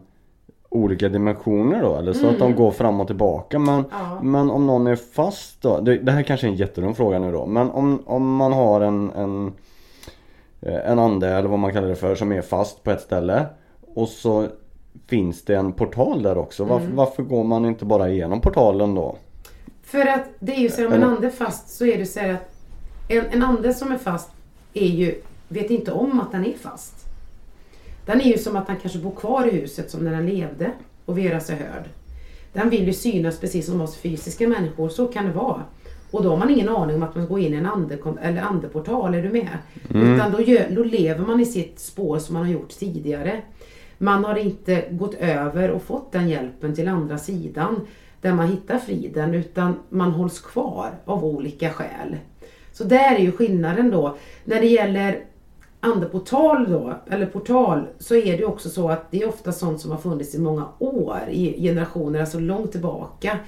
olika 0.68 1.08
dimensioner 1.08 1.82
då? 1.82 1.96
Eller 1.96 2.12
så 2.12 2.28
att 2.28 2.38
de 2.38 2.54
går 2.54 2.70
fram 2.70 3.00
och 3.00 3.06
tillbaka 3.06 3.58
men, 3.58 3.74
Mm. 3.74 3.86
Ja. 3.90 4.18
men 4.22 4.50
om 4.50 4.66
någon 4.66 4.86
är 4.86 4.96
fast 4.96 5.62
då? 5.62 5.80
Det, 5.80 5.98
det 5.98 6.12
här 6.12 6.22
kanske 6.22 6.46
är 6.46 6.50
en 6.50 6.56
jättedum 6.56 6.94
fråga 6.94 7.18
nu 7.18 7.32
då 7.32 7.46
men 7.46 7.70
om, 7.70 8.02
om 8.06 8.36
man 8.36 8.52
har 8.52 8.80
en, 8.80 9.10
en 9.10 9.52
eh, 10.60 10.90
En 10.90 10.98
ande 10.98 11.28
eller 11.28 11.48
vad 11.48 11.58
man 11.58 11.72
kallar 11.72 11.88
det 11.88 11.94
för 11.96 12.14
som 12.14 12.32
är 12.32 12.42
fast 12.42 12.82
på 12.82 12.90
ett 12.90 13.00
ställe 13.00 13.46
Och 13.94 14.08
så 14.08 14.46
Finns 15.06 15.44
det 15.44 15.54
en 15.56 15.72
portal 15.72 16.22
där 16.22 16.38
också? 16.38 16.64
Varför, 16.64 16.84
Mm. 16.84 16.96
varför 16.96 17.22
går 17.22 17.44
man 17.44 17.64
inte 17.64 17.84
bara 17.84 18.08
igenom 18.10 18.40
portalen 18.40 18.94
då? 18.94 19.16
För 19.82 20.06
att 20.06 20.24
det 20.38 20.52
är 20.52 20.60
ju 20.60 20.68
så 20.68 20.80
här, 20.80 20.86
om 20.86 20.92
en 20.92 21.02
ande 21.04 21.26
är 21.26 21.30
fast 21.30 21.68
så 21.76 21.86
är 21.86 21.98
det 21.98 22.06
så 22.06 22.20
här 22.20 22.32
att 22.34 22.50
en, 23.08 23.24
en 23.30 23.42
ande 23.42 23.74
som 23.74 23.92
är 23.92 23.98
fast 23.98 24.30
är 24.74 24.86
ju, 24.86 25.14
vet 25.48 25.70
inte 25.70 25.92
om 25.92 26.20
att 26.20 26.32
den 26.32 26.46
är 26.46 26.52
fast. 26.52 26.95
Den 28.06 28.20
är 28.20 28.24
ju 28.24 28.38
som 28.38 28.56
att 28.56 28.68
han 28.68 28.76
kanske 28.76 28.98
bor 28.98 29.14
kvar 29.14 29.46
i 29.46 29.50
huset 29.50 29.90
som 29.90 30.04
när 30.04 30.10
den 30.10 30.26
levde 30.26 30.70
och 31.04 31.18
vill 31.18 31.24
göra 31.24 31.40
sig 31.40 31.56
hörd. 31.56 31.88
Den 32.52 32.70
vill 32.70 32.86
ju 32.86 32.92
synas 32.92 33.40
precis 33.40 33.66
som 33.66 33.80
oss 33.80 33.96
fysiska 33.96 34.48
människor, 34.48 34.88
så 34.88 35.06
kan 35.06 35.26
det 35.26 35.32
vara. 35.32 35.62
Och 36.10 36.22
då 36.22 36.30
har 36.30 36.36
man 36.36 36.50
ingen 36.50 36.68
aning 36.68 36.96
om 36.96 37.02
att 37.02 37.14
man 37.14 37.26
går 37.26 37.40
in 37.40 37.54
i 37.54 37.56
en 37.56 37.66
ande, 37.66 37.98
eller 38.22 38.42
andeportal, 38.42 39.14
är 39.14 39.22
du 39.22 39.28
med? 39.28 39.48
Utan 39.88 40.32
då, 40.32 40.40
gör, 40.40 40.66
då 40.70 40.84
lever 40.84 41.26
man 41.26 41.40
i 41.40 41.44
sitt 41.44 41.80
spår 41.80 42.18
som 42.18 42.34
man 42.34 42.42
har 42.42 42.52
gjort 42.52 42.68
tidigare. 42.68 43.42
Man 43.98 44.24
har 44.24 44.36
inte 44.36 44.84
gått 44.90 45.14
över 45.14 45.70
och 45.70 45.82
fått 45.82 46.12
den 46.12 46.28
hjälpen 46.28 46.74
till 46.74 46.88
andra 46.88 47.18
sidan 47.18 47.80
där 48.20 48.32
man 48.32 48.48
hittar 48.48 48.78
friden 48.78 49.34
utan 49.34 49.74
man 49.88 50.10
hålls 50.10 50.40
kvar 50.40 50.90
av 51.04 51.24
olika 51.24 51.70
skäl. 51.70 52.16
Så 52.72 52.84
där 52.84 53.14
är 53.14 53.18
ju 53.18 53.32
skillnaden 53.32 53.90
då. 53.90 54.16
När 54.44 54.60
det 54.60 54.66
gäller 54.66 55.24
andeportal 55.86 56.70
då, 56.70 56.94
eller 57.10 57.26
portal, 57.26 57.86
så 57.98 58.14
är 58.14 58.38
det 58.38 58.44
också 58.44 58.70
så 58.70 58.88
att 58.88 59.10
det 59.10 59.22
är 59.22 59.28
ofta 59.28 59.52
sånt 59.52 59.80
som 59.80 59.90
har 59.90 59.98
funnits 59.98 60.34
i 60.34 60.38
många 60.38 60.68
år, 60.78 61.20
i 61.30 61.62
generationer, 61.62 62.20
alltså 62.20 62.38
långt 62.38 62.72
tillbaka. 62.72 63.38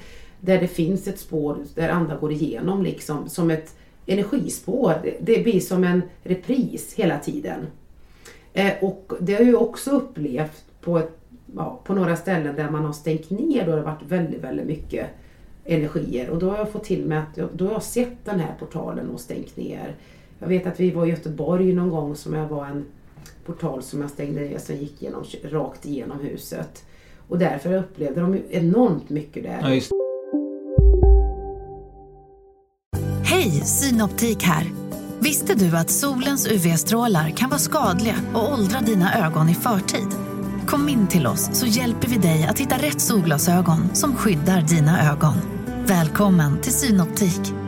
Där 0.41 0.61
det 0.61 0.69
finns 0.69 1.09
ett 1.09 1.19
spår 1.19 1.57
där 1.75 1.89
andra 1.89 2.17
går 2.17 2.33
igenom 2.33 2.83
liksom, 2.83 3.29
som 3.29 3.51
ett 3.51 3.77
energispår. 4.07 4.95
Det, 5.21 5.43
blir 5.43 5.61
som 5.61 5.85
en 5.85 6.03
repris 6.23 6.95
hela 6.95 7.19
tiden. 7.19 7.67
Eh, 8.53 8.73
och 8.81 9.13
det 9.21 9.35
har 9.35 9.43
jag 9.43 9.63
också 9.63 9.91
upplevt 9.91 10.65
på, 10.81 10.99
ett, 10.99 11.19
ja, 11.57 11.81
på 11.85 11.95
några 11.95 12.17
ställen 12.17 12.57
där 12.57 12.71
man 12.71 12.85
har 12.85 12.93
stängt 12.93 13.31
ner 13.31 13.67
då 13.67 13.71
det 13.71 13.77
har 13.77 13.85
varit 13.85 14.03
väldigt, 14.09 14.41
väldigt 14.41 14.67
mycket 14.67 15.07
energier. 15.65 16.31
Och 16.31 16.39
då 16.39 16.51
har 16.51 16.59
jag 16.59 16.71
fått 16.71 16.85
till 16.85 17.07
mig 17.07 17.19
att 17.19 17.37
jag, 17.37 17.49
då 17.53 17.65
har 17.65 17.73
jag 17.73 17.83
sett 17.83 18.25
den 18.25 18.41
här 18.41 18.55
portalen 18.59 19.11
och 19.11 19.21
stängt 19.21 19.57
ner. 19.57 19.95
Jag 20.39 20.49
vet 20.49 20.67
att 20.67 20.81
vi 20.81 20.91
var 20.91 21.07
i 21.07 21.11
Göteborg 21.11 21.73
någon 21.73 21.91
gång 21.91 22.17
som 22.17 22.35
jag 22.35 22.49
var 22.49 22.67
en 22.67 22.85
portal 23.47 23.83
som 23.83 24.01
jag 24.01 24.11
stängde 24.11 24.41
ner 24.41 24.59
som 24.59 24.77
gick 24.77 25.03
genom, 25.03 25.25
rakt 25.45 25.87
igenom 25.87 26.21
huset. 26.21 26.85
Och 27.29 27.39
därför 27.39 27.75
upplevde 27.75 28.21
de 28.21 28.43
enormt 28.51 29.11
mycket 29.11 29.43
där. 29.43 29.59
Ja, 29.63 29.75
just. 29.75 29.91
Hej, 33.25 33.51
Synoptik 33.51 34.43
här. 34.43 34.67
Visste 35.21 35.55
du 35.55 35.77
att 35.77 35.91
solens 35.91 36.47
UV-strålar 36.47 37.31
kan 37.31 37.51
vara 37.51 37.59
skadliga 37.59 38.15
och 38.35 38.53
åldra 38.53 38.81
dina 38.81 39.27
ögon 39.27 39.49
i 39.49 39.55
förtid? 39.55 40.09
Kom 40.67 40.89
in 40.89 41.07
till 41.07 41.27
oss 41.27 41.51
så 41.53 41.67
hjälper 41.67 42.09
vi 42.09 42.17
dig 42.17 42.47
att 42.51 42.59
hitta 42.59 42.77
rätt 42.77 43.01
solglasögon 43.01 43.95
som 43.95 44.17
skyddar 44.17 44.63
dina 44.63 45.13
ögon. 45.13 45.35
Välkommen 45.87 46.61
till 46.61 46.73
Synoptik. 46.73 47.68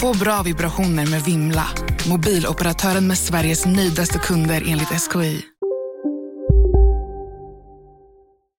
Få 0.00 0.18
bra 0.24 0.42
vibrationer 0.44 1.10
med 1.10 1.22
Vimla. 1.26 1.66
Mobiloperatören 2.10 3.06
med 3.06 3.18
Sveriges 3.18 3.66
nöjdaste 3.66 4.18
kunder 4.18 4.62
enligt 4.68 4.88
SKI. 4.88 5.44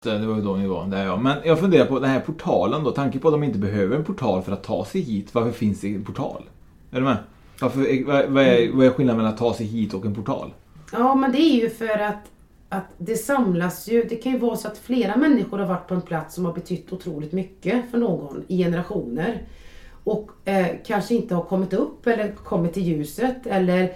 Det 0.03 0.27
var 0.27 0.37
ju 0.37 0.42
då 0.42 0.57
ni 0.57 0.66
var 0.66 0.87
där 0.87 1.05
ja. 1.05 1.16
Men 1.16 1.37
jag 1.44 1.61
funderar 1.61 1.87
på 1.87 1.99
den 1.99 2.11
här 2.11 2.20
portalen 2.20 2.85
då. 2.85 2.90
Tanke 2.90 3.18
på 3.18 3.29
att 3.29 3.35
de 3.35 3.42
inte 3.42 3.59
behöver 3.59 3.96
en 3.96 4.05
portal 4.05 4.42
för 4.42 4.53
att 4.53 4.62
ta 4.62 4.85
sig 4.85 5.01
hit. 5.01 5.35
Varför 5.35 5.51
finns 5.51 5.81
det 5.81 5.94
en 5.94 6.05
portal? 6.05 6.42
Är 6.90 6.96
du 6.96 7.05
med? 7.05 7.16
Varför, 7.61 8.05
vad, 8.07 8.29
vad, 8.31 8.44
är, 8.44 8.72
vad 8.72 8.87
är 8.87 8.90
skillnaden 8.90 9.16
mellan 9.16 9.33
att 9.33 9.38
ta 9.38 9.55
sig 9.55 9.66
hit 9.66 9.94
och 9.94 10.05
en 10.05 10.14
portal? 10.14 10.55
Ja, 10.92 11.14
men 11.14 11.33
det 11.33 11.38
är 11.38 11.61
ju 11.61 11.70
för 11.70 11.99
att, 11.99 12.31
att 12.68 12.87
det 12.99 13.16
samlas 13.16 13.88
ju. 13.88 14.03
Det 14.03 14.16
kan 14.16 14.33
ju 14.33 14.38
vara 14.38 14.57
så 14.57 14.68
att 14.68 14.79
flera 14.79 15.16
människor 15.16 15.59
har 15.59 15.66
varit 15.66 15.88
på 15.88 15.94
en 15.94 16.03
plats 16.03 16.35
som 16.35 16.44
har 16.44 16.53
betytt 16.53 16.92
otroligt 16.92 17.33
mycket 17.33 17.90
för 17.90 17.99
någon 17.99 18.44
i 18.49 18.59
generationer. 18.59 19.42
Och 20.07 20.31
eh, 20.45 20.66
kanske 20.87 21.14
inte 21.14 21.35
har 21.35 21.42
kommit 21.42 21.73
upp 21.73 22.07
eller 22.07 22.33
kommit 22.33 22.73
till 22.73 22.83
ljuset 22.83 23.47
eller 23.47 23.92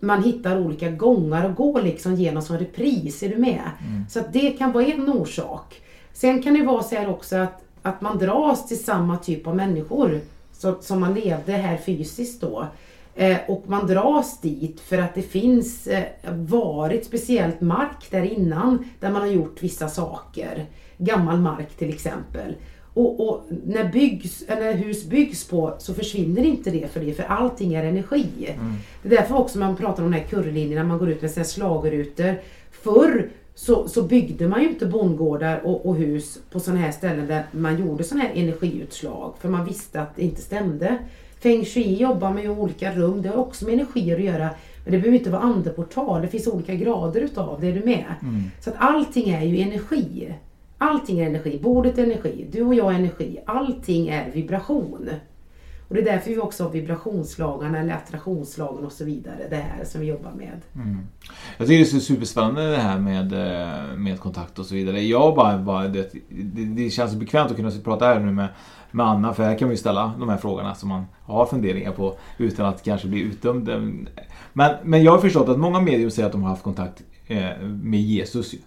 man 0.00 0.22
hittar 0.22 0.60
olika 0.60 0.90
gångar 0.90 1.44
och 1.44 1.54
går 1.54 1.82
liksom 1.82 2.14
genom 2.14 2.42
som 2.42 2.58
repris. 2.58 3.22
Är 3.22 3.28
du 3.28 3.36
med? 3.36 3.70
Så 4.08 4.20
att 4.20 4.32
det 4.32 4.50
kan 4.50 4.72
vara 4.72 4.84
en 4.84 5.08
orsak. 5.08 5.80
Sen 6.12 6.42
kan 6.42 6.54
det 6.54 6.62
vara 6.62 6.82
så 6.82 6.94
här 6.94 7.08
också 7.08 7.36
att, 7.36 7.62
att 7.82 8.00
man 8.00 8.18
dras 8.18 8.68
till 8.68 8.84
samma 8.84 9.16
typ 9.16 9.46
av 9.46 9.56
människor 9.56 10.20
så, 10.52 10.74
som 10.80 11.00
man 11.00 11.14
levde 11.14 11.52
här 11.52 11.76
fysiskt 11.76 12.40
då. 12.40 12.66
Eh, 13.14 13.36
och 13.48 13.64
man 13.66 13.86
dras 13.86 14.40
dit 14.40 14.80
för 14.80 14.98
att 14.98 15.14
det 15.14 15.22
finns 15.22 15.86
eh, 15.86 16.04
varit 16.32 17.06
speciellt 17.06 17.60
mark 17.60 18.10
där 18.10 18.22
innan 18.22 18.84
där 19.00 19.10
man 19.10 19.20
har 19.20 19.28
gjort 19.28 19.62
vissa 19.62 19.88
saker. 19.88 20.66
Gammal 20.98 21.40
mark 21.40 21.76
till 21.78 21.88
exempel. 21.88 22.54
Och, 22.94 23.28
och 23.28 23.44
när, 23.66 23.92
byggs, 23.92 24.42
eller 24.48 24.74
hus 24.74 25.04
byggs 25.04 25.48
på 25.48 25.74
så 25.78 25.94
försvinner 25.94 26.42
inte 26.42 26.70
det 26.70 26.92
för 26.92 27.00
det, 27.00 27.14
för 27.14 27.22
allting 27.22 27.74
är 27.74 27.84
energi. 27.84 28.26
Det 29.02 29.08
är 29.08 29.16
därför 29.20 29.36
också 29.36 29.58
man 29.58 29.76
pratar 29.76 30.02
om 30.02 30.10
de 30.10 30.18
här 30.18 30.26
kurrlinjerna, 30.26 30.84
man 30.84 30.98
går 30.98 31.10
ut 31.10 31.22
med 31.22 31.30
sina 31.30 31.44
slagerutor. 31.44 32.34
Förr 32.70 33.28
så, 33.54 33.88
så 33.88 34.02
byggde 34.02 34.48
man 34.48 34.62
ju 34.62 34.68
inte 34.68 34.86
bondgårdar 34.86 35.60
och, 35.64 35.86
och 35.86 35.96
hus 35.96 36.38
på 36.50 36.60
sådana 36.60 36.80
här 36.80 36.92
ställen 36.92 37.26
där 37.26 37.46
man 37.50 37.80
gjorde 37.80 38.04
sådana 38.04 38.24
här 38.24 38.34
energiutslag. 38.34 39.34
För 39.40 39.48
man 39.48 39.64
visste 39.64 40.00
att 40.00 40.16
det 40.16 40.22
inte 40.22 40.40
stämde. 40.40 40.98
Feng 41.40 41.64
shui 41.64 41.94
jobbar 41.94 42.32
med 42.32 42.50
olika 42.50 42.94
rum, 42.94 43.22
det 43.22 43.28
har 43.28 43.36
också 43.36 43.64
med 43.64 43.74
energier 43.74 44.16
att 44.16 44.24
göra. 44.24 44.50
Men 44.84 44.92
det 44.92 44.98
behöver 44.98 45.18
inte 45.18 45.30
vara 45.30 45.42
andeportal, 45.42 46.22
det 46.22 46.28
finns 46.28 46.46
olika 46.46 46.74
grader 46.74 47.20
utav 47.20 47.60
det, 47.60 47.66
är 47.66 47.72
du 47.72 47.84
med? 47.84 48.04
Så 48.60 48.70
att 48.70 48.76
allting 48.78 49.28
är 49.30 49.42
ju 49.42 49.58
energi. 49.58 50.34
Allting 50.84 51.18
är 51.18 51.26
energi, 51.26 51.60
bordet 51.62 51.98
är 51.98 52.02
energi, 52.02 52.46
du 52.52 52.62
och 52.62 52.74
jag 52.74 52.92
är 52.92 52.98
energi. 52.98 53.38
Allting 53.46 54.08
är 54.08 54.30
vibration. 54.30 55.08
Och 55.88 55.94
det 55.94 56.00
är 56.00 56.04
därför 56.04 56.30
vi 56.30 56.38
också 56.38 56.64
har 56.64 56.70
vibrationslagarna 56.70 57.78
eller 57.78 57.94
attraktionslagen 57.94 58.84
och 58.84 58.92
så 58.92 59.04
vidare. 59.04 59.46
Det 59.50 59.56
här 59.56 59.84
som 59.84 60.00
vi 60.00 60.06
jobbar 60.06 60.30
med. 60.30 60.60
Jag 61.58 61.68
tycker 61.68 61.92
det 61.92 61.98
är 61.98 62.00
superspännande 62.00 62.70
det 62.70 62.76
här 62.76 62.98
med, 62.98 63.32
eh, 63.32 63.96
med 63.96 64.20
kontakt 64.20 64.58
och 64.58 64.66
så 64.66 64.74
vidare. 64.74 65.00
Jag 65.00 65.34
bara, 65.34 65.58
bara 65.58 65.88
det, 65.88 66.12
det, 66.28 66.64
det 66.64 66.90
känns 66.90 67.12
så 67.12 67.18
bekvämt 67.18 67.50
att 67.50 67.56
kunna 67.56 67.70
prata 67.84 68.04
här 68.04 68.20
nu 68.20 68.32
med, 68.32 68.48
med 68.90 69.06
Anna 69.06 69.34
för 69.34 69.42
här 69.42 69.58
kan 69.58 69.68
vi 69.68 69.74
ju 69.74 69.78
ställa 69.78 70.12
de 70.18 70.28
här 70.28 70.36
frågorna 70.36 70.74
som 70.74 70.88
man 70.88 71.04
har 71.22 71.46
funderingar 71.46 71.92
på 71.92 72.16
utan 72.38 72.66
att 72.66 72.82
kanske 72.82 73.08
bli 73.08 73.20
utdömd. 73.20 73.70
Men, 74.52 74.74
men 74.82 75.02
jag 75.02 75.12
har 75.12 75.18
förstått 75.18 75.48
att 75.48 75.58
många 75.58 75.80
medium 75.80 76.10
säger 76.10 76.26
att 76.26 76.32
de 76.32 76.42
har 76.42 76.50
haft 76.50 76.62
kontakt 76.62 77.02
eh, 77.26 77.58
med 77.82 78.00
Jesus. 78.00 78.54
Ju. 78.54 78.58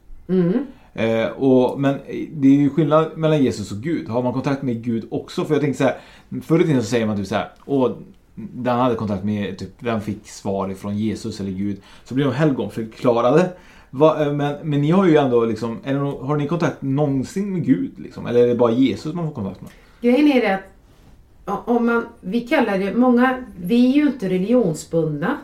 Eh, 0.98 1.28
och, 1.28 1.80
men 1.80 1.96
eh, 1.96 2.28
det 2.32 2.48
är 2.48 2.52
ju 2.52 2.70
skillnad 2.70 3.18
mellan 3.18 3.44
Jesus 3.44 3.72
och 3.72 3.78
Gud. 3.78 4.10
Har 4.10 4.24
man 4.24 4.34
kontakt 4.34 4.62
med 4.62 4.84
Gud 4.84 5.08
också? 5.12 5.46
För 5.46 5.54
jag 5.54 5.62
tänkte 5.62 5.84
så 5.84 5.90
här, 5.90 5.98
förr 6.42 6.60
i 6.60 6.64
tiden 6.64 6.82
så 6.82 6.88
säger 6.88 7.06
man 7.06 7.18
typ 7.18 7.28
så 7.28 7.36
här, 7.36 7.50
Åh, 7.66 7.92
den 8.36 8.80
hade 8.80 8.96
kontakt 8.96 9.24
med, 9.24 9.58
typ, 9.58 9.70
den 9.80 10.02
fick 10.02 10.28
svar 10.28 10.70
ifrån 10.70 10.98
Jesus 10.98 11.40
eller 11.40 11.52
Gud. 11.52 11.82
Så 12.04 12.16
blir 12.16 12.26
de 12.26 12.34
helgonförklarade. 12.34 13.50
Va, 13.90 14.26
eh, 14.26 14.34
men, 14.34 14.56
men 14.64 14.82
ni 14.82 14.92
har 14.92 15.06
ju 15.08 15.18
ändå 15.18 15.46
liksom, 15.46 15.78
eller, 15.84 16.00
har 16.00 16.38
ni 16.38 16.48
kontakt 16.48 16.82
någonsin 16.82 17.54
med 17.54 17.66
Gud? 17.66 17.92
Liksom? 17.98 18.28
Eller 18.28 18.44
är 18.44 18.48
det 18.48 18.56
bara 18.56 18.72
Jesus 18.72 19.14
man 19.14 19.28
får 19.28 19.34
kontakt 19.34 19.62
med? 19.62 19.72
Grejen 20.02 20.28
är 20.28 20.42
det 20.42 20.54
att 20.54 21.68
om 21.68 21.86
man, 21.86 22.06
vi 22.22 22.42
kallar 22.42 22.80
det, 22.80 22.94
många, 22.94 23.44
vi 23.60 23.92
är 23.92 23.96
ju 23.96 24.08
inte 24.08 24.30
religionsbundna. 24.30 25.38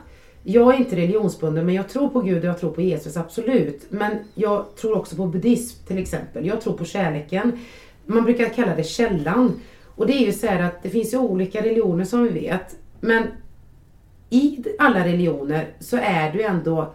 Jag 0.43 0.73
är 0.73 0.77
inte 0.77 0.95
religionsbunden 0.95 1.65
men 1.65 1.75
jag 1.75 1.89
tror 1.89 2.09
på 2.09 2.21
Gud 2.21 2.37
och 2.37 2.45
jag 2.45 2.59
tror 2.59 2.71
på 2.71 2.81
Jesus, 2.81 3.17
absolut. 3.17 3.85
Men 3.89 4.11
jag 4.35 4.75
tror 4.75 4.97
också 4.97 5.15
på 5.15 5.25
buddhism 5.25 5.85
till 5.87 5.97
exempel. 5.97 6.45
Jag 6.45 6.61
tror 6.61 6.77
på 6.77 6.85
kärleken. 6.85 7.59
Man 8.05 8.23
brukar 8.23 8.49
kalla 8.49 8.75
det 8.75 8.83
källan. 8.83 9.59
Och 9.95 10.07
det 10.07 10.13
är 10.13 10.25
ju 10.25 10.33
så 10.33 10.47
här 10.47 10.61
att 10.61 10.83
det 10.83 10.89
finns 10.89 11.13
ju 11.13 11.17
olika 11.17 11.61
religioner 11.61 12.05
som 12.05 12.23
vi 12.23 12.29
vet. 12.29 12.75
Men 12.99 13.23
i 14.29 14.63
alla 14.79 15.05
religioner 15.05 15.67
så 15.79 15.97
är 15.97 16.31
det 16.31 16.37
ju 16.37 16.43
ändå, 16.43 16.93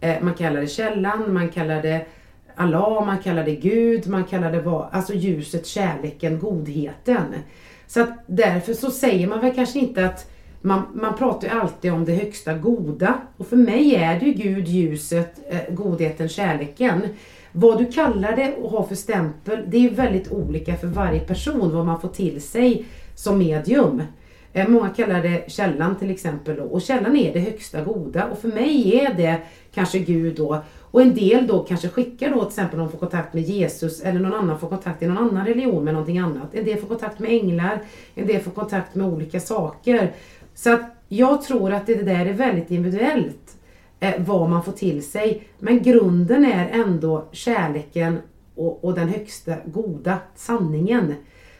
eh, 0.00 0.22
man 0.22 0.34
kallar 0.34 0.60
det 0.60 0.66
källan, 0.66 1.34
man 1.34 1.48
kallar 1.48 1.82
det 1.82 2.06
Allah, 2.54 3.06
man 3.06 3.18
kallar 3.18 3.44
det 3.44 3.54
Gud, 3.54 4.06
man 4.06 4.24
kallar 4.24 4.52
det 4.52 4.60
vad, 4.60 4.88
alltså 4.92 5.14
ljuset, 5.14 5.66
kärleken, 5.66 6.38
godheten. 6.38 7.34
Så 7.86 8.00
att 8.00 8.10
därför 8.26 8.74
så 8.74 8.90
säger 8.90 9.26
man 9.26 9.40
väl 9.40 9.54
kanske 9.54 9.78
inte 9.78 10.06
att 10.06 10.30
man, 10.64 10.82
man 10.94 11.16
pratar 11.16 11.48
ju 11.48 11.54
alltid 11.54 11.92
om 11.92 12.04
det 12.04 12.12
högsta 12.12 12.54
goda. 12.54 13.14
Och 13.36 13.46
för 13.46 13.56
mig 13.56 13.94
är 13.94 14.20
det 14.20 14.26
ju 14.26 14.32
Gud, 14.32 14.68
ljuset, 14.68 15.40
eh, 15.48 15.74
godheten, 15.74 16.28
kärleken. 16.28 17.02
Vad 17.52 17.78
du 17.78 17.92
kallar 17.92 18.36
det 18.36 18.54
och 18.54 18.70
har 18.70 18.82
för 18.82 18.94
stämpel, 18.94 19.64
det 19.68 19.76
är 19.76 19.80
ju 19.80 19.88
väldigt 19.88 20.32
olika 20.32 20.76
för 20.76 20.86
varje 20.86 21.20
person 21.20 21.74
vad 21.74 21.86
man 21.86 22.00
får 22.00 22.08
till 22.08 22.42
sig 22.42 22.84
som 23.14 23.38
medium. 23.38 24.02
Eh, 24.52 24.68
Många 24.68 24.88
kallar 24.88 25.22
det 25.22 25.50
källan 25.50 25.96
till 25.96 26.10
exempel 26.10 26.56
då. 26.56 26.62
och 26.62 26.82
källan 26.82 27.16
är 27.16 27.32
det 27.32 27.40
högsta 27.40 27.84
goda 27.84 28.24
och 28.24 28.38
för 28.38 28.48
mig 28.48 28.98
är 29.00 29.14
det 29.14 29.38
kanske 29.74 29.98
Gud 29.98 30.36
då 30.36 30.62
och 30.80 31.02
en 31.02 31.14
del 31.14 31.46
då 31.46 31.58
kanske 31.58 31.88
skickar 31.88 32.30
då 32.30 32.40
till 32.40 32.48
exempel 32.48 32.78
någon 32.78 32.90
får 32.90 32.98
kontakt 32.98 33.34
med 33.34 33.42
Jesus 33.42 34.00
eller 34.00 34.20
någon 34.20 34.34
annan 34.34 34.58
får 34.58 34.68
kontakt 34.68 35.02
i 35.02 35.06
någon 35.06 35.18
annan 35.30 35.46
religion 35.46 35.84
med 35.84 35.94
någonting 35.94 36.18
annat. 36.18 36.54
En 36.54 36.64
del 36.64 36.78
får 36.78 36.88
kontakt 36.88 37.18
med 37.18 37.30
änglar, 37.30 37.82
en 38.14 38.26
del 38.26 38.40
får 38.40 38.50
kontakt 38.50 38.94
med 38.94 39.06
olika 39.06 39.40
saker. 39.40 40.12
Så 40.54 40.72
att 40.72 40.80
jag 41.08 41.42
tror 41.42 41.72
att 41.72 41.86
det 41.86 41.94
där 41.94 42.26
är 42.26 42.32
väldigt 42.32 42.70
individuellt 42.70 43.56
eh, 44.00 44.14
vad 44.18 44.50
man 44.50 44.64
får 44.64 44.72
till 44.72 45.04
sig. 45.04 45.48
Men 45.58 45.82
grunden 45.82 46.44
är 46.44 46.68
ändå 46.68 47.28
kärleken 47.32 48.18
och, 48.54 48.84
och 48.84 48.94
den 48.94 49.08
högsta 49.08 49.56
goda 49.64 50.18
sanningen. 50.34 51.14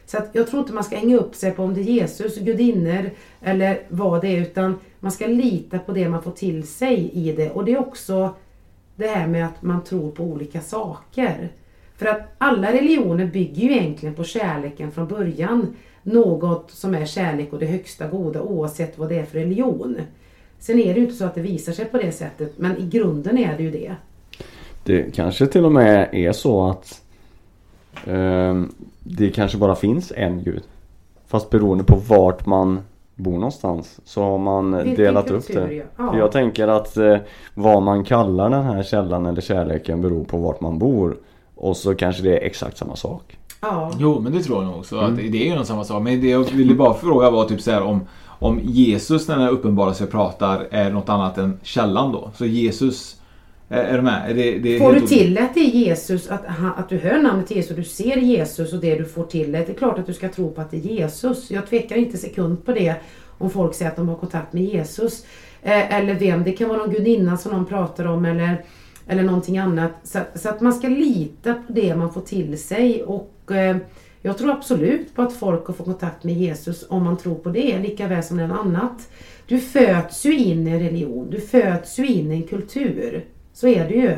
Så 0.05 0.17
att 0.17 0.29
jag 0.33 0.47
tror 0.47 0.59
inte 0.61 0.73
man 0.73 0.83
ska 0.83 0.97
hänga 0.97 1.17
upp 1.17 1.35
sig 1.35 1.51
på 1.51 1.63
om 1.63 1.73
det 1.73 1.81
är 1.81 1.83
Jesus, 1.83 2.37
gudinnor 2.37 3.09
eller 3.41 3.79
vad 3.89 4.21
det 4.21 4.27
är 4.27 4.41
utan 4.41 4.79
man 4.99 5.11
ska 5.11 5.27
lita 5.27 5.79
på 5.79 5.91
det 5.91 6.09
man 6.09 6.23
får 6.23 6.31
till 6.31 6.67
sig 6.67 7.11
i 7.13 7.31
det. 7.31 7.51
Och 7.51 7.65
det 7.65 7.71
är 7.71 7.79
också 7.79 8.35
det 8.95 9.07
här 9.07 9.27
med 9.27 9.45
att 9.45 9.61
man 9.61 9.83
tror 9.83 10.11
på 10.11 10.23
olika 10.23 10.61
saker. 10.61 11.51
För 11.97 12.05
att 12.05 12.35
alla 12.37 12.73
religioner 12.73 13.25
bygger 13.25 13.61
ju 13.63 13.71
egentligen 13.71 14.15
på 14.15 14.23
kärleken 14.23 14.91
från 14.91 15.07
början. 15.07 15.75
Något 16.07 16.71
som 16.71 16.95
är 16.95 17.05
kärlek 17.05 17.53
och 17.53 17.59
det 17.59 17.65
högsta 17.65 18.07
goda 18.07 18.41
oavsett 18.41 18.97
vad 18.97 19.09
det 19.09 19.19
är 19.19 19.25
för 19.25 19.39
religion. 19.39 19.97
Sen 20.59 20.79
är 20.79 20.93
det 20.93 20.99
ju 20.99 21.05
inte 21.05 21.15
så 21.15 21.25
att 21.25 21.35
det 21.35 21.41
visar 21.41 21.73
sig 21.73 21.85
på 21.85 21.97
det 21.97 22.11
sättet 22.11 22.53
men 22.57 22.77
i 22.77 22.85
grunden 22.89 23.37
är 23.37 23.57
det 23.57 23.63
ju 23.63 23.71
det. 23.71 23.95
Det 24.83 25.15
kanske 25.15 25.47
till 25.47 25.65
och 25.65 25.71
med 25.71 26.09
är 26.11 26.31
så 26.31 26.67
att 26.67 27.01
ehm, 28.05 28.73
det 28.99 29.29
kanske 29.29 29.57
bara 29.57 29.75
finns 29.75 30.11
en 30.15 30.43
gud. 30.43 30.63
Fast 31.27 31.49
beroende 31.49 31.83
på 31.83 31.95
vart 31.95 32.45
man 32.45 32.79
bor 33.15 33.33
någonstans 33.33 33.99
så 34.05 34.23
har 34.23 34.37
man 34.37 34.77
Vilken 34.77 34.95
delat 35.05 35.31
upp 35.31 35.47
det. 35.47 35.85
ja. 35.97 36.17
Jag 36.17 36.31
tänker 36.31 36.67
att 36.67 36.97
eh, 36.97 37.17
vad 37.53 37.83
man 37.83 38.03
kallar 38.03 38.49
den 38.49 38.63
här 38.63 38.83
källan 38.83 39.25
eller 39.25 39.41
kärleken 39.41 40.01
beror 40.01 40.23
på 40.23 40.37
vart 40.37 40.61
man 40.61 40.79
bor. 40.79 41.17
Och 41.55 41.77
så 41.77 41.95
kanske 41.95 42.23
det 42.23 42.37
är 42.37 42.45
exakt 42.45 42.77
samma 42.77 42.95
sak. 42.95 43.37
Ja. 43.61 43.91
Jo, 43.99 44.19
men 44.19 44.31
det 44.33 44.43
tror 44.43 44.63
jag 44.63 44.71
nog 44.71 44.79
också. 44.79 44.97
Mm. 44.97 45.11
Att 45.11 45.17
det 45.17 45.49
är 45.49 45.57
ju 45.57 45.65
samma 45.65 45.83
sak. 45.83 46.03
Men 46.03 46.21
det 46.21 46.29
jag 46.29 46.43
ville 46.43 46.73
bara 46.73 46.93
fråga 46.93 47.29
var 47.29 47.45
typ 47.45 47.61
så 47.61 47.71
här 47.71 47.81
om, 47.81 48.01
om 48.27 48.59
Jesus 48.63 49.27
när 49.27 49.35
han 49.35 49.49
uppenbarar 49.49 49.93
sig 49.93 50.07
pratar 50.07 50.67
är 50.71 50.91
något 50.91 51.09
annat 51.09 51.37
än 51.37 51.59
källan 51.63 52.11
då. 52.11 52.31
Så 52.35 52.45
Jesus, 52.45 53.15
är, 53.69 53.83
är 53.83 53.97
du 53.97 54.01
med? 54.01 54.31
Är 54.31 54.33
det, 54.33 54.57
det 54.57 54.75
är 54.75 54.79
Får 54.79 54.93
du 54.93 55.01
till 55.01 55.37
att 55.37 55.53
det 55.53 55.59
är 55.59 55.69
Jesus, 55.69 56.27
att, 56.27 56.41
att 56.77 56.89
du 56.89 56.97
hör 56.97 57.21
namnet 57.21 57.51
Jesus, 57.51 57.75
du 57.75 57.83
ser 57.83 58.17
Jesus 58.17 58.73
och 58.73 58.79
det 58.79 58.95
du 58.95 59.05
får 59.05 59.23
till 59.23 59.51
det. 59.51 59.57
Det 59.57 59.69
är 59.69 59.77
klart 59.77 59.99
att 59.99 60.05
du 60.05 60.13
ska 60.13 60.29
tro 60.29 60.51
på 60.51 60.61
att 60.61 60.71
det 60.71 60.77
är 60.77 60.81
Jesus. 60.81 61.51
Jag 61.51 61.67
tvekar 61.67 61.95
inte 61.95 62.11
en 62.11 62.17
sekund 62.17 62.65
på 62.65 62.71
det 62.71 62.95
om 63.37 63.49
folk 63.49 63.73
säger 63.73 63.91
att 63.91 63.97
de 63.97 64.09
har 64.09 64.15
kontakt 64.15 64.53
med 64.53 64.63
Jesus. 64.63 65.25
Eh, 65.61 65.95
eller 65.95 66.13
vem, 66.13 66.43
det 66.43 66.51
kan 66.51 66.69
vara 66.69 66.77
någon 66.77 66.91
gudinna 66.91 67.37
som 67.37 67.51
någon 67.51 67.65
pratar 67.65 68.05
om 68.05 68.25
eller, 68.25 68.65
eller 69.07 69.23
någonting 69.23 69.57
annat. 69.57 69.91
Så, 70.03 70.19
så 70.35 70.49
att 70.49 70.61
man 70.61 70.73
ska 70.73 70.87
lita 70.87 71.53
på 71.53 71.73
det 71.73 71.95
man 71.95 72.13
får 72.13 72.21
till 72.21 72.59
sig 72.59 73.03
och 73.03 73.34
Eh, 73.51 73.77
jag 74.21 74.37
tror 74.37 74.51
absolut 74.51 75.15
på 75.15 75.21
att 75.21 75.33
folk 75.33 75.65
har 75.67 75.73
fått 75.73 75.85
kontakt 75.85 76.23
med 76.23 76.35
Jesus 76.35 76.85
om 76.89 77.03
man 77.03 77.17
tror 77.17 77.35
på 77.35 77.49
det, 77.49 77.79
lika 77.79 78.07
väl 78.07 78.23
som 78.23 78.37
något 78.37 78.59
annat. 78.59 79.11
Du 79.47 79.59
föds 79.59 80.25
ju 80.25 80.37
in 80.37 80.67
i 80.67 80.71
en 80.71 80.79
religion, 80.79 81.29
du 81.29 81.41
föds 81.41 81.99
ju 81.99 82.07
in 82.07 82.31
i 82.31 82.35
en 82.35 82.43
kultur. 82.43 83.25
Så 83.53 83.67
är 83.67 83.89
det 83.89 83.95
ju. 83.95 84.17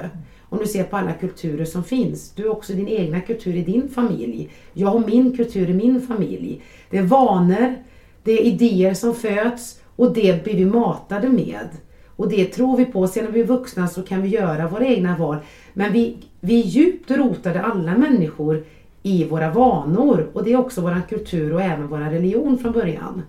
Om 0.50 0.60
du 0.60 0.66
ser 0.68 0.84
på 0.84 0.98
alla 0.98 1.14
kulturer 1.14 1.66
som 1.66 1.84
finns. 1.84 2.32
Du 2.32 2.44
har 2.44 2.52
också 2.52 2.74
din 2.74 2.88
egna 2.88 3.22
kultur 3.22 3.56
i 3.56 3.62
din 3.62 3.90
familj. 3.90 4.50
Jag 4.74 4.88
har 4.88 5.00
min 5.00 5.38
kultur 5.38 5.70
i 5.70 5.74
min 5.74 6.02
familj. 6.02 6.62
Det 6.90 6.98
är 6.98 7.04
vanor, 7.04 7.76
det 8.24 8.32
är 8.32 8.42
idéer 8.42 8.94
som 8.94 9.16
föds 9.16 9.82
och 9.96 10.14
det 10.14 10.44
blir 10.44 10.56
vi 10.56 10.66
matade 10.66 11.30
med. 11.30 11.68
Och 12.16 12.30
det 12.30 12.46
tror 12.46 12.78
vi 12.78 12.86
på. 12.86 13.08
Sen 13.08 13.26
när 13.26 13.32
vi 13.32 13.40
är 13.40 13.46
vuxna 13.46 13.88
så 13.88 14.02
kan 14.02 14.22
vi 14.22 14.30
göra 14.30 14.68
våra 14.68 14.86
egna 14.86 15.18
val. 15.18 15.38
Men 15.74 15.92
vi, 15.92 16.18
vi 16.40 16.62
är 16.62 16.66
djupt 16.66 17.12
rotade 17.12 17.62
alla 17.62 17.98
människor 17.98 18.64
i 19.08 19.24
våra 19.24 19.52
vanor. 19.52 20.30
Och 20.34 20.44
det 20.44 20.54
är 20.54 20.58
också 20.58 20.82
vår 20.82 21.02
kultur 21.10 21.54
och 21.54 21.62
även 21.62 21.88
vår 21.88 21.98
religion 21.98 22.58
från 22.58 22.72
början. 22.72 23.24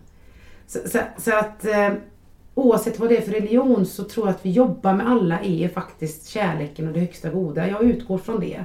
Så, 0.66 0.78
så, 0.88 0.98
så 1.16 1.38
att 1.38 1.64
eh, 1.64 1.92
oavsett 2.54 2.98
vad 2.98 3.08
det 3.08 3.16
är 3.16 3.22
för 3.22 3.32
religion 3.32 3.86
så 3.86 4.04
tror 4.04 4.26
jag 4.26 4.34
att 4.34 4.46
vi 4.46 4.50
jobbar 4.50 4.94
med 4.94 5.08
alla 5.08 5.40
är 5.40 5.68
faktiskt 5.68 6.28
kärleken 6.28 6.88
och 6.88 6.94
det 6.94 7.00
högsta 7.00 7.30
goda. 7.30 7.68
Jag 7.68 7.82
utgår 7.82 8.18
från 8.18 8.40
det. 8.40 8.64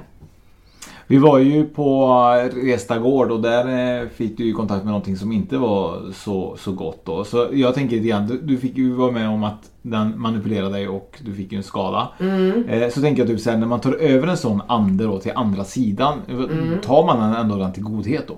Vi 1.06 1.18
var 1.18 1.38
ju 1.38 1.64
på 1.64 2.08
Resta 2.54 2.98
Gård 2.98 3.30
och 3.30 3.40
där 3.42 4.00
eh, 4.02 4.08
fick 4.08 4.36
du 4.36 4.44
ju 4.44 4.52
kontakt 4.52 4.84
med 4.84 4.90
någonting 4.90 5.16
som 5.16 5.32
inte 5.32 5.56
var 5.58 6.12
så, 6.14 6.56
så 6.58 6.72
gott 6.72 7.04
då. 7.04 7.24
Så 7.24 7.48
jag 7.52 7.74
tänker 7.74 7.96
lite 7.96 8.08
grann, 8.08 8.26
du, 8.26 8.38
du 8.42 8.58
fick 8.58 8.76
ju 8.76 8.92
vara 8.92 9.10
med 9.10 9.28
om 9.28 9.44
att 9.44 9.70
den 9.82 10.20
manipulerade 10.20 10.70
dig 10.74 10.88
och 10.88 11.18
du 11.24 11.34
fick 11.34 11.52
ju 11.52 11.56
en 11.56 11.62
skada. 11.64 12.08
Mm. 12.20 12.64
Eh, 12.68 12.88
Så 12.90 13.00
tänker 13.00 13.22
jag 13.22 13.28
typ 13.28 13.40
såhär, 13.40 13.58
när 13.58 13.66
man 13.66 13.80
tar 13.80 13.92
över 13.92 14.28
en 14.28 14.36
sån 14.36 14.62
ande 14.66 15.04
då 15.04 15.18
till 15.18 15.32
andra 15.34 15.64
sidan, 15.64 16.18
Mm. 16.30 16.78
tar 16.82 17.06
man 17.06 17.20
den 17.20 17.40
ändå 17.40 17.56
den 17.56 17.72
till 17.72 17.82
godhet 17.82 18.24
då? 18.28 18.36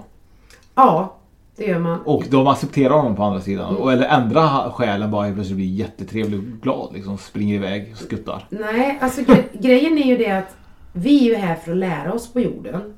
Ja, 0.75 1.15
det 1.57 1.65
gör 1.65 1.79
man. 1.79 1.99
Och 2.05 2.25
de 2.31 2.47
accepterar 2.47 2.95
honom 2.95 3.17
på 3.17 3.23
andra 3.23 3.41
sidan? 3.41 3.77
Och, 3.77 3.93
eller 3.93 4.09
ändrar 4.09 4.71
själen 4.71 5.11
bara 5.11 5.23
helt 5.25 5.35
plötsligt 5.35 5.57
blir 5.57 5.67
jättetrevlig 5.75 6.39
och 6.39 6.45
glad 6.63 6.89
liksom, 6.95 7.19
springer 7.19 7.55
iväg 7.55 7.89
och 7.93 7.99
skuttar? 7.99 8.45
Nej, 8.51 8.99
alltså 9.03 9.23
gre 9.23 9.45
grejen 9.53 9.99
är 9.99 10.07
ju 10.07 10.17
det 10.17 10.31
att 10.39 10.57
vi 10.99 11.19
är 11.21 11.25
ju 11.25 11.35
här 11.35 11.55
för 11.55 11.73
att 11.73 11.79
lära 11.79 12.13
oss 12.13 12.33
på 12.33 12.41
jorden. 12.41 12.95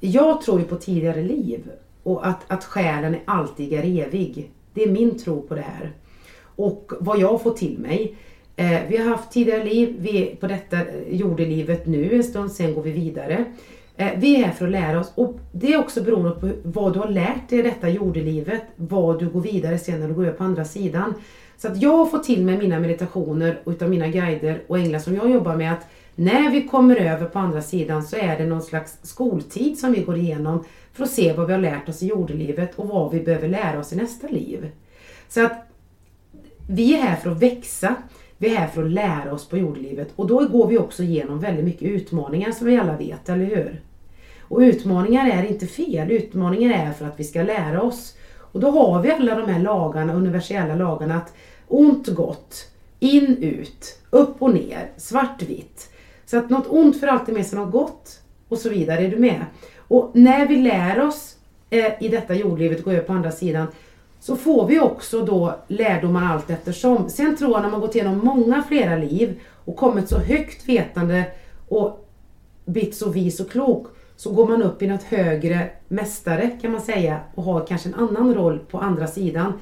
Jag 0.00 0.42
tror 0.42 0.60
ju 0.60 0.66
på 0.66 0.76
tidigare 0.76 1.22
liv 1.22 1.70
och 2.02 2.26
att, 2.26 2.50
att 2.52 2.64
själen 2.64 3.14
är 3.14 3.20
alltid 3.24 3.72
är 3.72 4.06
evig. 4.06 4.50
Det 4.74 4.82
är 4.82 4.90
min 4.90 5.18
tro 5.18 5.42
på 5.42 5.54
det 5.54 5.60
här. 5.60 5.92
Och 6.56 6.92
vad 7.00 7.20
jag 7.20 7.42
får 7.42 7.50
till 7.50 7.78
mig. 7.78 8.16
Eh, 8.56 8.80
vi 8.88 8.96
har 8.96 9.10
haft 9.10 9.32
tidigare 9.32 9.64
liv, 9.64 9.96
vi 9.98 10.22
är 10.22 10.36
på 10.36 10.46
detta 10.46 10.76
eh, 10.76 10.84
jordelivet 11.10 11.86
nu 11.86 12.14
en 12.14 12.24
stund, 12.24 12.52
sen 12.52 12.74
går 12.74 12.82
vi 12.82 12.90
vidare. 12.90 13.44
Eh, 13.96 14.10
vi 14.16 14.36
är 14.36 14.44
här 14.44 14.52
för 14.52 14.66
att 14.66 14.72
lära 14.72 15.00
oss 15.00 15.12
och 15.14 15.38
det 15.52 15.72
är 15.72 15.78
också 15.78 16.02
beroende 16.02 16.30
på 16.30 16.50
vad 16.62 16.92
du 16.92 16.98
har 16.98 17.08
lärt 17.08 17.48
dig 17.48 17.58
i 17.58 17.62
detta 17.62 17.88
jordelivet, 17.88 18.62
vad 18.76 19.18
du 19.18 19.28
går 19.28 19.40
vidare 19.40 19.78
sen 19.78 20.00
när 20.00 20.08
du 20.08 20.14
går 20.14 20.26
över 20.26 20.36
på 20.36 20.44
andra 20.44 20.64
sidan. 20.64 21.14
Så 21.56 21.68
att 21.68 21.82
jag 21.82 21.96
har 21.96 22.06
fått 22.06 22.24
till 22.24 22.44
mig 22.44 22.58
mina 22.58 22.80
meditationer 22.80 23.60
utav 23.66 23.90
mina 23.90 24.08
guider 24.08 24.62
och 24.66 24.78
änglar 24.78 24.98
som 24.98 25.14
jag 25.14 25.30
jobbar 25.30 25.56
med 25.56 25.72
att 25.72 25.86
när 26.20 26.50
vi 26.50 26.68
kommer 26.68 26.96
över 26.96 27.26
på 27.26 27.38
andra 27.38 27.62
sidan 27.62 28.02
så 28.02 28.16
är 28.16 28.38
det 28.38 28.46
någon 28.46 28.62
slags 28.62 28.98
skoltid 29.02 29.78
som 29.78 29.92
vi 29.92 30.00
går 30.00 30.16
igenom 30.16 30.64
för 30.92 31.04
att 31.04 31.10
se 31.10 31.32
vad 31.32 31.46
vi 31.46 31.52
har 31.52 31.60
lärt 31.60 31.88
oss 31.88 32.02
i 32.02 32.06
jordelivet 32.06 32.74
och 32.78 32.88
vad 32.88 33.12
vi 33.12 33.20
behöver 33.20 33.48
lära 33.48 33.78
oss 33.78 33.92
i 33.92 33.96
nästa 33.96 34.28
liv. 34.28 34.70
Så 35.28 35.44
att 35.44 35.52
vi 36.68 36.94
är 36.94 37.02
här 37.02 37.16
för 37.16 37.30
att 37.30 37.42
växa. 37.42 37.94
Vi 38.38 38.54
är 38.54 38.58
här 38.58 38.66
för 38.66 38.84
att 38.84 38.90
lära 38.90 39.32
oss 39.32 39.48
på 39.48 39.58
jordelivet 39.58 40.08
och 40.16 40.26
då 40.26 40.48
går 40.48 40.66
vi 40.66 40.78
också 40.78 41.02
igenom 41.02 41.40
väldigt 41.40 41.64
mycket 41.64 41.88
utmaningar 41.88 42.52
som 42.52 42.66
vi 42.66 42.76
alla 42.76 42.96
vet, 42.96 43.28
eller 43.28 43.44
hur? 43.44 43.80
Och 44.40 44.58
utmaningar 44.58 45.30
är 45.30 45.42
inte 45.42 45.66
fel, 45.66 46.10
utmaningar 46.10 46.86
är 46.86 46.92
för 46.92 47.06
att 47.06 47.20
vi 47.20 47.24
ska 47.24 47.42
lära 47.42 47.82
oss. 47.82 48.16
Och 48.36 48.60
då 48.60 48.70
har 48.70 49.02
vi 49.02 49.10
alla 49.10 49.34
de 49.34 49.50
här 49.50 49.60
lagarna, 49.60 50.14
universella 50.14 50.74
lagarna 50.74 51.14
att 51.14 51.34
ont, 51.68 52.08
gott, 52.08 52.68
in, 52.98 53.36
ut, 53.36 53.98
upp 54.10 54.42
och 54.42 54.54
ner, 54.54 54.90
svart, 54.96 55.42
vitt. 55.42 55.89
Så 56.30 56.38
att 56.38 56.50
något 56.50 56.66
ont 56.68 57.00
för 57.00 57.06
alltid 57.06 57.34
med 57.34 57.46
sig 57.46 57.58
något 57.58 57.72
gott 57.72 58.20
och 58.48 58.58
så 58.58 58.68
vidare, 58.68 59.00
är 59.00 59.10
du 59.10 59.16
med? 59.16 59.44
Och 59.78 60.10
när 60.14 60.48
vi 60.48 60.56
lär 60.56 61.00
oss 61.00 61.36
eh, 61.70 61.92
i 62.00 62.08
detta 62.08 62.34
jordlivet, 62.34 62.84
gå 62.84 62.90
över 62.90 63.02
på 63.02 63.12
andra 63.12 63.30
sidan, 63.30 63.66
så 64.20 64.36
får 64.36 64.66
vi 64.66 64.80
också 64.80 65.24
då 65.24 65.54
lärdomar 65.68 66.32
allt 66.32 66.50
eftersom. 66.50 67.08
Sen 67.08 67.36
tror 67.36 67.50
jag 67.50 67.62
när 67.62 67.70
man 67.70 67.80
gått 67.80 67.94
igenom 67.94 68.18
många 68.18 68.62
flera 68.62 68.96
liv 68.96 69.40
och 69.64 69.76
kommit 69.76 70.08
så 70.08 70.18
högt 70.18 70.68
vetande 70.68 71.24
och 71.68 72.08
blivit 72.64 72.94
så 72.94 73.10
vis 73.10 73.40
och 73.40 73.50
klok 73.50 73.86
så 74.16 74.32
går 74.32 74.48
man 74.48 74.62
upp 74.62 74.82
i 74.82 74.86
något 74.86 75.02
högre 75.02 75.70
mästare 75.88 76.50
kan 76.62 76.72
man 76.72 76.80
säga 76.80 77.20
och 77.34 77.44
har 77.44 77.66
kanske 77.66 77.88
en 77.88 77.94
annan 77.94 78.34
roll 78.34 78.58
på 78.58 78.78
andra 78.78 79.06
sidan 79.06 79.52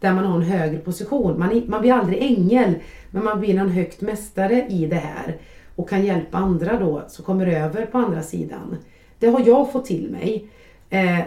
där 0.00 0.12
man 0.12 0.24
har 0.24 0.36
en 0.36 0.42
högre 0.42 0.78
position. 0.78 1.38
Man, 1.38 1.62
man 1.66 1.80
blir 1.80 1.92
aldrig 1.92 2.22
ängel 2.22 2.74
men 3.10 3.24
man 3.24 3.40
blir 3.40 3.58
en 3.58 3.68
högt 3.68 4.00
mästare 4.00 4.66
i 4.68 4.86
det 4.86 4.96
här 4.96 5.38
och 5.76 5.88
kan 5.88 6.04
hjälpa 6.04 6.38
andra 6.38 6.78
då 6.78 7.02
som 7.08 7.24
kommer 7.24 7.46
över 7.46 7.86
på 7.86 7.98
andra 7.98 8.22
sidan. 8.22 8.76
Det 9.18 9.26
har 9.26 9.46
jag 9.46 9.72
fått 9.72 9.84
till 9.84 10.10
mig. 10.10 10.48
Eh, 10.90 11.20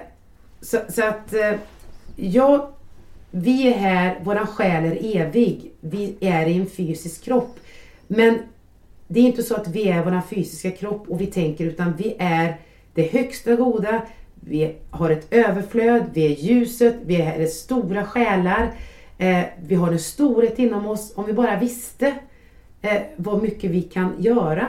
så, 0.62 0.78
så 0.89 1.04
att 1.06 1.34
eh, 1.34 1.54
jag, 2.16 2.68
vi 3.32 3.68
är 3.68 3.78
här, 3.78 4.20
våran 4.24 4.48
själ 4.48 4.84
är 4.84 5.22
evig. 5.22 5.72
Vi 5.80 6.16
är 6.20 6.45
i 6.45 6.58
en 6.58 6.70
fysisk 6.70 7.24
kropp. 7.24 7.60
Men 8.08 8.39
det 9.08 9.20
är 9.20 9.24
inte 9.24 9.43
så 9.43 9.56
att 9.56 9.68
vi 9.68 9.89
är 9.89 10.04
vår 10.04 10.22
fysiska 10.30 10.72
kropp 10.72 11.10
och 11.10 11.22
vi 11.22 11.26
tänker 11.26 11.66
utan 11.66 11.93
vi 11.98 12.16
är 12.20 12.58
det 12.93 13.12
högsta 13.12 13.56
goda. 13.56 14.02
Vi 14.36 14.76
har 14.89 15.10
ett 15.10 15.34
överflöd, 15.34 16.04
vi 16.14 16.26
är 16.26 16.36
ljuset, 16.36 16.95
vi 17.06 17.22
är 17.22 17.45
stora 17.45 18.06
själar. 18.06 18.72
Eh, 19.18 19.43
vi 19.68 19.76
har 19.76 19.91
en 19.91 20.00
storhet 20.00 20.60
inom 20.60 20.86
oss. 20.86 21.14
Om 21.16 21.26
vi 21.26 21.34
bara 21.34 21.60
visste 21.60 22.14
eh, 22.82 23.01
vad 23.15 23.41
mycket 23.43 23.71
vi 23.71 23.82
kan 23.82 24.13
göra 24.19 24.67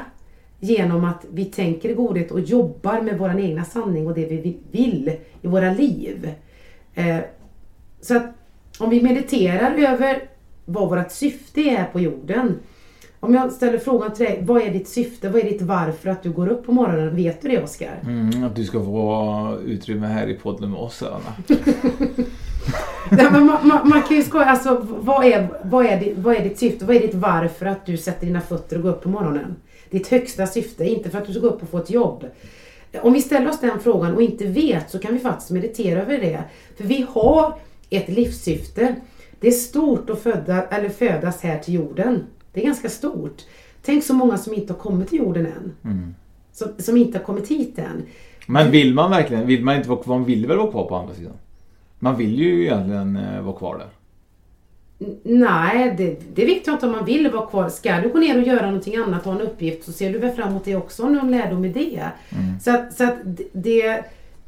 genom 0.60 1.04
att 1.04 1.24
vi 1.32 1.44
tänker 1.44 1.88
i 1.88 1.94
godhet 1.94 2.30
och 2.30 2.40
jobbar 2.40 3.00
med 3.00 3.18
vår 3.18 3.40
egna 3.40 3.64
sanning 3.64 4.06
och 4.06 4.14
det 4.14 4.26
vi 4.26 4.58
vill 4.70 5.12
i 5.42 5.46
våra 5.48 5.72
liv. 5.72 6.30
Eh, 6.94 7.18
så 8.00 8.16
att 8.16 8.34
om 8.78 8.90
vi 8.90 9.02
mediterar 9.02 9.74
över 9.74 10.22
vad 10.64 10.88
vårt 10.88 11.10
syfte 11.10 11.60
är 11.60 11.84
på 11.84 12.00
jorden. 12.00 12.58
Om 13.20 13.34
jag 13.34 13.52
ställer 13.52 13.78
frågan 13.78 14.12
till 14.14 14.26
dig, 14.26 14.42
vad 14.46 14.62
är 14.62 14.70
ditt 14.70 14.88
syfte? 14.88 15.28
Vad 15.28 15.40
är 15.40 15.50
ditt 15.50 15.62
varför 15.62 16.10
att 16.10 16.22
du 16.22 16.30
går 16.30 16.48
upp 16.48 16.66
på 16.66 16.72
morgonen? 16.72 17.16
Vet 17.16 17.42
du 17.42 17.48
det 17.48 17.62
Oskar? 17.62 18.00
Mm, 18.02 18.44
att 18.44 18.56
du 18.56 18.64
ska 18.64 18.84
få 18.84 19.58
utrymme 19.64 20.06
här 20.06 20.26
i 20.26 20.34
podden 20.34 20.70
med 20.70 20.80
oss 20.80 21.02
Anna. 21.02 21.58
Nej, 23.10 23.26
men 23.32 23.46
man, 23.46 23.68
man, 23.68 23.88
man 23.88 24.02
kan 24.02 24.16
ju 24.16 24.22
skoja, 24.22 24.44
alltså 24.44 24.86
vad 24.88 25.24
är, 25.24 25.48
vad, 25.62 25.86
är 25.86 26.00
ditt, 26.00 26.18
vad 26.18 26.36
är 26.36 26.42
ditt 26.42 26.58
syfte? 26.58 26.84
Vad 26.84 26.96
är 26.96 27.00
ditt 27.00 27.14
varför 27.14 27.66
att 27.66 27.86
du 27.86 27.96
sätter 27.96 28.26
dina 28.26 28.40
fötter 28.40 28.76
och 28.76 28.82
går 28.82 28.90
upp 28.90 29.02
på 29.02 29.08
morgonen? 29.08 29.56
Ditt 29.90 30.08
högsta 30.08 30.46
syfte, 30.46 30.84
inte 30.84 31.10
för 31.10 31.18
att 31.18 31.26
du 31.26 31.32
ska 31.32 31.40
gå 31.40 31.48
upp 31.48 31.62
och 31.62 31.68
få 31.68 31.78
ett 31.78 31.90
jobb. 31.90 32.26
Om 33.02 33.12
vi 33.12 33.22
ställer 33.22 33.50
oss 33.50 33.60
den 33.60 33.80
frågan 33.80 34.14
och 34.14 34.22
inte 34.22 34.46
vet 34.46 34.90
så 34.90 34.98
kan 34.98 35.12
vi 35.12 35.18
faktiskt 35.18 35.50
meditera 35.50 36.02
över 36.02 36.18
det. 36.18 36.42
För 36.76 36.84
vi 36.84 37.06
har 37.10 37.54
ett 37.90 38.08
livssyfte. 38.08 38.94
Det 39.40 39.48
är 39.48 39.52
stort 39.52 40.10
att 40.10 40.22
föda, 40.22 40.62
eller 40.62 40.88
födas 40.88 41.42
här 41.42 41.58
till 41.58 41.74
jorden. 41.74 42.24
Det 42.52 42.60
är 42.60 42.64
ganska 42.64 42.88
stort. 42.88 43.42
Tänk 43.82 44.04
så 44.04 44.14
många 44.14 44.38
som 44.38 44.54
inte 44.54 44.72
har 44.72 44.80
kommit 44.80 45.08
till 45.08 45.18
jorden 45.18 45.46
än. 45.46 45.74
Mm. 45.84 46.14
Som, 46.52 46.68
som 46.78 46.96
inte 46.96 47.18
har 47.18 47.24
kommit 47.24 47.48
hit 47.48 47.78
än. 47.78 48.02
Men 48.46 48.70
vill 48.70 48.94
man 48.94 49.10
verkligen, 49.10 49.46
vill 49.46 49.64
man 49.64 49.76
inte 49.76 49.88
vara 49.88 50.02
kvar, 50.02 50.18
man 50.18 50.26
vill 50.26 50.46
väl 50.46 50.56
vara 50.56 50.70
kvar 50.70 50.84
på 50.84 50.96
andra 50.96 51.14
sidan? 51.14 51.32
Man 51.98 52.16
vill 52.16 52.38
ju 52.38 52.62
egentligen 52.64 53.16
eh, 53.16 53.42
vara 53.42 53.56
kvar 53.56 53.78
där. 53.78 53.88
Nej, 55.22 55.94
det, 55.98 56.20
det 56.34 56.44
vet 56.44 56.66
jag 56.66 56.76
inte 56.76 56.86
om 56.86 56.92
man 56.92 57.04
vill 57.04 57.30
vara 57.30 57.46
kvar. 57.46 57.68
Ska 57.68 58.00
du 58.00 58.08
gå 58.08 58.18
ner 58.18 58.38
och 58.38 58.46
göra 58.46 58.66
någonting 58.66 58.96
annat 58.96 59.24
ha 59.24 59.32
en 59.32 59.40
uppgift 59.40 59.84
så 59.84 59.92
ser 59.92 60.12
du 60.12 60.18
väl 60.18 60.30
fram 60.30 60.48
emot 60.48 60.64
det 60.64 60.76
också, 60.76 61.08
någon 61.08 61.30
lärdom 61.30 61.64
i 61.64 61.68
det. 61.68 62.08
Så 62.62 62.70
att, 62.70 62.94
så 62.94 63.04
att 63.04 63.16
det... 63.52 64.04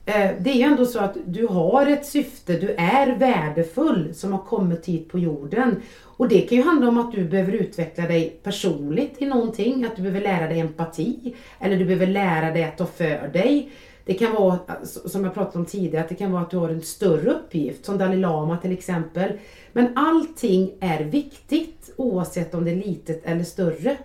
Eh, 0.06 0.30
det 0.40 0.50
är 0.50 0.54
ju 0.54 0.62
ändå 0.62 0.86
så 0.86 0.98
att 0.98 1.16
du 1.24 1.46
har 1.46 1.86
ett 1.86 2.06
syfte, 2.06 2.58
du 2.58 2.70
är 2.70 3.16
värdefull 3.16 4.14
som 4.14 4.32
har 4.32 4.38
kommit 4.38 4.86
hit 4.86 5.08
på 5.08 5.18
jorden. 5.18 5.76
Och 6.02 6.28
det 6.28 6.40
kan 6.40 6.58
ju 6.58 6.64
handla 6.64 6.88
om 6.88 6.98
att 6.98 7.12
du 7.12 7.24
behöver 7.24 7.52
utveckla 7.52 8.06
dig 8.06 8.40
personligt 8.42 9.14
i 9.18 9.26
någonting, 9.26 9.84
att 9.84 9.96
du 9.96 10.02
behöver 10.02 10.20
lära 10.20 10.48
dig 10.48 10.60
empati, 10.60 11.34
eller 11.58 11.76
du 11.76 11.84
behöver 11.84 12.06
lära 12.06 12.50
dig 12.50 12.64
att 12.64 12.78
ta 12.78 12.86
för 12.86 13.30
dig. 13.32 13.70
Det 14.04 14.14
kan 14.14 14.34
vara, 14.34 14.58
som 14.84 15.24
jag 15.24 15.34
pratade 15.34 15.58
om 15.58 15.66
tidigare, 15.66 16.04
att 16.04 16.08
det 16.08 16.14
kan 16.14 16.32
vara 16.32 16.42
att 16.42 16.50
du 16.50 16.56
har 16.56 16.68
en 16.68 16.82
större 16.82 17.30
uppgift, 17.30 17.84
som 17.84 17.98
Dalai 17.98 18.16
Lama 18.16 18.56
till 18.56 18.72
exempel. 18.72 19.32
Men 19.72 19.88
allting 19.96 20.70
är 20.80 21.04
viktigt 21.04 21.94
oavsett 21.96 22.54
om 22.54 22.64
det 22.64 22.70
är 22.70 22.76
litet 22.76 23.24
eller 23.24 23.44
större 23.44 23.96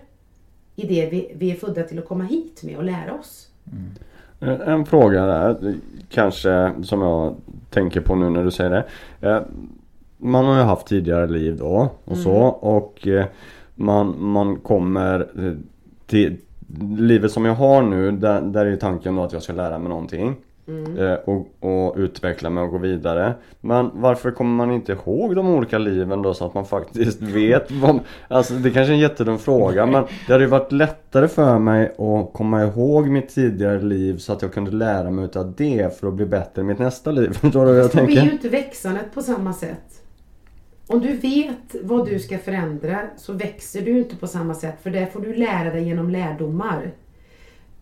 i 0.76 0.86
det 0.86 1.10
vi, 1.10 1.32
vi 1.34 1.50
är 1.50 1.54
födda 1.54 1.82
till 1.82 1.98
att 1.98 2.08
komma 2.08 2.24
hit 2.24 2.62
med 2.62 2.76
och 2.76 2.84
lära 2.84 3.14
oss. 3.14 3.48
Mm. 3.72 4.60
En 4.60 4.86
fråga 4.86 5.26
där, 5.26 5.74
kanske 6.10 6.72
som 6.82 7.02
jag 7.02 7.34
tänker 7.70 8.00
på 8.00 8.14
nu 8.14 8.30
när 8.30 8.44
du 8.44 8.50
säger 8.50 8.70
det. 8.70 8.84
Eh, 9.28 9.42
man 10.18 10.44
har 10.44 10.56
ju 10.56 10.62
haft 10.62 10.86
tidigare 10.86 11.26
liv 11.26 11.56
då 11.56 11.90
och 12.04 12.12
mm. 12.12 12.24
så 12.24 12.36
och 12.46 13.06
eh, 13.06 13.26
man, 13.74 14.14
man 14.18 14.56
kommer 14.56 15.28
till 16.06 16.36
livet 16.98 17.32
som 17.32 17.44
jag 17.44 17.54
har 17.54 17.82
nu 17.82 18.10
där, 18.10 18.40
där 18.40 18.66
är 18.66 18.76
tanken 18.76 19.16
då 19.16 19.22
att 19.22 19.32
jag 19.32 19.42
ska 19.42 19.52
lära 19.52 19.78
mig 19.78 19.88
någonting. 19.88 20.36
Mm. 20.68 20.98
Eh, 20.98 21.14
och, 21.14 21.48
och, 21.60 21.96
utveckla 21.96 22.50
mig 22.50 22.64
och 22.64 22.70
gå 22.70 22.78
vidare. 22.78 23.34
Men 23.60 23.90
varför 23.94 24.30
kommer 24.30 24.56
man 24.56 24.74
inte 24.74 24.92
ihåg 24.92 25.36
de 25.36 25.48
olika 25.48 25.78
liven 25.78 26.22
då 26.22 26.34
så 26.34 26.46
att 26.46 26.54
man 26.54 26.66
faktiskt 26.66 27.22
vet 27.22 27.70
vad, 27.70 28.00
Alltså 28.28 28.54
det 28.54 28.70
kanske 28.70 28.92
är 28.92 28.94
en 28.94 29.00
jättedum 29.00 29.38
fråga 29.38 29.86
men 29.86 30.04
det 30.26 30.32
hade 30.32 30.44
ju 30.44 30.50
varit 30.50 30.72
lättare 30.72 31.28
för 31.28 31.58
mig 31.58 31.88
att 31.88 32.32
komma 32.32 32.64
ihåg 32.64 33.08
mitt 33.08 33.28
tidigare 33.28 33.82
liv 33.82 34.18
så 34.18 34.32
att 34.32 34.42
jag 34.42 34.52
kunde 34.52 34.70
lära 34.70 35.10
mig 35.10 35.24
utav 35.24 35.54
det 35.56 35.98
för 36.00 36.08
att 36.08 36.14
bli 36.14 36.26
bättre 36.26 36.62
i 36.62 36.64
mitt 36.64 36.78
nästa 36.78 37.10
liv. 37.10 37.32
Förstår 37.40 37.66
du 37.66 37.72
vad 37.72 37.80
jag 37.80 37.92
tänker? 37.92 38.14
Vi 38.14 38.20
är 38.20 38.24
ju 38.24 38.32
inte 38.32 38.48
växandet 38.48 39.14
på 39.14 39.22
samma 39.22 39.52
sätt. 39.52 40.05
Om 40.88 41.00
du 41.00 41.12
vet 41.12 41.74
vad 41.82 42.06
du 42.06 42.18
ska 42.18 42.38
förändra 42.38 43.00
så 43.16 43.32
växer 43.32 43.82
du 43.82 43.98
inte 43.98 44.16
på 44.16 44.26
samma 44.26 44.54
sätt 44.54 44.82
för 44.82 44.90
det 44.90 45.06
får 45.12 45.20
du 45.20 45.34
lära 45.34 45.72
dig 45.72 45.84
genom 45.84 46.10
lärdomar 46.10 46.92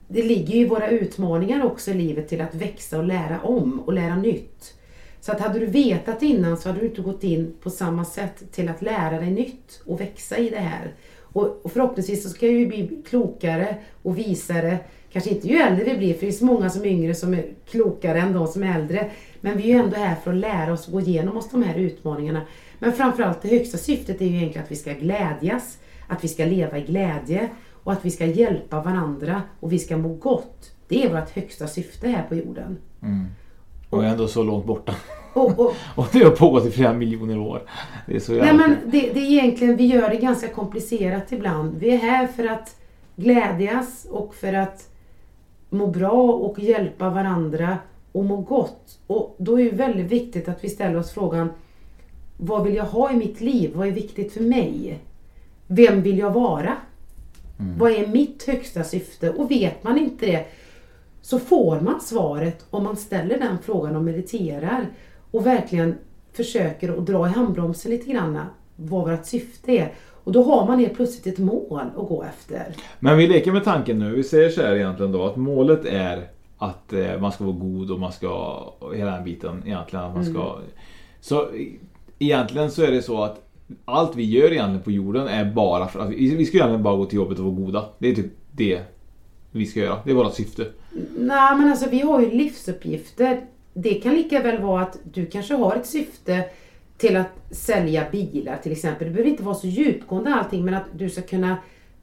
det 0.09 0.23
ligger 0.23 0.55
ju 0.55 0.61
i 0.61 0.69
våra 0.69 0.89
utmaningar 0.89 1.65
också 1.65 1.91
i 1.91 1.95
livet 1.95 2.29
till 2.29 2.41
att 2.41 2.55
växa 2.55 2.99
och 2.99 3.05
lära 3.05 3.41
om 3.41 3.81
och 3.81 3.93
lära 3.93 4.17
nytt. 4.17 4.75
Så 5.21 5.33
att 5.33 5.41
hade 5.41 5.59
du 5.59 5.67
vetat 5.67 6.23
innan 6.23 6.57
så 6.57 6.69
hade 6.69 6.81
du 6.81 6.87
inte 6.87 7.03
gått 7.03 7.25
in 7.25 7.55
på 7.63 7.71
samma 7.71 8.05
sätt 8.05 8.53
till 8.53 8.69
att 8.69 8.83
lära 8.83 9.21
dig 9.21 9.31
nytt 9.31 9.83
och 9.87 10.01
växa 10.01 10.37
i 10.37 10.51
det 10.51 10.59
här. 10.59 10.95
Och, 11.19 11.65
och 11.65 11.73
förhoppningsvis 11.73 12.23
så 12.23 12.29
ska 12.29 12.47
vi 12.47 12.67
bli 12.67 13.03
klokare 13.09 13.77
och 14.03 14.19
visare. 14.19 14.79
Kanske 15.13 15.31
inte 15.31 15.49
ju 15.49 15.57
äldre 15.57 15.85
vi 15.85 15.97
blir, 15.97 16.15
för 16.15 16.21
det 16.21 16.33
är 16.33 16.33
så 16.33 16.45
många 16.45 16.71
som 16.71 16.83
är 16.83 16.87
yngre 16.87 17.15
som 17.15 17.35
är 17.35 17.47
klokare 17.71 18.21
än 18.21 18.33
de 18.33 18.47
som 18.47 18.63
är 18.63 18.81
äldre. 18.81 19.11
Men 19.41 19.57
vi 19.57 19.63
är 19.63 19.67
ju 19.67 19.85
ändå 19.85 19.97
här 19.97 20.15
för 20.15 20.31
att 20.31 20.37
lära 20.37 20.73
oss 20.73 20.87
och 20.87 20.93
gå 20.93 21.01
igenom 21.01 21.37
oss 21.37 21.51
de 21.51 21.63
här 21.63 21.79
utmaningarna. 21.79 22.43
Men 22.85 22.93
framförallt 22.93 23.43
det 23.43 23.49
högsta 23.49 23.79
syftet 23.79 24.21
är 24.21 24.27
ju 24.27 24.37
egentligen 24.37 24.65
att 24.65 24.71
vi 24.71 24.77
ska 24.77 24.93
glädjas, 24.93 25.79
att 26.09 26.25
vi 26.25 26.29
ska 26.29 26.45
leva 26.45 26.79
i 26.79 26.81
glädje 26.81 27.49
och 27.85 27.93
att 27.93 28.05
vi 28.05 28.11
ska 28.11 28.27
hjälpa 28.27 28.81
varandra 28.81 29.43
och 29.61 29.73
vi 29.73 29.79
ska 29.79 29.97
må 29.97 30.09
gott. 30.09 30.73
Det 30.89 31.05
är 31.05 31.21
vårt 31.21 31.31
högsta 31.31 31.67
syfte 31.67 32.09
här 32.09 32.23
på 32.29 32.35
jorden. 32.35 32.77
Mm. 33.03 33.27
Och, 33.91 34.05
ändå 34.05 34.29
så 34.29 34.43
långt 34.43 34.67
borta. 34.67 34.95
Och, 35.33 35.59
och, 35.59 35.75
och 35.95 36.07
det 36.13 36.23
har 36.25 36.31
pågått 36.31 36.67
i 36.67 36.71
flera 36.71 36.93
miljoner 36.93 37.39
år. 37.39 37.63
Det 38.07 38.17
är 38.17 38.21
så 38.21 38.33
nej 38.33 38.55
men 38.55 38.77
det, 38.85 39.01
det 39.01 39.21
är 39.21 39.31
egentligen, 39.31 39.77
vi 39.77 39.87
gör 39.87 40.11
det 40.11 40.17
ganska 40.17 40.49
komplicerat 40.49 41.33
ibland. 41.33 41.75
Vi 41.79 41.91
är 41.91 41.99
här 41.99 42.27
för 42.27 42.45
att 42.45 42.77
glädjas 43.17 44.07
och 44.11 44.35
för 44.35 44.53
att 44.53 44.89
må 45.71 45.87
bra 45.87 46.23
och 46.33 46.59
hjälpa 46.59 47.11
varandra 47.11 47.79
och 48.13 48.25
må 48.25 48.37
gott. 48.37 48.99
Och 49.07 49.37
då 49.39 49.61
är 49.61 49.65
det 49.65 49.77
väldigt 49.77 50.13
viktigt 50.13 50.49
att 50.49 50.65
vi 50.65 50.69
ställer 50.69 50.99
oss 50.99 51.13
frågan 51.13 51.51
Vad 52.37 52.65
vill 52.65 52.75
jag 52.75 52.85
ha 52.85 53.13
i 53.13 53.17
mitt 53.17 53.41
liv? 53.41 53.73
Vad 53.75 53.89
är 53.89 53.93
viktigt 53.93 54.33
för 54.33 54.41
mig? 54.41 54.99
Vem 55.67 56.03
vill 56.03 56.19
jag 56.19 56.31
vara? 56.31 56.77
Mm. 57.59 57.79
Vad 57.79 57.93
är 57.93 58.07
mitt 58.07 58.47
högsta 58.47 58.85
syfte? 58.85 59.31
Och 59.31 59.51
vet 59.51 59.85
man 59.85 59.99
inte 59.99 60.27
det 60.27 60.47
så 61.23 61.39
får 61.39 61.81
man 61.81 62.01
svaret 62.01 62.67
om 62.71 62.85
man 62.85 62.97
ställer 62.97 63.39
den 63.39 63.59
frågan 63.63 63.97
och 63.97 64.03
mediterar 64.03 64.87
och 65.31 65.47
verkligen 65.47 65.95
försöker 66.33 66.99
att 66.99 67.07
dra 67.07 67.27
i 67.27 67.31
handbromsen 67.31 67.91
lite 67.91 68.11
grann 68.11 68.39
vad 68.77 69.11
vårt 69.11 69.27
syfte 69.27 69.73
är. 69.73 69.93
Och 70.25 70.33
då 70.33 70.43
har 70.43 70.67
man 70.67 70.79
helt 70.79 70.95
plötsligt 70.95 71.27
ett 71.27 71.45
mål 71.45 71.81
att 71.97 72.09
gå 72.09 72.23
efter. 72.23 72.75
Men 73.01 73.17
vi 73.17 73.27
leker 73.27 73.53
med 73.53 73.65
tanken 73.65 73.99
nu. 73.99 74.15
Vi 74.15 74.23
säger 74.23 74.51
så 74.51 74.63
här 74.63 74.75
egentligen 74.75 75.13
då 75.13 75.25
att 75.27 75.37
målet 75.37 75.85
är 75.85 76.29
att 76.59 76.93
eh, 76.93 77.21
man 77.21 77.33
ska 77.33 77.45
vara 77.45 77.57
god 77.57 77.91
och 77.91 78.01
man 78.01 78.13
ska, 78.13 78.63
hela 78.95 79.11
den 79.11 79.25
biten 79.25 79.63
egentligen. 79.67 80.05
Att 80.05 80.15
man 80.15 80.25
ska, 80.25 80.53
mm. 80.53 80.71
Så 81.21 81.49
egentligen 82.19 82.71
så 82.71 82.83
är 82.83 82.91
det 82.91 83.03
så 83.03 83.23
att 83.23 83.41
allt 83.85 84.17
vi 84.17 84.25
gör 84.25 84.53
egentligen 84.53 84.83
på 84.83 84.91
jorden 84.91 85.29
är 85.29 85.45
bara 85.45 85.87
för 85.87 86.01
att 86.01 86.11
vi 86.11 86.47
ska 86.47 86.57
egentligen 86.57 86.83
bara 86.83 86.97
gå 86.97 87.05
till 87.05 87.17
jobbet 87.17 87.39
och 87.39 87.45
vara 87.45 87.55
goda. 87.55 87.89
Det 87.99 88.09
är 88.09 88.15
typ 88.15 88.33
det 88.53 88.81
vi 89.51 89.67
ska 89.67 89.81
göra. 89.81 89.99
Det 90.05 90.11
är 90.11 90.15
vårt 90.15 90.35
syfte. 90.35 90.67
Nej 91.19 91.57
men 91.57 91.71
alltså 91.71 91.89
vi 91.91 92.01
har 92.01 92.21
ju 92.21 92.31
livsuppgifter. 92.31 93.41
Det 93.75 93.95
kan 93.95 94.15
lika 94.15 94.43
väl 94.43 94.63
vara 94.63 94.83
att 94.83 94.99
du 95.13 95.27
kanske 95.27 95.55
har 95.55 95.77
ett 95.77 95.87
syfte 95.87 96.45
till 96.99 97.17
att 97.17 97.31
sälja 97.51 98.07
bilar 98.13 98.57
till 98.63 98.73
exempel. 98.73 99.07
Det 99.07 99.13
behöver 99.13 99.31
inte 99.31 99.43
vara 99.43 99.55
så 99.55 99.67
djupgående 99.67 100.35
allting 100.35 100.65
men 100.65 100.75
att 100.75 100.87
du 100.93 101.11
ska 101.11 101.23
kunna 101.23 101.57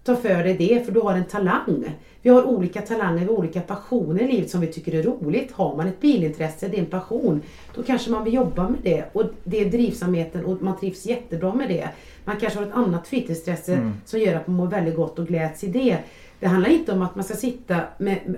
ta 0.03 0.15
för 0.15 0.43
dig 0.43 0.53
det 0.53 0.85
för 0.85 0.91
du 0.91 0.99
har 0.99 1.13
en 1.13 1.25
talang. 1.25 1.85
Vi 2.21 2.29
har 2.29 2.43
olika 2.43 2.81
talanger, 2.81 3.25
har 3.25 3.33
olika 3.33 3.61
passioner 3.61 4.23
i 4.23 4.31
livet 4.31 4.49
som 4.49 4.61
vi 4.61 4.67
tycker 4.67 4.95
är 4.95 5.03
roligt. 5.03 5.51
Har 5.51 5.75
man 5.75 5.87
ett 5.87 6.01
bilintresse, 6.01 6.67
det 6.67 6.77
är 6.77 6.79
en 6.79 6.85
passion, 6.85 7.41
då 7.75 7.83
kanske 7.83 8.11
man 8.11 8.23
vill 8.23 8.33
jobba 8.33 8.69
med 8.69 8.79
det. 8.83 9.05
Och 9.13 9.23
det 9.43 9.61
är 9.61 9.71
drivsamheten 9.71 10.45
och 10.45 10.61
man 10.61 10.79
trivs 10.79 11.05
jättebra 11.05 11.53
med 11.53 11.69
det. 11.69 11.89
Man 12.25 12.37
kanske 12.37 12.59
har 12.59 12.65
ett 12.65 12.73
annat 12.73 13.07
fritidsintresse 13.07 13.73
mm. 13.73 13.93
som 14.05 14.19
gör 14.19 14.35
att 14.35 14.47
man 14.47 14.55
mår 14.55 14.67
väldigt 14.67 14.95
gott 14.95 15.19
och 15.19 15.27
gläds 15.27 15.63
i 15.63 15.67
det. 15.67 15.97
Det 16.39 16.47
handlar 16.47 16.69
inte 16.69 16.91
om 16.91 17.01
att 17.01 17.15
man 17.15 17.23
ska 17.23 17.33
sitta 17.33 17.81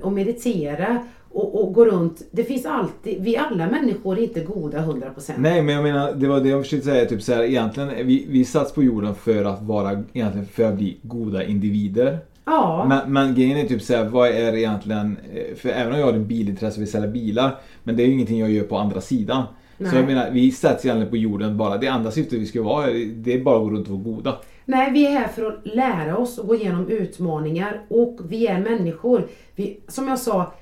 och 0.01 0.11
meditera 0.11 1.07
och, 1.33 1.63
och 1.63 1.73
gå 1.73 1.85
runt. 1.85 2.21
Det 2.31 2.43
finns 2.43 2.65
alltid, 2.65 3.23
vi 3.23 3.37
alla 3.37 3.67
människor 3.67 4.17
är 4.17 4.23
inte 4.23 4.39
goda 4.39 4.77
100%. 4.77 5.33
Nej 5.37 5.61
men 5.61 5.75
jag 5.75 5.83
menar, 5.83 6.13
det 6.13 6.27
var 6.27 6.39
det 6.39 6.49
jag 6.49 6.63
försökte 6.63 6.85
säga. 6.85 7.05
Typ 7.05 7.21
så 7.21 7.33
här, 7.33 7.43
egentligen, 7.43 8.07
vi, 8.07 8.25
vi 8.29 8.45
satts 8.45 8.73
på 8.73 8.83
jorden 8.83 9.15
för 9.15 9.45
att 9.45 9.61
vara, 9.61 10.03
egentligen 10.13 10.47
för 10.47 10.63
att 10.63 10.75
bli 10.75 10.97
goda 11.01 11.43
individer. 11.43 12.19
Ja. 12.45 12.85
Men, 12.89 13.13
men 13.13 13.35
grejen 13.35 13.57
är 13.57 13.67
typ 13.67 13.81
såhär, 13.81 14.05
vad 14.05 14.29
är 14.29 14.55
egentligen, 14.55 15.17
eh, 15.33 15.55
för 15.55 15.69
även 15.69 15.93
om 15.93 15.99
jag 15.99 16.05
har 16.05 16.13
en 16.13 16.27
bilintresse 16.27 16.77
och 16.77 16.81
vill 16.81 16.91
sälja 16.91 17.07
bilar, 17.07 17.59
men 17.83 17.97
det 17.97 18.03
är 18.03 18.07
ju 18.07 18.13
ingenting 18.13 18.39
jag 18.39 18.51
gör 18.51 18.63
på 18.63 18.77
andra 18.77 19.01
sidan. 19.01 19.43
Nej. 19.77 19.91
Så 19.91 19.97
jag 19.97 20.05
menar, 20.05 20.31
vi 20.31 20.51
sätts 20.51 20.85
egentligen 20.85 21.09
på 21.09 21.17
jorden 21.17 21.57
bara, 21.57 21.77
det 21.77 21.87
andra 21.87 22.11
syftet 22.11 22.39
vi 22.39 22.45
ska 22.45 22.63
vara, 22.63 22.87
det 23.15 23.33
är 23.33 23.43
bara 23.43 23.57
att 23.57 23.63
gå 23.63 23.69
runt 23.69 23.87
och 23.87 23.93
vara 23.93 24.15
goda. 24.15 24.37
Nej, 24.65 24.91
vi 24.91 25.05
är 25.05 25.11
här 25.11 25.27
för 25.27 25.45
att 25.45 25.59
lära 25.63 26.17
oss 26.17 26.37
och 26.37 26.47
gå 26.47 26.55
igenom 26.55 26.87
utmaningar 26.87 27.81
och 27.87 28.19
vi 28.29 28.47
är 28.47 28.59
människor. 28.59 29.27
Vi, 29.55 29.79
som 29.87 30.07
jag 30.07 30.19
sa, 30.19 30.53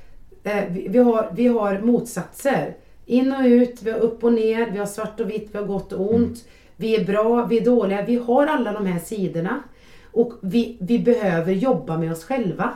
vi, 0.43 0.87
vi, 0.89 0.99
har, 0.99 1.31
vi 1.35 1.47
har 1.47 1.79
motsatser. 1.79 2.75
In 3.05 3.33
och 3.33 3.45
ut, 3.45 3.81
vi 3.81 3.91
har 3.91 3.99
upp 3.99 4.23
och 4.23 4.33
ner, 4.33 4.71
vi 4.71 4.77
har 4.77 4.85
svart 4.85 5.19
och 5.19 5.29
vitt, 5.29 5.49
vi 5.51 5.57
har 5.57 5.65
gott 5.65 5.93
och 5.93 6.13
ont. 6.13 6.27
Mm. 6.27 6.35
Vi 6.75 6.95
är 6.95 7.05
bra, 7.05 7.45
vi 7.45 7.57
är 7.57 7.65
dåliga. 7.65 8.05
Vi 8.05 8.15
har 8.15 8.47
alla 8.47 8.73
de 8.73 8.85
här 8.85 8.99
sidorna. 8.99 9.63
Och 10.11 10.33
vi, 10.41 10.77
vi 10.79 10.99
behöver 10.99 11.53
jobba 11.53 11.97
med 11.97 12.11
oss 12.11 12.23
själva 12.23 12.73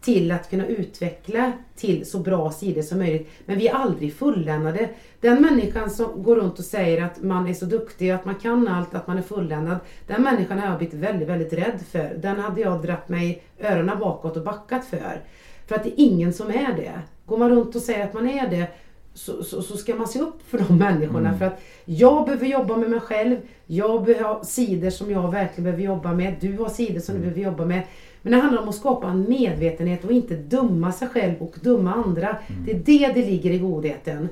till 0.00 0.32
att 0.32 0.50
kunna 0.50 0.66
utveckla 0.66 1.52
till 1.76 2.06
så 2.06 2.18
bra 2.18 2.50
sidor 2.50 2.82
som 2.82 2.98
möjligt. 2.98 3.28
Men 3.46 3.58
vi 3.58 3.68
är 3.68 3.74
aldrig 3.74 4.14
fulländade. 4.14 4.88
Den 5.20 5.42
människan 5.42 5.90
som 5.90 6.22
går 6.22 6.36
runt 6.36 6.58
och 6.58 6.64
säger 6.64 7.02
att 7.02 7.22
man 7.22 7.48
är 7.48 7.54
så 7.54 7.64
duktig, 7.64 8.10
att 8.10 8.24
man 8.24 8.34
kan 8.34 8.68
allt, 8.68 8.94
att 8.94 9.06
man 9.06 9.18
är 9.18 9.22
fulländad. 9.22 9.78
Den 10.06 10.22
människan 10.22 10.58
har 10.58 10.66
jag 10.66 10.78
blivit 10.78 10.94
väldigt, 10.94 11.28
väldigt 11.28 11.52
rädd 11.52 11.80
för. 11.90 12.14
Den 12.18 12.40
hade 12.40 12.60
jag 12.60 12.82
dratt 12.82 13.08
mig 13.08 13.42
öronen 13.60 13.98
bakåt 13.98 14.36
och 14.36 14.44
backat 14.44 14.84
för. 14.84 15.22
För 15.68 15.74
att 15.74 15.84
det 15.84 15.88
är 15.88 16.04
ingen 16.04 16.32
som 16.32 16.48
är 16.48 16.76
det. 16.76 17.00
Går 17.26 17.38
man 17.38 17.50
runt 17.50 17.76
och 17.76 17.82
säger 17.82 18.04
att 18.04 18.14
man 18.14 18.28
är 18.28 18.50
det 18.50 18.66
så, 19.14 19.44
så, 19.44 19.62
så, 19.62 19.76
ska 19.76 19.94
man 19.94 20.08
se 20.08 20.20
upp 20.20 20.42
för 20.48 20.58
de 20.58 20.78
människorna. 20.78 21.28
Mm. 21.28 21.38
För 21.38 21.46
att 21.46 21.60
jag 21.84 22.24
behöver 22.24 22.46
jobba 22.46 22.76
med 22.76 22.90
mig 22.90 23.00
själv. 23.00 23.36
Jag 23.66 24.04
behöver 24.04 24.24
ha 24.24 24.44
sidor 24.44 24.90
som 24.90 25.10
jag 25.10 25.30
verkligen 25.30 25.64
behöver 25.64 25.82
jobba 25.82 26.12
med. 26.12 26.34
Du 26.40 26.58
har 26.58 26.68
sidor 26.68 27.00
som 27.00 27.14
mm. 27.14 27.28
du 27.28 27.34
behöver 27.34 27.50
jobba 27.50 27.64
med. 27.64 27.82
Men 28.22 28.32
det 28.32 28.38
handlar 28.38 28.62
om 28.62 28.68
att 28.68 28.74
skapa 28.74 29.08
en 29.08 29.28
medvetenhet 29.28 30.04
och 30.04 30.12
inte 30.12 30.36
dumma 30.36 30.92
sig 30.92 31.08
själv 31.08 31.34
och 31.38 31.54
dumma 31.60 31.94
andra. 31.94 32.28
Mm. 32.28 32.64
Det 32.64 33.04
är 33.04 33.08
det 33.08 33.20
det 33.20 33.26
ligger 33.26 33.50
i 33.50 33.58
godheten. 33.58 34.28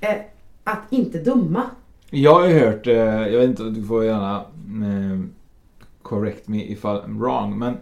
Eh, 0.00 0.16
att 0.64 0.82
inte 0.90 1.18
dumma. 1.18 1.62
Jag 2.10 2.34
har 2.34 2.46
ju 2.46 2.58
hört, 2.58 2.86
eh, 2.86 2.94
jag 2.94 3.38
vet 3.38 3.48
inte, 3.48 3.62
du 3.62 3.84
får 3.84 4.04
gärna 4.04 4.36
eh, 4.36 5.20
correct 6.02 6.48
me 6.48 6.64
if 6.64 6.84
I'm 6.84 7.18
wrong. 7.18 7.58
Men 7.58 7.76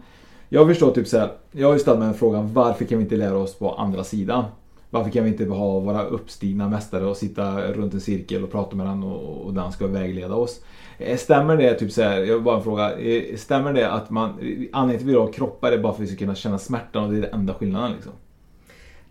jag 0.52 0.68
förstår 0.68 0.90
typ 0.90 1.06
så 1.06 1.18
här, 1.18 1.32
jag 1.52 1.66
har 1.66 1.74
ju 1.74 1.80
ställt 1.80 1.98
mig 1.98 2.14
frågan 2.14 2.52
varför 2.52 2.84
kan 2.84 2.98
vi 2.98 3.04
inte 3.04 3.16
lära 3.16 3.36
oss 3.36 3.54
på 3.54 3.74
andra 3.74 4.04
sidan? 4.04 4.44
Varför 4.90 5.10
kan 5.10 5.24
vi 5.24 5.30
inte 5.30 5.44
ha 5.44 5.80
våra 5.80 6.02
uppstigna 6.02 6.68
mästare 6.68 7.06
och 7.06 7.16
sitta 7.16 7.72
runt 7.72 7.94
en 7.94 8.00
cirkel 8.00 8.44
och 8.44 8.52
prata 8.52 8.76
med 8.76 8.86
den 8.86 9.02
och, 9.02 9.46
och 9.46 9.54
den 9.54 9.72
ska 9.72 9.86
vägleda 9.86 10.34
oss? 10.34 10.60
Eh, 10.98 11.16
stämmer 11.16 11.56
det, 11.56 11.74
typ 11.74 11.92
så 11.92 12.02
här, 12.02 12.20
jag 12.20 12.34
vill 12.34 12.44
bara 12.44 12.56
en 12.56 12.62
fråga. 12.62 12.98
Eh, 12.98 13.36
stämmer 13.36 13.72
det 13.72 13.90
att 13.90 14.10
man, 14.10 14.30
anledningen 14.72 14.88
till 14.88 14.96
att 14.96 15.02
vi 15.02 15.14
har 15.14 15.32
kroppar 15.32 15.72
är 15.72 15.78
bara 15.78 15.92
för 15.92 16.02
att 16.02 16.08
vi 16.08 16.12
ska 16.12 16.18
kunna 16.18 16.34
känna 16.34 16.58
smärtan 16.58 17.04
och 17.04 17.10
det 17.10 17.18
är 17.18 17.22
den 17.22 17.34
enda 17.34 17.54
skillnaden 17.54 17.92
liksom? 17.92 18.12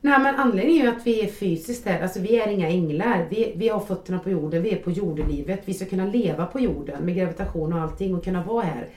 Nej 0.02 0.20
men 0.20 0.36
anledningen 0.36 0.82
är 0.82 0.86
ju 0.86 0.98
att 0.98 1.08
vi 1.08 1.22
är 1.22 1.28
fysiskt 1.28 1.86
här, 1.86 2.02
alltså 2.02 2.20
vi 2.20 2.40
är 2.40 2.48
inga 2.48 2.68
änglar. 2.68 3.28
Vi, 3.30 3.54
vi 3.56 3.70
har 3.70 3.80
fötterna 3.80 4.20
på 4.20 4.30
jorden, 4.30 4.64
vi 4.64 4.72
är 4.72 4.76
på 4.78 4.92
jordelivet. 4.92 5.62
Vi 5.66 5.74
ska 5.74 5.86
kunna 5.86 6.06
leva 6.06 6.46
på 6.46 6.60
jorden 6.60 7.06
med 7.06 7.16
gravitation 7.16 7.74
och 7.74 7.82
allting 7.82 8.16
och 8.16 8.24
kunna 8.24 8.44
vara 8.44 8.66
här. 8.66 8.88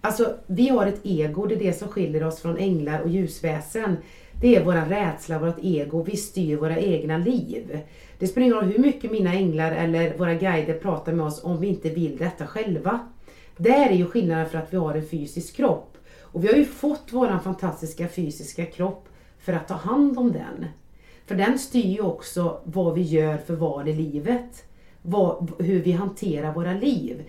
Alltså 0.00 0.34
vi 0.46 0.68
har 0.68 0.86
ett 0.86 1.00
ego, 1.02 1.46
det 1.46 1.54
är 1.54 1.58
det 1.58 1.72
som 1.72 1.88
skiljer 1.88 2.24
oss 2.24 2.40
från 2.40 2.56
änglar 2.56 3.00
och 3.00 3.08
ljusväsen. 3.08 3.96
Det 4.40 4.56
är 4.56 4.64
våran 4.64 4.88
rädsla, 4.88 5.38
vårt 5.38 5.58
ego. 5.62 6.02
Vi 6.02 6.16
styr 6.16 6.56
våra 6.56 6.78
egna 6.78 7.18
liv. 7.18 7.80
Det 8.18 8.26
spelar 8.26 8.46
ingen 8.46 8.56
roll 8.56 8.72
hur 8.72 8.78
mycket 8.78 9.10
mina 9.10 9.34
änglar 9.34 9.72
eller 9.72 10.18
våra 10.18 10.34
guider 10.34 10.74
pratar 10.74 11.12
med 11.12 11.26
oss 11.26 11.44
om 11.44 11.60
vi 11.60 11.66
inte 11.66 11.88
vill 11.88 12.16
detta 12.16 12.46
själva. 12.46 13.00
Där 13.56 13.90
är 13.90 13.94
ju 13.94 14.06
skillnaden 14.06 14.48
för 14.48 14.58
att 14.58 14.72
vi 14.72 14.76
har 14.76 14.94
en 14.94 15.08
fysisk 15.08 15.56
kropp. 15.56 15.96
Och 16.20 16.44
vi 16.44 16.48
har 16.48 16.54
ju 16.54 16.64
fått 16.64 17.12
våran 17.12 17.40
fantastiska 17.40 18.08
fysiska 18.08 18.66
kropp 18.66 19.08
för 19.38 19.52
att 19.52 19.68
ta 19.68 19.74
hand 19.74 20.18
om 20.18 20.32
den. 20.32 20.66
För 21.26 21.34
den 21.34 21.58
styr 21.58 21.86
ju 21.86 22.00
också 22.00 22.60
vad 22.64 22.94
vi 22.94 23.02
gör 23.02 23.36
för 23.36 23.54
val 23.54 23.88
i 23.88 23.92
livet. 23.92 24.64
Vad, 25.02 25.52
hur 25.58 25.82
vi 25.82 25.92
hanterar 25.92 26.54
våra 26.54 26.72
liv. 26.72 27.22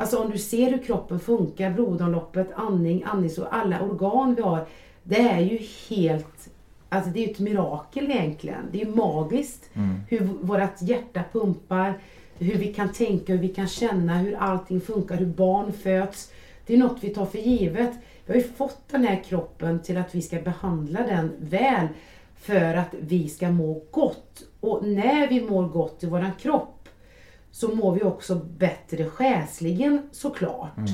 Alltså 0.00 0.18
om 0.18 0.30
du 0.30 0.38
ser 0.38 0.70
hur 0.70 0.78
kroppen 0.82 1.20
funkar, 1.20 1.70
blodomloppet, 1.70 2.48
andning, 2.54 3.02
andnings 3.06 3.38
och 3.38 3.54
alla 3.56 3.80
organ 3.82 4.34
vi 4.34 4.42
har. 4.42 4.66
Det 5.02 5.20
är 5.20 5.40
ju 5.40 5.58
helt, 5.88 6.48
alltså 6.88 7.10
det 7.10 7.20
är 7.20 7.26
ju 7.26 7.32
ett 7.32 7.38
mirakel 7.38 8.10
egentligen. 8.10 8.62
Det 8.72 8.80
är 8.80 8.84
ju 8.86 8.94
magiskt 8.94 9.70
Mm. 9.74 10.00
hur 10.08 10.20
vårt 10.40 10.82
hjärta 10.82 11.22
pumpar, 11.32 11.94
hur 12.38 12.54
vi 12.54 12.74
kan 12.74 12.92
tänka, 12.92 13.32
hur 13.32 13.40
vi 13.40 13.48
kan 13.48 13.68
känna, 13.68 14.18
hur 14.18 14.36
allting 14.36 14.80
funkar, 14.80 15.16
hur 15.16 15.26
barn 15.26 15.72
föds. 15.72 16.32
Det 16.66 16.74
är 16.74 16.78
något 16.78 16.96
vi 17.00 17.08
tar 17.08 17.26
för 17.26 17.38
givet. 17.38 17.92
Vi 18.26 18.32
har 18.32 18.40
ju 18.40 18.48
fått 18.48 18.80
den 18.90 19.04
här 19.04 19.22
kroppen 19.24 19.82
till 19.82 19.96
att 19.96 20.14
vi 20.14 20.22
ska 20.22 20.40
behandla 20.40 21.00
den 21.06 21.32
väl 21.38 21.86
för 22.40 22.74
att 22.74 22.94
vi 23.00 23.28
ska 23.28 23.50
må 23.50 23.82
gott. 23.90 24.42
Och 24.60 24.86
när 24.86 25.28
vi 25.28 25.40
mår 25.40 25.68
gott 25.68 26.04
i 26.04 26.06
våran 26.06 26.32
kropp 26.40 26.77
så 27.50 27.74
mår 27.74 27.94
vi 27.94 28.02
också 28.02 28.34
bättre 28.58 29.04
själsligen 29.04 30.02
såklart. 30.12 30.76
Mm. 30.76 30.90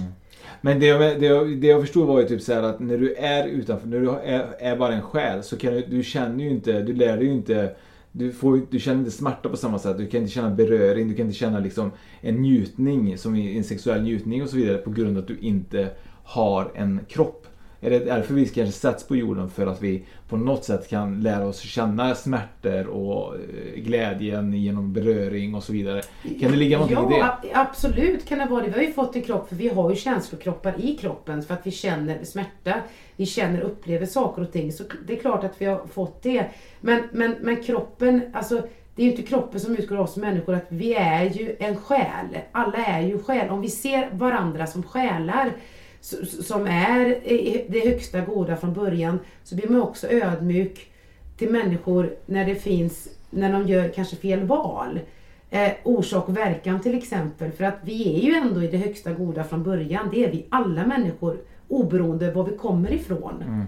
Men 0.60 0.80
det 0.80 0.86
jag, 0.86 1.20
det, 1.20 1.26
jag, 1.26 1.56
det 1.56 1.66
jag 1.66 1.80
förstod 1.80 2.06
var 2.06 2.20
ju 2.20 2.28
typ 2.28 2.42
så 2.42 2.52
här 2.54 2.62
att 2.62 2.80
när 2.80 2.98
du 2.98 3.14
är 3.14 3.46
utanför, 3.46 3.88
när 3.88 4.00
du 4.00 4.10
är, 4.10 4.56
är 4.58 4.76
bara 4.76 4.94
en 4.94 5.02
själ 5.02 5.42
så 5.42 5.56
kan 5.56 5.74
du, 5.74 5.86
du 5.86 6.02
känner 6.02 6.44
ju 6.44 6.50
inte, 6.50 6.82
du 6.82 6.92
lär 6.92 7.16
dig 7.16 7.26
ju 7.26 7.32
inte 7.32 7.74
du, 8.16 8.32
får, 8.32 8.60
du 8.70 8.80
känner 8.80 8.98
inte 8.98 9.10
smärta 9.10 9.48
på 9.48 9.56
samma 9.56 9.78
sätt, 9.78 9.98
du 9.98 10.06
kan 10.06 10.20
inte 10.20 10.32
känna 10.32 10.50
beröring, 10.50 11.08
du 11.08 11.14
kan 11.14 11.26
inte 11.26 11.38
känna 11.38 11.58
liksom 11.58 11.90
en 12.20 12.42
njutning, 12.42 13.18
som 13.18 13.34
en 13.34 13.64
sexuell 13.64 14.02
njutning 14.02 14.42
och 14.42 14.48
så 14.48 14.56
vidare 14.56 14.78
på 14.78 14.90
grund 14.90 15.16
av 15.16 15.22
att 15.22 15.28
du 15.28 15.38
inte 15.38 15.90
har 16.24 16.72
en 16.74 17.00
kropp. 17.08 17.46
Är 17.84 17.90
det 17.90 17.98
därför 17.98 18.34
vi 18.34 18.48
kanske 18.48 18.80
sätts 18.80 19.06
på 19.08 19.16
jorden? 19.16 19.50
För 19.50 19.66
att 19.66 19.82
vi 19.82 20.04
på 20.28 20.36
något 20.36 20.64
sätt 20.64 20.88
kan 20.88 21.20
lära 21.20 21.46
oss 21.46 21.60
känna 21.60 22.14
smärtor 22.14 22.86
och 22.86 23.34
eh, 23.34 23.80
glädjen 23.80 24.52
genom 24.52 24.92
beröring 24.92 25.54
och 25.54 25.62
så 25.62 25.72
vidare. 25.72 26.02
Kan 26.40 26.50
det 26.50 26.56
ligga 26.56 26.78
någonting 26.78 27.18
ja, 27.18 27.40
i 27.42 27.48
det? 27.48 27.54
absolut 27.54 28.28
kan 28.28 28.38
det 28.38 28.46
vara 28.46 28.62
det. 28.62 28.68
Vi 28.68 28.74
har 28.74 28.82
ju 28.82 28.92
fått 28.92 29.16
en 29.16 29.22
kropp 29.22 29.48
för 29.48 29.56
vi 29.56 29.68
har 29.68 29.90
ju 29.90 29.96
känslokroppar 29.96 30.74
i 30.80 30.96
kroppen 30.96 31.42
för 31.42 31.54
att 31.54 31.66
vi 31.66 31.70
känner 31.70 32.24
smärta. 32.24 32.74
Vi 33.16 33.26
känner 33.26 33.62
och 33.62 33.70
upplever 33.70 34.06
saker 34.06 34.42
och 34.42 34.52
ting. 34.52 34.72
Så 34.72 34.84
det 35.06 35.12
är 35.12 35.20
klart 35.20 35.44
att 35.44 35.54
vi 35.58 35.66
har 35.66 35.86
fått 35.86 36.22
det. 36.22 36.46
Men, 36.80 37.02
men, 37.12 37.34
men 37.40 37.62
kroppen, 37.62 38.20
alltså 38.32 38.62
det 38.94 39.02
är 39.02 39.06
ju 39.06 39.10
inte 39.10 39.22
kroppen 39.22 39.60
som 39.60 39.76
utgår 39.76 39.98
oss 39.98 40.16
människor. 40.16 40.54
Att 40.54 40.66
vi 40.68 40.94
är 40.94 41.24
ju 41.24 41.56
en 41.58 41.76
själ. 41.76 42.38
Alla 42.52 42.78
är 42.78 43.00
ju 43.00 43.22
själ. 43.22 43.48
Om 43.48 43.60
vi 43.60 43.68
ser 43.68 44.10
varandra 44.12 44.66
som 44.66 44.82
själar 44.82 45.52
som 46.42 46.66
är 46.66 47.20
det 47.68 47.80
högsta 47.84 48.20
goda 48.20 48.56
från 48.56 48.72
början 48.72 49.18
så 49.44 49.54
blir 49.54 49.68
man 49.68 49.82
också 49.82 50.06
ödmjuk 50.10 50.90
till 51.36 51.50
människor 51.50 52.16
när 52.26 52.46
det 52.46 52.54
finns, 52.54 53.08
när 53.30 53.52
de 53.52 53.68
gör 53.68 53.88
kanske 53.88 54.16
fel 54.16 54.44
val. 54.44 55.00
Eh, 55.50 55.72
orsak 55.84 56.28
och 56.28 56.36
verkan 56.36 56.80
till 56.80 56.98
exempel. 56.98 57.52
För 57.52 57.64
att 57.64 57.78
vi 57.82 58.18
är 58.18 58.22
ju 58.22 58.34
ändå 58.34 58.62
i 58.62 58.68
det 58.68 58.78
högsta 58.78 59.12
goda 59.12 59.44
från 59.44 59.62
början. 59.62 60.08
Det 60.12 60.24
är 60.24 60.30
vi 60.32 60.46
alla 60.48 60.86
människor 60.86 61.38
oberoende 61.68 62.30
var 62.30 62.44
vi 62.44 62.56
kommer 62.56 62.92
ifrån. 62.92 63.66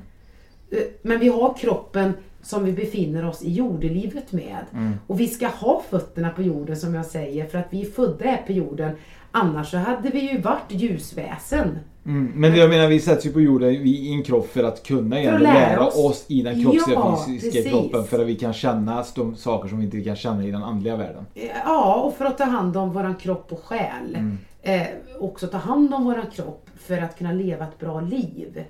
Eh, 0.70 0.78
Men 1.02 1.18
vi 1.18 1.28
har 1.28 1.54
kroppen 1.54 2.12
som 2.42 2.64
vi 2.64 2.72
befinner 2.72 3.28
oss 3.28 3.42
i 3.42 3.52
jordelivet 3.52 4.32
med. 4.32 4.64
Mm. 4.72 4.92
Och 5.06 5.20
vi 5.20 5.28
ska 5.28 5.46
ha 5.46 5.82
fötterna 5.90 6.30
på 6.30 6.42
jorden 6.42 6.76
som 6.76 6.94
jag 6.94 7.06
säger 7.06 7.46
för 7.46 7.58
att 7.58 7.66
vi 7.70 7.80
är 7.80 7.90
födda 7.90 8.24
här 8.24 8.42
på 8.46 8.52
jorden. 8.52 8.96
Annars 9.30 9.70
så 9.70 9.76
hade 9.76 10.10
vi 10.10 10.32
ju 10.32 10.40
varit 10.40 10.70
ljusväsen. 10.72 11.78
Mm, 12.06 12.32
men 12.34 12.56
jag 12.56 12.70
menar, 12.70 12.88
vi 12.88 13.00
sätts 13.00 13.26
ju 13.26 13.32
på 13.32 13.40
jorden 13.40 13.70
i 13.70 14.12
en 14.12 14.22
kropp 14.22 14.52
för 14.52 14.64
att 14.64 14.82
kunna 14.82 15.20
egentligen 15.20 15.54
lära 15.54 15.68
lära 15.70 15.86
oss. 15.86 15.96
oss 15.96 16.24
i 16.28 16.42
den 16.42 16.62
kroppsliga 16.62 16.98
Ja, 16.98 17.24
fysiska 17.26 17.50
precis. 17.58 17.72
kroppen 17.72 18.04
för 18.04 18.18
att 18.18 18.26
vi 18.26 18.34
kan 18.34 18.52
känna 18.52 19.04
de 19.14 19.36
saker 19.36 19.68
som 19.68 19.78
vi 19.78 19.84
inte 19.84 20.00
kan 20.00 20.16
känna 20.16 20.44
i 20.44 20.50
den 20.50 20.62
andliga 20.62 20.96
världen. 20.96 21.26
Ja, 21.64 21.94
och 21.94 22.14
för 22.14 22.24
att 22.24 22.38
ta 22.38 22.44
hand 22.44 22.76
om 22.76 22.92
våran 22.92 23.14
kropp 23.14 23.52
och 23.52 23.64
själ. 23.64 24.14
Mm. 24.14 24.38
Eh, 24.62 24.86
också 25.20 25.46
ta 25.46 25.56
hand 25.58 25.94
om 25.94 26.04
våran 26.04 26.26
kropp 26.34 26.70
för 26.80 26.98
att 26.98 27.18
kunna 27.18 27.32
leva 27.32 27.64
ett 27.64 27.78
bra 27.78 28.00
liv. 28.00 28.64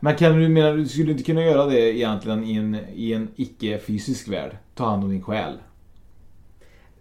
Men 0.00 0.16
kan 0.16 0.40
du 0.40 0.48
mena, 0.48 0.72
du 0.72 0.86
skulle 0.88 1.12
inte 1.12 1.24
kunna 1.24 1.42
göra 1.42 1.66
det 1.66 1.96
egentligen 1.96 2.44
i 2.44 2.54
en, 2.56 2.76
i 2.94 3.12
en 3.12 3.28
icke-fysisk 3.36 4.28
värld? 4.28 4.56
Ta 4.74 4.84
hand 4.84 5.04
om 5.04 5.10
din 5.10 5.22
själ? 5.22 5.52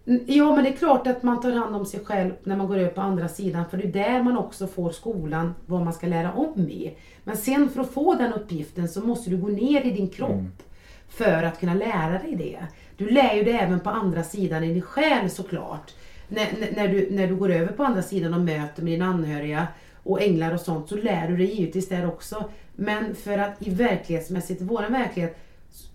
Mm, 0.08 0.24
Ja, 0.28 0.56
men 0.56 0.64
det 0.64 0.70
är 0.70 0.74
klart 0.74 1.08
att 1.08 1.24
man 1.24 1.42
tar 1.42 1.52
hand 1.52 1.76
om 1.76 1.86
sig 1.86 2.00
själv 2.06 2.32
när 2.44 2.56
man 2.56 2.68
går 2.68 2.78
över 2.78 2.90
på 2.90 3.02
andra 3.02 3.28
sidan. 3.28 3.64
För 3.70 3.78
det 3.78 3.84
är 3.84 3.92
där 3.92 4.24
man 4.24 4.38
också 4.38 4.68
får 4.68 4.90
skolan, 4.92 5.54
vad 5.66 5.82
man 5.84 5.94
ska 5.94 6.08
lära 6.08 6.32
om 6.34 6.60
i. 6.70 6.98
Men 7.24 7.38
sen 7.38 7.70
för 7.70 7.82
att 7.82 7.92
få 7.94 8.14
den 8.16 8.34
uppgiften 8.34 8.88
så 8.90 9.02
måste 9.02 9.30
du 9.30 9.38
gå 9.38 9.48
ner 9.48 9.82
i 9.86 9.92
din 9.92 10.10
kropp. 10.10 10.64
För 11.10 11.44
att 11.44 11.60
kunna 11.60 11.74
lära 11.74 12.12
dig 12.20 12.36
det. 12.36 12.60
Du 12.98 13.10
lär 13.10 13.34
ju 13.36 13.44
det 13.44 13.52
även 13.52 13.80
på 13.80 13.90
andra 13.90 14.24
sidan 14.24 14.64
i 14.64 14.74
din 14.74 14.82
själ 14.82 15.30
såklart. 15.30 15.94
När, 16.28 16.48
när- 16.60 16.72
när, 16.76 16.88
du, 16.88 17.08
när 17.12 17.28
du 17.28 17.36
går 17.36 17.52
över 17.52 17.72
på 17.74 17.84
andra 17.84 18.02
sidan 18.02 18.34
och 18.34 18.42
möter 18.42 18.84
med 18.84 18.94
dina 18.94 19.06
anhöriga 19.06 19.68
och 20.04 20.22
änglar 20.22 20.54
och 20.54 20.60
sånt 20.60 20.90
så 20.90 20.96
lär 20.96 21.28
du 21.28 21.38
dig 21.38 21.56
givetvis 21.56 21.90
där 21.90 22.08
också. 22.08 22.50
Men 22.76 23.16
för 23.16 23.38
att 23.38 23.56
i 23.68 23.70
verklighetsmässigt, 23.70 24.62
i 24.62 24.66
våran 24.66 24.94
verklighet, 24.94 25.38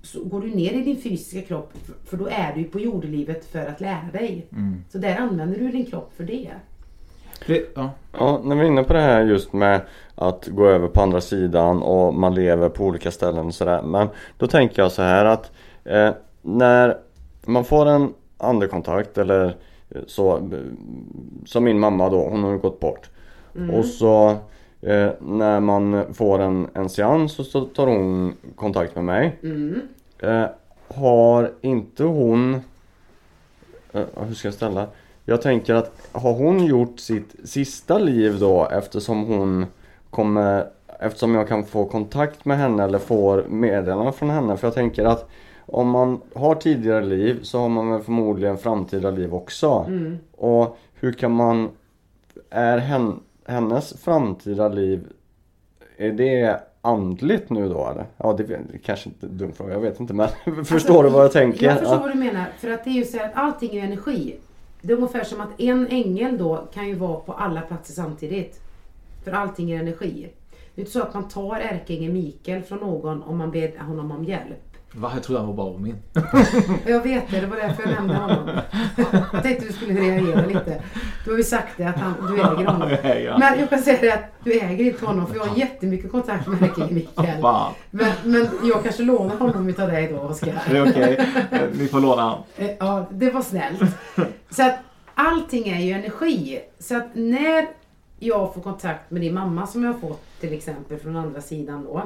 så 0.03 0.25
går 0.25 0.41
du 0.41 0.47
ner 0.55 0.73
i 0.73 0.81
din 0.81 1.03
fysiska 1.03 1.43
kropp 1.43 1.73
för- 2.05 2.17
då 2.17 2.27
är 2.27 2.55
du 2.57 2.65
på 2.65 2.81
jordelivet 2.81 3.45
för 3.45 3.67
att 3.67 3.81
lära 3.81 4.09
dig. 4.13 4.47
Mm. 4.53 4.85
Så 4.89 4.99
där 4.99 5.17
använder 5.17 5.59
du 5.59 5.71
din 5.71 5.87
kropp 5.87 6.13
för 6.17 6.25
det. 6.25 6.51
Det, 7.47 7.65
ja. 7.75 7.91
Ja, 8.19 8.41
när 8.45 8.57
vi 8.57 8.63
är 8.63 8.67
inne 8.67 8.83
på 8.83 8.93
det 8.93 9.01
här 9.01 9.23
just 9.23 9.53
med 9.53 9.81
att 10.15 10.47
gå 10.47 10.67
över 10.67 10.89
på 10.89 11.01
andra 11.01 11.21
sidan 11.21 11.83
och 11.83 12.15
man 12.15 12.35
lever 12.35 12.69
på 12.69 12.85
olika 12.85 13.11
ställen 13.11 13.47
och 13.47 13.55
sådär. 13.55 13.83
Men 13.83 14.09
då 14.39 14.47
tänker 14.47 14.83
jag 14.83 14.93
så 14.93 15.03
här 15.03 15.25
att 15.25 15.51
eh, 15.85 16.11
när 16.43 16.97
man 17.47 17.65
får 17.65 17.87
en 17.87 18.15
andekontakt 18.39 19.19
eller 19.19 19.57
eh, 19.91 20.01
så 20.07 20.51
Som 21.47 21.65
min 21.65 21.79
mamma 21.79 22.09
då, 22.09 22.29
hon 22.29 22.45
har 22.45 22.51
ju 22.53 22.59
gått 22.59 22.81
bort. 22.81 23.11
Mm. 23.57 23.71
Och 23.71 23.85
så 23.85 24.37
eh, 24.83 25.11
när 25.21 25.61
man 25.61 26.15
får 26.15 26.39
en, 26.39 26.69
en 26.75 26.89
seans 26.89 27.51
så- 27.51 27.65
tar 27.65 27.87
hon 27.87 28.35
kontakt 28.57 28.95
med 28.95 29.05
mig. 29.05 29.39
Mm. 29.43 29.81
Eh, 30.23 30.47
har 30.89 31.53
inte 31.61 32.05
hon 32.05 32.55
eh, 33.93 34.03
Hur 34.27 34.35
ska 34.35 34.49
jag 34.49 34.55
ställa? 34.55 34.87
Jag 35.25 35.43
tänker 35.43 35.75
att 35.75 36.09
har 36.13 36.33
hon 36.33 36.65
gjort 36.67 37.01
sitt 37.01 37.35
sista 37.45 37.99
liv 37.99 38.39
då 38.39 38.69
eftersom 38.69 39.25
hon 39.25 39.67
kommer 40.11 40.67
Eftersom 41.03 41.35
jag 41.35 41.49
kan 41.49 41.65
få 41.65 41.85
kontakt 41.85 42.45
med 42.45 42.59
henne 42.59 42.85
eller 42.85 42.99
får 42.99 43.45
meddelanden 43.49 44.13
från 44.13 44.31
henne 44.31 44.57
för 44.57 44.67
jag 44.67 44.75
tänker 44.75 45.05
att 45.05 45.29
om 45.67 45.89
man 45.91 46.21
har 46.35 46.55
tidigare 46.55 47.05
liv 47.05 47.39
så 47.43 47.59
har 47.59 47.69
man 47.69 47.91
väl 47.91 48.03
förmodligen 48.03 48.59
framtida 48.59 49.11
liv 49.11 49.35
också. 49.35 49.85
Mm. 49.89 50.19
Och 50.37 50.79
hur 50.95 51.13
kan 51.13 51.31
man 51.33 51.69
Är 52.51 52.79
hen, 52.79 53.21
hennes 53.51 53.93
framtida 54.03 54.69
liv 54.69 55.07
Är 55.97 56.13
det 56.13 56.61
andligt 56.83 57.51
nu 57.51 57.69
då 57.69 57.89
eller? 57.91 58.07
Ja 58.17 58.33
det, 58.33 58.55
är 58.55 58.61
kanske 58.85 59.09
inte 59.09 59.27
en 59.27 59.37
dum 59.39 59.53
fråga, 59.53 59.73
jag 59.73 59.81
vet 59.81 60.01
inte 60.01 60.15
men 60.15 60.29
Förstår 60.65 61.05
du 61.05 61.11
vad 61.11 61.25
jag 61.25 61.33
tänker? 61.33 61.67
Jag 61.67 61.79
förstår 61.79 61.95
Ja. 61.97 62.01
vad 62.01 62.11
du 62.11 62.19
menar. 62.19 62.45
För 62.59 62.71
att 62.71 62.85
det 62.85 62.91
är 62.91 62.95
ju 62.95 63.05
så 63.05 63.21
att 63.25 63.31
allting 63.35 63.77
är 63.77 63.85
energi. 63.85 64.37
Det 64.83 64.93
är 64.93 64.97
ungefär 64.97 65.25
som 65.25 65.41
att 65.41 65.61
en 65.61 65.87
ängel 65.87 66.39
då 66.39 66.69
kan 66.75 66.89
ju 66.89 66.95
vara 66.95 67.21
på 67.21 67.33
alla 67.33 67.61
platser 67.61 67.93
samtidigt. 67.95 68.61
För 69.25 69.33
allting 69.33 69.71
är 69.71 69.81
energi. 69.81 70.29
Det 70.75 70.81
är 70.81 70.83
inte 70.83 70.93
så 70.93 71.03
att 71.03 71.15
man 71.15 71.29
tar 71.29 71.57
ärkeängeln 71.57 72.13
Mikael 72.13 72.63
från 72.63 72.79
någon 72.79 73.23
om 73.23 73.39
man 73.39 73.51
ber 73.51 73.79
honom 73.79 74.11
om 74.13 74.25
hjälp. 74.25 74.70
Va? 74.93 75.11
Jag 75.15 75.23
trodde 75.23 75.41
han 75.41 75.49
var 75.49 75.55
bara 75.57 75.79
min. 75.79 75.97
Jag 76.87 77.03
vet 77.03 77.31
det, 77.31 77.41
det 77.41 77.47
var 77.47 77.57
därför 77.57 77.83
jag 77.83 77.91
nämnde 77.93 78.15
honom. 78.15 78.61
Jag 79.33 79.43
tänkte 79.43 79.67
du 79.67 79.73
skulle 79.73 80.01
reagera 80.01 80.47
lite. 80.47 80.83
Du 81.25 81.31
har 81.31 81.39
ju 81.39 81.45
sagt 81.45 81.69
det 81.77 81.85
att 81.85 81.97
han, 81.97 82.15
du 82.29 82.35
äger 82.35 82.67
honom. 82.73 82.91
Jag. 83.25 83.39
Men 83.39 83.59
jag 83.61 83.71
kan 83.71 83.79
säga 83.79 83.99
det 84.01 84.11
att 84.15 84.45
du 84.45 84.53
äger 84.53 84.85
inte 84.85 85.07
honom 85.07 85.27
för 85.27 85.37
jag 85.37 85.45
har 85.45 85.57
jättemycket 85.59 86.11
kontakt 86.13 86.47
med 86.47 86.63
ärkeängeln 86.63 86.95
Mikael. 86.95 87.41
Men, 87.91 88.13
men 88.25 88.49
jag 88.65 88.83
kanske 88.83 89.03
lånar 89.03 89.37
honom 89.37 89.69
utav 89.69 89.89
dig 89.89 90.09
då 90.13 90.19
Oskar. 90.19 90.63
Det 90.71 90.77
är 90.79 90.91
okej. 90.91 91.27
Eh, 91.51 91.61
Ni 91.73 91.87
får 91.89 92.01
låna 92.01 92.23
han. 92.23 92.39
Eh, 92.57 92.71
Ja, 92.81 93.07
det 93.11 93.31
var 93.31 93.43
snällt. 93.43 93.81
Så 94.51 94.63
att 94.67 94.75
allting 95.15 95.69
är 95.69 95.81
ju 95.81 95.93
energi. 95.93 96.61
Så 96.79 96.97
att 96.97 97.09
när 97.15 97.67
jag 98.19 98.55
får 98.55 98.61
kontakt 98.63 99.11
med 99.11 99.23
din 99.23 99.35
mamma 99.35 99.67
som 99.67 99.85
jag 99.85 99.93
har 99.93 100.01
fått 100.01 100.23
till 100.41 100.53
exempel 100.53 100.99
från 100.99 101.17
andra 101.17 101.41
sidan 101.41 101.85
då. 101.85 102.03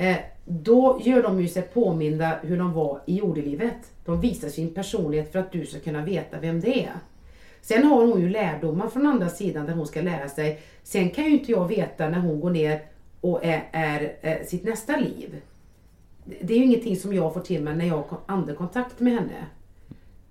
Eh, 0.00 0.16
då 0.44 1.00
gör 1.04 1.22
de 1.22 1.40
ju 1.40 1.48
sig 1.48 1.62
påminda 1.62 2.38
hur 2.42 2.58
de 2.58 2.72
var 2.72 3.00
i 3.06 3.16
jordelivet. 3.16 3.92
De 4.04 4.20
visar 4.20 4.48
sin 4.48 4.74
personlighet 4.74 5.32
för 5.32 5.38
att 5.38 5.52
du 5.52 5.66
ska 5.66 5.80
kunna 5.80 6.04
veta 6.04 6.40
vem 6.40 6.60
det 6.60 6.84
är. 6.84 6.92
Sen 7.60 7.84
har 7.84 8.06
hon 8.06 8.20
ju 8.20 8.28
lärdomar 8.28 8.88
från 8.88 9.06
andra 9.06 9.28
sidan 9.28 9.66
där 9.66 9.72
hon 9.72 9.86
ska 9.86 10.00
lära 10.02 10.28
sig. 10.28 10.60
Sen 10.82 11.10
kan 11.10 11.24
ju 11.24 11.30
inte 11.30 11.52
jag 11.52 11.68
veta 11.68 12.08
när 12.08 12.18
hon 12.18 12.40
går 12.40 12.50
ner 12.50 12.82
och 13.20 13.44
är, 13.44 13.68
är, 13.72 14.16
är 14.20 14.44
sitt 14.44 14.64
nästa 14.64 14.96
liv. 14.96 15.40
Det 16.40 16.54
är 16.54 16.58
ju 16.58 16.64
ingenting 16.64 16.96
som 16.96 17.12
jag 17.12 17.34
får 17.34 17.40
till 17.40 17.62
mig 17.62 17.76
när 17.76 17.86
jag 17.86 17.96
har 18.08 18.18
andekontakt 18.26 19.00
med 19.00 19.12
henne. 19.12 19.46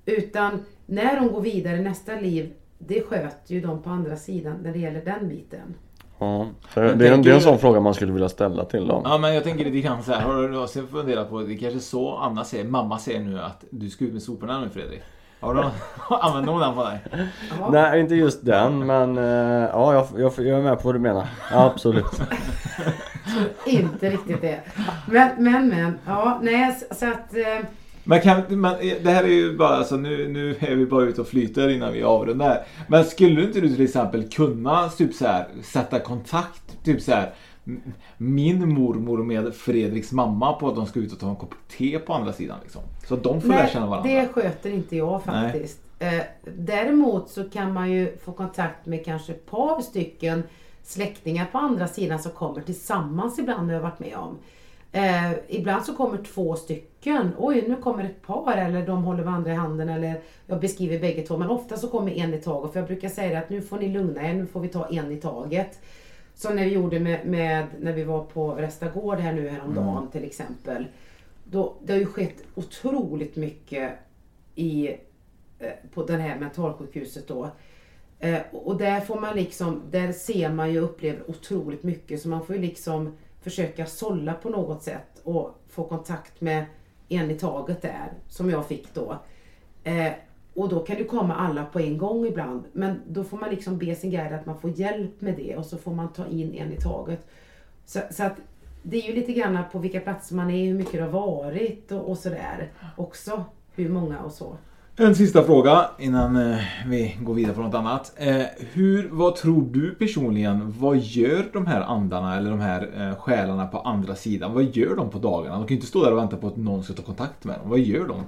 Utan 0.05 0.65
när 0.86 1.20
hon 1.20 1.32
går 1.32 1.41
vidare 1.41 1.82
nästa 1.82 2.20
liv, 2.20 2.53
det 2.78 3.01
sköter 3.01 3.55
ju 3.55 3.61
de 3.61 3.82
på 3.82 3.89
andra 3.89 4.18
sidan 4.18 4.57
när 4.63 4.74
det 4.74 4.80
gäller 4.80 5.05
den 5.05 5.30
biten. 5.30 5.74
Ja, 6.20 6.47
det, 6.74 6.82
det, 6.82 7.07
är, 7.07 7.18
det 7.18 7.32
är 7.32 7.36
en 7.36 7.41
sån 7.41 7.59
fråga 7.59 7.80
man 7.80 7.93
skulle 7.93 8.11
vilja 8.11 8.30
ställa 8.30 8.65
till 8.65 8.88
dem. 8.88 9.01
Ja 9.05 9.18
men 9.18 9.34
jag 9.34 9.43
tänker 9.43 9.65
lite 9.65 9.88
grann 9.88 10.03
så 10.03 10.11
här. 10.11 10.22
Har 10.22 10.41
du 10.41 10.47
någonsin 10.47 10.88
funderat 10.88 11.30
på, 11.30 11.41
det 11.41 11.53
är 11.53 11.57
kanske 11.57 11.80
så 11.80 12.18
Anna 12.18 12.43
säger, 12.43 12.63
mamma 12.65 12.99
säger 12.99 13.20
nu 13.20 13.41
att 13.41 13.63
du 13.70 13.89
ska 13.89 14.05
ut 14.05 14.13
med 14.13 14.22
soporna 14.22 14.59
nu 14.59 14.70
Fredrik? 14.70 15.01
Har 15.39 15.53
du 15.53 15.63
använt 16.15 16.45
någon 16.45 16.61
den 16.61 16.76
på 16.76 16.84
dig? 16.84 16.99
Ja. 17.59 17.70
Nej 17.72 17.99
inte 17.99 18.15
just 18.15 18.45
den 18.45 18.86
men 18.86 19.18
uh, 19.18 19.70
ja 19.74 19.93
jag, 19.93 20.07
jag, 20.18 20.34
jag 20.38 20.59
är 20.59 20.61
med 20.61 20.82
på 20.82 20.88
vad 20.88 20.95
du 20.95 20.99
menar. 20.99 21.28
Absolut. 21.51 22.05
inte 23.65 24.09
riktigt 24.09 24.41
det. 24.41 24.59
Men 25.05 25.43
men 25.43 25.70
men. 25.70 25.99
Ja 26.05 26.39
nej 26.41 26.78
så 26.91 27.05
att 27.05 27.36
uh, 27.36 27.65
men, 28.08 28.22
kan, 28.22 28.41
men 28.49 28.76
det 29.03 29.10
här 29.10 29.24
är 29.24 29.28
ju 29.28 29.58
bara, 29.58 29.76
alltså 29.76 29.95
nu, 29.95 30.28
nu 30.28 30.55
är 30.60 30.76
vi 30.76 30.86
bara 30.86 31.05
ute 31.05 31.22
och 31.22 31.28
flyter 31.28 31.70
innan 31.70 31.93
vi 31.93 32.03
avrundar. 32.03 32.66
Men 32.88 33.05
skulle 33.05 33.43
inte 33.43 33.62
du 33.62 33.70
till 33.76 33.84
exempel 33.84 34.30
kunna 34.30 34.89
typ 34.89 35.14
så 35.14 35.26
här, 35.26 35.47
sätta 35.64 35.99
kontakt, 35.99 36.84
typ 36.84 37.01
så 37.01 37.12
här, 37.12 37.34
min 38.18 38.74
mormor 38.74 39.24
med 39.24 39.55
Fredriks 39.55 40.12
mamma 40.12 40.53
på 40.53 40.68
att 40.68 40.76
de 40.76 40.86
ska 40.86 40.99
ut 40.99 41.14
och 41.14 41.20
ta 41.20 41.30
en 41.30 41.36
kopp 41.36 41.55
te 41.78 41.99
på 41.99 42.14
andra 42.14 42.34
sidan. 42.34 42.58
Liksom. 42.64 42.82
Så 43.08 43.16
de 43.16 43.41
får 43.41 43.49
lära 43.49 43.68
känna 43.68 43.88
varandra. 43.88 44.10
det 44.10 44.28
sköter 44.28 44.70
inte 44.70 44.95
jag 44.95 45.24
faktiskt. 45.24 45.82
Eh, 45.99 46.22
däremot 46.58 47.30
så 47.30 47.49
kan 47.49 47.74
man 47.74 47.91
ju 47.91 48.18
få 48.18 48.32
kontakt 48.32 48.86
med 48.86 49.05
kanske 49.05 49.32
ett 49.32 49.45
par 49.45 49.82
stycken 49.82 50.43
släktingar 50.84 51.45
på 51.51 51.58
andra 51.58 51.88
sidan 51.88 52.20
som 52.20 52.32
kommer 52.32 52.62
tillsammans 52.62 53.39
ibland 53.39 53.68
har 53.68 53.74
jag 53.74 53.82
varit 53.82 53.99
med 53.99 54.16
om. 54.16 54.38
Eh, 54.97 55.31
ibland 55.47 55.85
så 55.85 55.93
kommer 55.93 56.17
två 56.17 56.55
stycken. 56.55 57.31
Oj, 57.37 57.65
nu 57.67 57.75
kommer 57.75 58.03
ett 58.03 58.21
par 58.21 58.57
eller 58.57 58.85
de 58.85 59.03
håller 59.03 59.23
varandra 59.23 59.51
i 59.51 59.55
handen 59.55 59.89
eller 59.89 60.21
jag 60.45 60.59
beskriver 60.59 60.99
bägge 60.99 61.21
två. 61.21 61.37
Men 61.37 61.49
ofta 61.49 61.77
så 61.77 61.87
kommer 61.87 62.11
en 62.11 62.33
i 62.33 62.37
taget. 62.37 62.73
För 62.73 62.79
jag 62.79 62.87
brukar 62.87 63.09
säga 63.09 63.39
att 63.39 63.49
nu 63.49 63.61
får 63.61 63.79
ni 63.79 63.87
lugna 63.87 64.29
er, 64.29 64.33
nu 64.33 64.45
får 64.45 64.59
vi 64.59 64.67
ta 64.67 64.87
en 64.87 65.11
i 65.11 65.17
taget. 65.17 65.79
Som 66.35 66.55
när 66.55 66.63
vi 66.63 66.73
gjorde 66.73 66.99
med, 66.99 67.27
med 67.27 67.65
när 67.79 67.93
vi 67.93 68.03
var 68.03 68.23
på 68.23 68.51
Resta 68.51 68.89
Gård 68.89 69.19
här 69.19 69.33
nu 69.33 69.49
häromdagen 69.49 69.97
mm. 69.97 70.09
till 70.11 70.23
exempel. 70.23 70.87
Då, 71.43 71.75
det 71.83 71.93
har 71.93 71.99
ju 71.99 72.05
skett 72.05 72.43
otroligt 72.55 73.35
mycket 73.35 73.91
i, 74.55 74.87
eh, 75.59 75.71
på 75.93 76.05
det 76.05 76.13
här 76.13 76.39
mentalsjukhuset 76.39 77.27
då. 77.27 77.49
Eh, 78.19 78.39
och 78.51 78.77
där 78.77 78.99
får 78.99 79.19
man 79.19 79.35
liksom, 79.35 79.81
där 79.91 80.11
ser 80.11 80.49
man 80.49 80.73
ju 80.73 80.81
och 80.81 80.89
upplever 80.89 81.29
otroligt 81.29 81.83
mycket 81.83 82.21
så 82.21 82.29
man 82.29 82.45
får 82.45 82.55
ju 82.55 82.61
liksom 82.61 83.17
försöka 83.49 83.85
sålla 83.85 84.33
på 84.33 84.49
något 84.49 84.83
sätt 84.83 85.21
och 85.23 85.59
få 85.69 85.83
kontakt 85.83 86.41
med 86.41 86.65
en 87.09 87.31
i 87.31 87.39
taget 87.39 87.81
där, 87.81 88.13
som 88.27 88.49
jag 88.49 88.67
fick 88.67 88.93
då. 88.93 89.17
Eh, 89.83 90.13
och 90.53 90.69
då 90.69 90.79
kan 90.79 90.95
det 90.95 91.03
komma 91.03 91.35
alla 91.35 91.65
på 91.65 91.79
en 91.79 91.97
gång 91.97 92.25
ibland. 92.25 92.63
Men 92.73 93.01
då 93.07 93.23
får 93.23 93.37
man 93.37 93.49
liksom 93.49 93.77
be 93.77 93.95
sin 93.95 94.11
guide 94.11 94.33
att 94.33 94.45
man 94.45 94.61
får 94.61 94.79
hjälp 94.79 95.21
med 95.21 95.35
det 95.35 95.55
och 95.55 95.65
så 95.65 95.77
får 95.77 95.93
man 95.93 96.13
ta 96.13 96.25
in 96.27 96.53
en 96.53 96.73
i 96.73 96.77
taget. 96.77 97.27
Så, 97.85 97.99
så 98.11 98.23
att 98.23 98.35
det 98.83 98.97
är 98.97 99.07
ju 99.07 99.13
lite 99.13 99.33
grann 99.33 99.59
på 99.71 99.79
vilka 99.79 99.99
platser 99.99 100.35
man 100.35 100.51
är, 100.51 100.65
hur 100.65 100.73
mycket 100.73 100.93
det 100.93 101.01
har 101.01 101.09
varit 101.09 101.91
och, 101.91 102.09
och 102.09 102.17
sådär 102.17 102.71
också. 102.95 103.43
Hur 103.75 103.89
många 103.89 104.19
och 104.19 104.31
så. 104.31 104.57
En 104.99 105.15
sista 105.15 105.43
fråga 105.43 105.89
innan 105.97 106.35
eh, 106.51 106.57
vi 106.87 107.17
går 107.21 107.33
vidare 107.33 107.53
på 107.53 107.61
något 107.61 107.73
annat. 107.73 108.13
Eh, 108.15 108.45
hur, 108.73 109.09
vad 109.11 109.35
tror 109.35 109.61
du 109.71 109.95
personligen, 109.95 110.75
vad 110.79 110.97
gör 110.97 111.45
de 111.53 111.65
här 111.65 111.81
andarna 111.81 112.37
eller 112.37 112.49
de 112.49 112.59
här 112.59 112.89
eh, 112.97 113.15
själarna 113.19 113.67
på 113.67 113.79
andra 113.79 114.15
sidan? 114.15 114.53
Vad 114.53 114.63
gör 114.63 114.95
de 114.95 115.09
på 115.09 115.17
dagarna? 115.17 115.55
De 115.55 115.61
kan 115.61 115.67
ju 115.67 115.75
inte 115.75 115.87
stå 115.87 116.03
där 116.03 116.11
och 116.11 116.17
vänta 116.17 116.37
på 116.37 116.47
att 116.47 116.57
någon 116.57 116.83
ska 116.83 116.93
ta 116.93 117.01
kontakt 117.01 117.43
med 117.43 117.59
dem. 117.59 117.69
Vad 117.69 117.79
gör 117.79 118.07
de? 118.07 118.23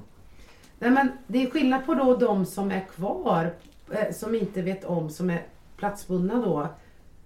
Nej 0.80 0.92
men 0.92 1.12
det 1.28 1.44
är 1.44 1.50
skillnad 1.50 1.86
på 1.86 1.94
då 1.94 2.16
de 2.16 2.46
som 2.46 2.72
är 2.72 2.86
kvar, 2.96 3.54
som 4.14 4.36
inte 4.36 4.62
vet 4.62 4.86
om, 4.86 5.10
som 5.10 5.30
är 5.30 5.42
platsbundna 5.78 6.36
då. 6.36 6.68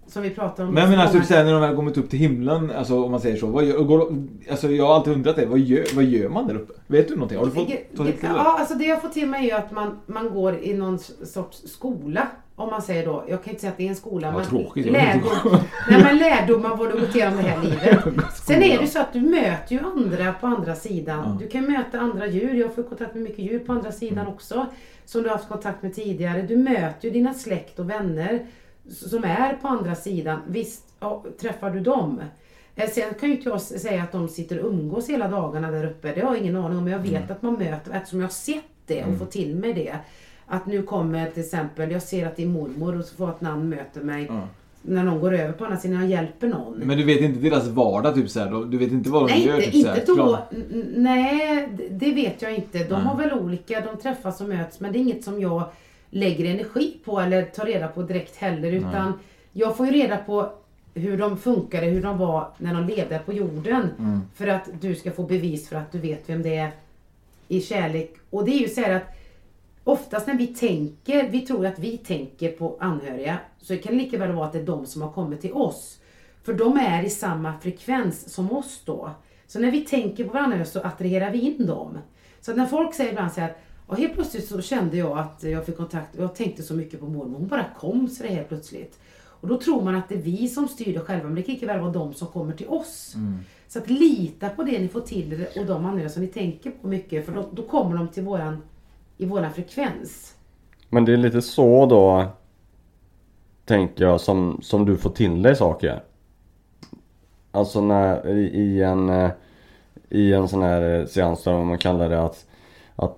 Som 0.07 0.23
vi 0.23 0.29
pratar 0.29 0.63
om. 0.63 0.73
Men 0.73 0.83
jag 0.83 0.89
menar 0.89 1.07
typ 1.07 1.25
sen 1.25 1.45
när 1.45 1.53
de 1.53 1.61
väl 1.61 1.75
kommit 1.75 1.97
upp 1.97 2.09
till 2.09 2.19
himlen, 2.19 2.71
alltså 2.71 3.03
om 3.03 3.11
man 3.11 3.19
säger 3.19 3.37
så. 3.37 3.47
Vad 3.47 3.65
gör, 3.65 3.83
går, 3.83 4.25
alltså 4.51 4.71
jag 4.71 4.85
har 4.85 4.95
alltid 4.95 5.13
undrat 5.13 5.35
det. 5.35 5.45
Vad 5.45 5.59
gör, 5.59 5.85
vad 5.95 6.03
gör 6.03 6.29
man 6.29 6.47
där 6.47 6.55
uppe? 6.55 6.73
Vet 6.87 7.07
du 7.07 7.13
någonting? 7.13 7.37
Har 7.37 7.45
du 7.45 7.51
fått 7.51 7.67
ta 7.97 8.03
det, 8.03 8.13
Ja, 8.21 8.55
alltså 8.59 8.75
det 8.75 8.85
jag 8.85 9.01
får 9.01 9.09
till 9.09 9.27
mig 9.27 9.49
är 9.49 9.57
att 9.57 9.71
man, 9.71 9.99
man 10.05 10.29
går 10.29 10.55
i 10.55 10.73
någon 10.73 10.99
sorts 10.99 11.61
skola. 11.65 12.27
Om 12.55 12.69
man 12.69 12.81
säger 12.81 13.05
då, 13.05 13.23
jag 13.27 13.43
kan 13.43 13.49
inte 13.49 13.61
säga 13.61 13.71
att 13.71 13.77
det 13.77 13.85
är 13.85 13.89
en 13.89 13.95
skola. 13.95 14.31
Vad 14.31 14.49
tråkigt. 14.49 14.91
Lärdom, 14.91 15.31
nej 15.89 16.03
men 16.03 16.17
lärdomar 16.17 16.75
vad 16.75 16.91
du 16.91 16.99
gått 16.99 17.15
igenom 17.15 17.37
det 17.37 17.43
här 17.43 17.63
livet. 17.63 18.03
Sen 18.33 18.63
är 18.63 18.79
det 18.79 18.87
så 18.87 18.99
att 18.99 19.13
du 19.13 19.21
möter 19.21 19.75
ju 19.75 19.79
andra 19.79 20.33
på 20.33 20.47
andra 20.47 20.75
sidan. 20.75 21.19
Ja. 21.25 21.37
Du 21.39 21.47
kan 21.47 21.65
möta 21.65 21.99
andra 21.99 22.27
djur. 22.27 22.53
Jag 22.53 22.75
får 22.75 22.83
kontakt 22.83 23.13
med 23.13 23.23
mycket 23.23 23.39
djur 23.39 23.59
på 23.59 23.73
andra 23.73 23.91
sidan 23.91 24.19
mm. 24.19 24.33
också. 24.33 24.65
Som 25.05 25.23
du 25.23 25.29
har 25.29 25.35
haft 25.35 25.49
kontakt 25.49 25.83
med 25.83 25.95
tidigare. 25.95 26.41
Du 26.41 26.57
möter 26.57 27.07
ju 27.07 27.13
dina 27.13 27.33
släkt 27.33 27.79
och 27.79 27.89
vänner 27.89 28.45
som 28.89 29.23
är 29.23 29.53
på 29.61 29.67
andra 29.67 29.95
sidan, 29.95 30.39
visst 30.47 30.83
ja, 30.99 31.23
träffar 31.41 31.69
du 31.69 31.79
dem. 31.79 32.21
Eh, 32.75 32.89
sen 32.89 33.13
kan 33.19 33.29
ju 33.29 33.35
inte 33.35 33.49
jag 33.49 33.61
säga 33.61 34.03
att 34.03 34.11
de 34.11 34.27
sitter 34.27 34.59
och 34.59 34.69
umgås 34.69 35.09
hela 35.09 35.27
dagarna 35.27 35.71
där 35.71 35.85
uppe. 35.85 36.13
Det 36.15 36.21
har 36.21 36.35
jag 36.35 36.43
ingen 36.43 36.55
aning 36.55 36.77
om. 36.77 36.83
Men 36.83 36.93
jag 36.93 36.99
vet 36.99 37.11
mm. 37.11 37.31
att 37.31 37.41
man 37.41 37.53
möter, 37.53 37.91
eftersom 37.91 38.19
jag 38.19 38.27
har 38.27 38.33
sett 38.33 38.63
det 38.85 39.01
och 39.01 39.07
mm. 39.07 39.19
får 39.19 39.25
till 39.25 39.55
mig 39.55 39.73
det. 39.73 39.95
Att 40.45 40.65
nu 40.65 40.83
kommer 40.83 41.29
till 41.29 41.43
exempel, 41.43 41.91
jag 41.91 42.01
ser 42.01 42.27
att 42.27 42.35
din 42.35 42.51
mormor 42.51 42.99
och 42.99 43.05
så 43.05 43.15
får 43.15 43.29
ett 43.29 43.41
namn 43.41 43.69
möter 43.69 44.01
mig. 44.01 44.27
Mm. 44.27 44.41
När 44.85 45.03
någon 45.03 45.19
går 45.19 45.33
över 45.33 45.53
på 45.53 45.65
andra 45.65 45.77
sidan 45.77 46.03
och 46.03 46.09
hjälper 46.09 46.47
någon. 46.47 46.77
Men 46.77 46.97
du 46.97 47.03
vet 47.03 47.21
inte 47.21 47.39
deras 47.39 47.67
vardag 47.67 48.15
typ 48.15 48.29
såhär? 48.29 48.65
Du 48.65 48.77
vet 48.77 48.91
inte 48.91 49.09
vad 49.09 49.27
de 49.27 49.33
nej, 49.33 49.45
gör? 49.45 49.55
Inte, 49.55 49.71
typ, 49.71 50.09
inte 50.09 50.21
då. 50.21 50.39
Nej, 50.95 51.69
det 51.91 52.11
vet 52.11 52.41
jag 52.41 52.55
inte. 52.55 52.83
De 52.83 52.93
har 52.93 53.17
väl 53.17 53.33
olika, 53.33 53.81
de 53.81 53.97
träffas 53.97 54.41
och 54.41 54.49
möts. 54.49 54.79
Men 54.79 54.93
det 54.93 54.97
är 54.97 55.01
inget 55.01 55.23
som 55.23 55.41
jag 55.41 55.63
lägger 56.13 56.45
energi 56.45 56.97
på 57.05 57.19
eller 57.19 57.45
tar 57.45 57.65
reda 57.65 57.87
på 57.87 58.01
direkt 58.01 58.35
heller. 58.35 58.71
Utan 58.71 59.09
Nej. 59.09 59.19
jag 59.51 59.77
får 59.77 59.85
ju 59.85 59.91
reda 59.91 60.17
på 60.17 60.51
hur 60.93 61.17
de 61.17 61.37
funkade, 61.37 61.85
hur 61.85 62.01
de 62.01 62.17
var 62.17 62.47
när 62.57 62.73
de 62.73 62.87
levde 62.87 63.19
på 63.19 63.33
jorden. 63.33 63.89
Mm. 63.99 64.21
För 64.35 64.47
att 64.47 64.69
du 64.81 64.95
ska 64.95 65.11
få 65.11 65.23
bevis 65.23 65.69
för 65.69 65.75
att 65.75 65.91
du 65.91 65.99
vet 65.99 66.29
vem 66.29 66.43
det 66.43 66.55
är 66.55 66.71
i 67.47 67.61
kärlek. 67.61 68.13
Och 68.29 68.45
det 68.45 68.51
är 68.51 68.59
ju 68.59 68.69
så 68.69 68.91
att 68.91 69.03
oftast 69.83 70.27
när 70.27 70.37
vi 70.37 70.47
tänker, 70.47 71.29
vi 71.29 71.41
tror 71.41 71.65
att 71.65 71.79
vi 71.79 71.97
tänker 71.97 72.51
på 72.51 72.77
anhöriga, 72.79 73.37
så 73.61 73.77
kan 73.77 73.97
det 73.97 74.03
lika 74.03 74.17
väl 74.17 74.31
vara 74.31 74.45
att 74.45 74.53
det 74.53 74.59
är 74.59 74.65
de 74.65 74.85
som 74.85 75.01
har 75.01 75.11
kommit 75.11 75.41
till 75.41 75.53
oss. 75.53 75.99
För 76.43 76.53
de 76.53 76.77
är 76.77 77.03
i 77.03 77.09
samma 77.09 77.53
frekvens 77.59 78.33
som 78.33 78.51
oss 78.51 78.81
då. 78.85 79.11
Så 79.47 79.59
när 79.59 79.71
vi 79.71 79.81
tänker 79.81 80.23
på 80.23 80.33
varandra 80.33 80.65
så 80.65 80.79
attraherar 80.79 81.31
vi 81.31 81.39
in 81.39 81.65
dem. 81.65 81.97
Så 82.41 82.53
när 82.53 82.65
folk 82.65 82.95
säger 82.95 83.11
ibland 83.11 83.33
så 83.33 83.41
här 83.41 83.53
och 83.93 83.99
helt 83.99 84.13
plötsligt 84.13 84.47
så 84.47 84.61
kände 84.61 84.97
jag 84.97 85.17
att 85.17 85.43
jag 85.43 85.65
fick 85.65 85.77
kontakt, 85.77 86.15
och 86.15 86.23
jag 86.23 86.35
tänkte 86.35 86.63
så 86.63 86.73
mycket 86.73 86.99
på 86.99 87.05
mormor, 87.05 87.39
hon 87.39 87.47
bara 87.47 87.65
kom 87.79 88.07
så 88.07 88.23
det 88.23 88.29
helt 88.29 88.47
plötsligt. 88.47 88.99
Och 89.25 89.47
då 89.47 89.57
tror 89.57 89.81
man 89.81 89.95
att 89.95 90.09
det 90.09 90.15
är 90.15 90.21
vi 90.21 90.47
som 90.47 90.67
styr 90.67 90.93
det 90.93 90.99
själva, 90.99 91.23
men 91.23 91.35
det 91.35 91.41
kan 91.41 91.53
lika 91.53 91.67
väl 91.67 91.79
vara 91.79 91.91
de 91.91 92.13
som 92.13 92.27
kommer 92.27 92.53
till 92.53 92.67
oss. 92.67 93.13
Mm. 93.15 93.39
Så 93.67 93.79
att 93.79 93.89
lita 93.89 94.49
på 94.49 94.63
det 94.63 94.79
ni 94.79 94.87
får 94.87 95.01
till 95.01 95.33
er 95.33 95.47
och 95.59 95.65
de 95.65 95.85
anhöriga 95.85 96.09
som 96.09 96.21
ni 96.21 96.27
tänker 96.27 96.71
på 96.71 96.87
mycket, 96.87 97.25
för 97.25 97.33
då, 97.33 97.45
då 97.51 97.63
kommer 97.63 97.97
de 97.97 98.07
till 98.07 98.23
våran, 98.23 98.61
i 99.17 99.25
våran 99.25 99.53
frekvens. 99.53 100.35
Men 100.89 101.05
det 101.05 101.13
är 101.13 101.17
lite 101.17 101.41
så 101.41 101.85
då, 101.85 102.25
tänker 103.65 104.03
jag, 104.03 104.21
som, 104.21 104.59
som 104.61 104.85
du 104.85 104.97
får 104.97 105.09
till 105.09 105.41
dig 105.41 105.55
saker. 105.55 106.03
Alltså 107.51 107.81
när, 107.81 108.27
i, 108.27 108.41
i 108.41 108.81
en, 108.81 109.09
eh, 109.09 109.31
i 110.09 110.33
en 110.33 110.47
sån 110.47 110.61
här 110.61 111.05
seans 111.05 111.43
där 111.43 111.63
man 111.63 111.77
kallar 111.77 112.09
det 112.09 112.21
att, 112.21 112.45
att 112.95 113.17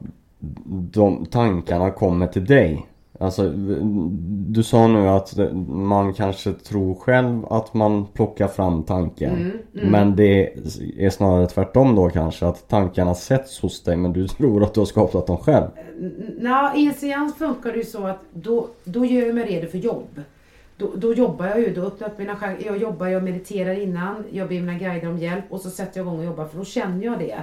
de 0.91 1.25
tankarna 1.25 1.91
kommer 1.91 2.27
till 2.27 2.45
dig. 2.45 2.85
Alltså, 3.19 3.49
du 4.47 4.63
sa 4.63 4.87
nu 4.87 5.07
att 5.07 5.37
man 5.67 6.13
kanske 6.13 6.53
tror 6.53 6.95
själv 6.95 7.45
att 7.49 7.73
man 7.73 8.05
plockar 8.05 8.47
fram 8.47 8.83
tanken. 8.83 9.35
Mm, 9.35 9.51
mm. 9.73 9.91
Men 9.91 10.15
det 10.15 10.53
är 10.97 11.09
snarare 11.09 11.47
tvärtom 11.47 11.95
då 11.95 12.09
kanske, 12.09 12.45
att 12.45 12.67
tankarna 12.67 13.15
sätts 13.15 13.59
hos 13.59 13.83
dig 13.83 13.97
men 13.97 14.13
du 14.13 14.27
tror 14.27 14.63
att 14.63 14.73
du 14.73 14.81
har 14.81 14.85
skapat 14.85 15.27
dem 15.27 15.37
själv. 15.37 15.67
Nej, 16.39 16.83
i 16.83 16.87
en 16.87 16.93
seans 16.93 17.35
funkar 17.35 17.71
det 17.71 17.77
ju 17.77 17.85
så 17.85 18.07
att 18.07 18.19
då, 18.33 18.67
då 18.83 19.05
gör 19.05 19.25
jag 19.25 19.35
mig 19.35 19.45
redo 19.45 19.67
för 19.67 19.77
jobb. 19.77 20.21
Då, 20.77 20.91
då 20.95 21.13
jobbar 21.13 21.45
jag 21.45 21.59
ju, 21.59 21.73
då 21.73 21.81
öppnar 21.81 22.07
upp 22.09 22.17
mina 22.17 22.37
Jag 22.65 22.77
jobbar, 22.77 23.07
jag 23.07 23.23
mediterar 23.23 23.81
innan, 23.81 24.23
jag 24.31 24.47
ber 24.47 24.59
mina 24.59 24.73
guider 24.73 25.09
om 25.09 25.17
hjälp 25.17 25.45
och 25.49 25.61
så 25.61 25.69
sätter 25.69 25.99
jag 25.99 26.07
igång 26.07 26.19
och 26.19 26.25
jobbar 26.25 26.45
för 26.45 26.57
då 26.57 26.65
känner 26.65 27.05
jag 27.05 27.19
det. 27.19 27.37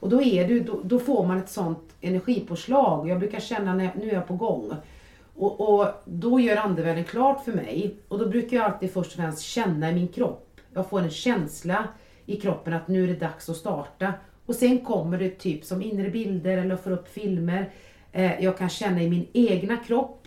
Och 0.00 0.08
då, 0.08 0.22
är 0.22 0.48
du, 0.48 0.60
då, 0.60 0.80
då 0.84 0.98
får 0.98 1.26
man 1.26 1.38
ett 1.38 1.50
sånt 1.50 1.94
energipåslag. 2.00 3.08
Jag 3.08 3.18
brukar 3.18 3.40
känna 3.40 3.74
när 3.74 3.90
nu 4.00 4.10
är 4.10 4.14
jag 4.14 4.26
på 4.26 4.34
gång. 4.34 4.72
Och, 5.36 5.60
och 5.60 5.86
då 6.04 6.40
gör 6.40 6.56
andevärlden 6.56 7.04
klart 7.04 7.44
för 7.44 7.52
mig. 7.52 7.96
Och 8.08 8.18
då 8.18 8.28
brukar 8.28 8.56
jag 8.56 8.66
alltid 8.66 8.92
först 8.92 9.10
och 9.10 9.16
främst 9.16 9.42
känna 9.42 9.90
i 9.90 9.94
min 9.94 10.08
kropp. 10.08 10.60
Jag 10.74 10.90
får 10.90 11.00
en 11.00 11.10
känsla 11.10 11.88
i 12.26 12.40
kroppen 12.40 12.72
att 12.72 12.88
nu 12.88 13.04
är 13.04 13.08
det 13.08 13.14
dags 13.14 13.48
att 13.48 13.56
starta. 13.56 14.12
Och 14.46 14.54
sen 14.54 14.78
kommer 14.78 15.18
det 15.18 15.30
typ 15.30 15.64
som 15.64 15.82
inre 15.82 16.10
bilder 16.10 16.58
eller 16.58 16.76
får 16.76 16.90
upp 16.90 17.08
filmer. 17.08 17.70
Eh, 18.12 18.44
jag 18.44 18.58
kan 18.58 18.68
känna 18.68 19.02
i 19.02 19.10
min 19.10 19.26
egna 19.32 19.76
kropp. 19.76 20.26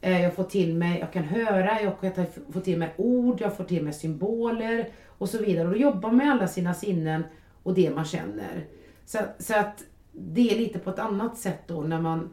Eh, 0.00 0.22
jag 0.22 0.34
får 0.34 0.44
till 0.44 0.74
mig, 0.74 1.00
jag 1.00 1.12
kan 1.12 1.24
höra, 1.24 1.82
jag 1.82 2.14
kan 2.14 2.26
få 2.52 2.60
till 2.60 2.78
mig 2.78 2.94
ord, 2.96 3.40
jag 3.40 3.56
får 3.56 3.64
till 3.64 3.84
mig 3.84 3.92
symboler 3.92 4.88
och 5.18 5.28
så 5.28 5.38
vidare. 5.38 5.68
Och 5.68 5.74
då 5.74 5.80
jobbar 5.80 6.08
man 6.08 6.16
med 6.16 6.30
alla 6.30 6.48
sina 6.48 6.74
sinnen 6.74 7.24
och 7.62 7.74
det 7.74 7.90
man 7.90 8.04
känner. 8.04 8.64
Så, 9.12 9.18
så 9.38 9.54
att 9.54 9.84
det 10.12 10.50
är 10.50 10.58
lite 10.58 10.78
på 10.78 10.90
ett 10.90 10.98
annat 10.98 11.38
sätt 11.38 11.62
då 11.66 11.80
när 11.80 12.00
man 12.00 12.30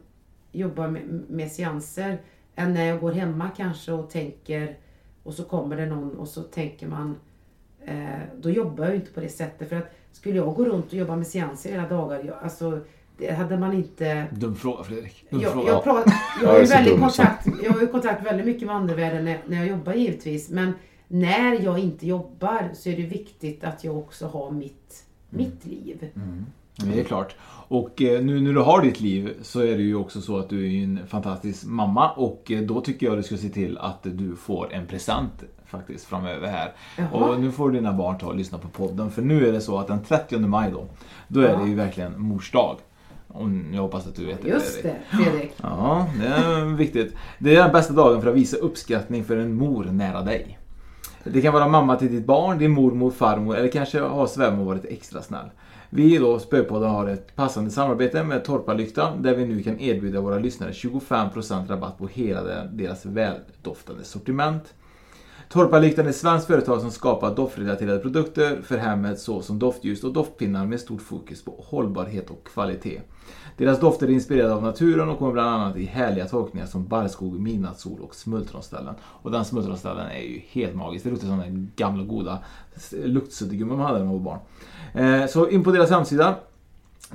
jobbar 0.52 0.88
med, 0.88 1.02
med 1.28 1.52
seanser 1.52 2.20
än 2.54 2.74
när 2.74 2.84
jag 2.84 3.00
går 3.00 3.12
hemma 3.12 3.50
kanske 3.56 3.92
och 3.92 4.10
tänker 4.10 4.78
och 5.22 5.34
så 5.34 5.44
kommer 5.44 5.76
det 5.76 5.86
någon 5.86 6.18
och 6.18 6.28
så 6.28 6.42
tänker 6.42 6.88
man 6.88 7.16
eh, 7.84 8.20
då 8.40 8.50
jobbar 8.50 8.84
jag 8.84 8.94
ju 8.94 9.00
inte 9.00 9.12
på 9.12 9.20
det 9.20 9.28
sättet 9.28 9.68
för 9.68 9.76
att 9.76 9.92
skulle 10.12 10.36
jag 10.36 10.54
gå 10.54 10.64
runt 10.64 10.86
och 10.86 10.94
jobba 10.94 11.16
med 11.16 11.26
seanser 11.26 11.70
hela 11.70 11.88
dagar, 11.88 12.24
jag, 12.24 12.36
alltså 12.42 12.80
det 13.18 13.32
hade 13.32 13.58
man 13.58 13.72
inte... 13.72 14.26
Dum 14.32 14.54
fråga 14.56 14.84
Fredrik. 14.84 15.30
Dum 15.30 15.40
jag, 15.40 15.52
fråga. 15.52 15.68
jag, 15.68 15.84
pratar, 15.84 16.14
jag, 16.42 16.48
har 16.48 16.58
ju 16.58 16.64
väldigt 16.64 17.00
kontakt, 17.00 17.46
jag 17.62 17.72
har 17.72 17.80
ju 17.80 17.86
kontakt 17.86 18.26
väldigt 18.26 18.46
mycket 18.46 18.66
med 18.66 18.76
andevärlden 18.76 19.24
när, 19.24 19.42
när 19.46 19.56
jag 19.56 19.66
jobbar 19.66 19.92
givetvis 19.92 20.50
men 20.50 20.72
när 21.08 21.64
jag 21.64 21.78
inte 21.78 22.06
jobbar 22.06 22.70
så 22.74 22.88
är 22.88 22.96
det 22.96 23.06
viktigt 23.06 23.64
att 23.64 23.84
jag 23.84 23.98
också 23.98 24.26
har 24.26 24.50
mitt, 24.50 25.04
mitt 25.30 25.66
liv. 25.66 26.10
Mm. 26.16 26.46
Det 26.76 27.00
är 27.00 27.04
klart. 27.04 27.34
Och 27.68 28.02
eh, 28.02 28.22
nu 28.22 28.40
när 28.40 28.52
du 28.52 28.60
har 28.60 28.82
ditt 28.82 29.00
liv 29.00 29.34
så 29.42 29.60
är 29.60 29.76
det 29.76 29.82
ju 29.82 29.94
också 29.94 30.20
så 30.20 30.38
att 30.38 30.48
du 30.48 30.66
är 30.66 30.84
en 30.84 31.00
fantastisk 31.08 31.66
mamma 31.66 32.10
och 32.10 32.50
eh, 32.50 32.60
då 32.60 32.80
tycker 32.80 33.06
jag 33.06 33.16
du 33.18 33.22
ska 33.22 33.36
se 33.36 33.48
till 33.48 33.78
att 33.78 33.98
du 34.02 34.36
får 34.36 34.72
en 34.72 34.86
present 34.86 35.32
faktiskt 35.66 36.04
framöver 36.04 36.48
här. 36.48 36.72
Jaha. 36.98 37.08
Och 37.10 37.40
nu 37.40 37.50
får 37.52 37.70
dina 37.70 37.92
barn 37.92 38.18
ta 38.18 38.26
och 38.26 38.36
lyssna 38.36 38.58
på 38.58 38.68
podden 38.68 39.10
för 39.10 39.22
nu 39.22 39.48
är 39.48 39.52
det 39.52 39.60
så 39.60 39.78
att 39.78 39.86
den 39.86 40.04
30 40.04 40.38
maj 40.38 40.70
då, 40.72 40.84
då 41.28 41.40
är 41.40 41.48
Ja. 41.48 41.58
det 41.58 41.68
ju 41.68 41.74
verkligen 41.74 42.20
mors 42.20 42.50
dag. 42.52 42.76
Jag 43.72 43.82
hoppas 43.82 44.06
att 44.06 44.16
du 44.16 44.26
vet 44.26 44.42
det. 44.42 44.48
Just 44.48 44.82
det, 44.82 44.96
Fredrik. 45.10 45.52
Ja, 45.62 46.06
det 46.20 46.26
är 46.26 46.64
viktigt. 46.64 47.14
Det 47.38 47.56
är 47.56 47.62
den 47.62 47.72
bästa 47.72 47.92
dagen 47.94 48.22
för 48.22 48.30
att 48.30 48.36
visa 48.36 48.56
uppskattning 48.56 49.24
för 49.24 49.36
en 49.36 49.54
mor 49.54 49.84
nära 49.84 50.22
dig. 50.22 50.58
Det 51.24 51.40
kan 51.42 51.52
vara 51.54 51.68
mamma 51.68 51.96
till 51.96 52.12
ditt 52.12 52.26
barn, 52.26 52.58
din 52.58 52.70
mormor, 52.70 53.10
farmor 53.10 53.56
eller 53.56 53.68
kanske 53.68 54.00
har 54.00 54.26
svärmor 54.26 54.64
varit 54.64 54.84
extra 54.84 55.22
snäll. 55.22 55.46
Vi 55.92 56.18
då, 56.18 56.38
Spöpodden, 56.38 56.90
har 56.90 57.06
ett 57.06 57.36
passande 57.36 57.70
samarbete 57.70 58.24
med 58.24 58.44
Torparlyktan 58.44 59.22
där 59.22 59.34
vi 59.34 59.46
nu 59.46 59.62
kan 59.62 59.80
erbjuda 59.80 60.20
våra 60.20 60.38
lyssnare 60.38 60.72
25% 60.72 61.68
rabatt 61.68 61.98
på 61.98 62.06
hela 62.06 62.64
deras 62.64 63.06
väldoftande 63.06 64.04
sortiment. 64.04 64.74
Torparlyktan 65.52 66.06
är 66.06 66.10
ett 66.10 66.16
svenskt 66.16 66.46
företag 66.46 66.80
som 66.80 66.90
skapar 66.90 67.34
doftrelaterade 67.34 67.98
produkter 67.98 68.62
för 68.62 68.78
hemmet 68.78 69.20
såsom 69.20 69.58
doftljus 69.58 70.04
och 70.04 70.12
doftpinnar 70.12 70.66
med 70.66 70.80
stort 70.80 71.02
fokus 71.02 71.44
på 71.44 71.64
hållbarhet 71.68 72.30
och 72.30 72.46
kvalitet. 72.46 73.00
Deras 73.56 73.80
dofter 73.80 74.06
är 74.06 74.10
inspirerade 74.10 74.54
av 74.54 74.62
naturen 74.62 75.08
och 75.08 75.18
kommer 75.18 75.32
bland 75.32 75.48
annat 75.48 75.76
i 75.76 75.84
härliga 75.84 76.26
tolkningar 76.26 76.66
som 76.66 76.86
barrskog, 76.86 77.40
midnattssol 77.40 78.00
och 78.00 78.14
smultronställen. 78.14 78.94
Och 79.02 79.30
den 79.30 79.44
smultronställen 79.44 80.06
är 80.06 80.20
ju 80.20 80.40
helt 80.50 80.74
magisk. 80.74 81.04
Det 81.04 81.10
luktar 81.10 81.28
som 81.28 81.38
den 81.38 81.72
gamla 81.76 82.04
goda 82.04 82.38
luktsuddgummin 82.92 83.78
man 83.78 83.86
hade 83.86 83.98
när 83.98 84.06
man 84.06 84.14
var 84.14 84.20
barn. 84.20 84.38
Eh, 85.04 85.26
så 85.26 85.48
in 85.48 85.64
på 85.64 85.70
deras 85.70 85.90
hemsida 85.90 86.34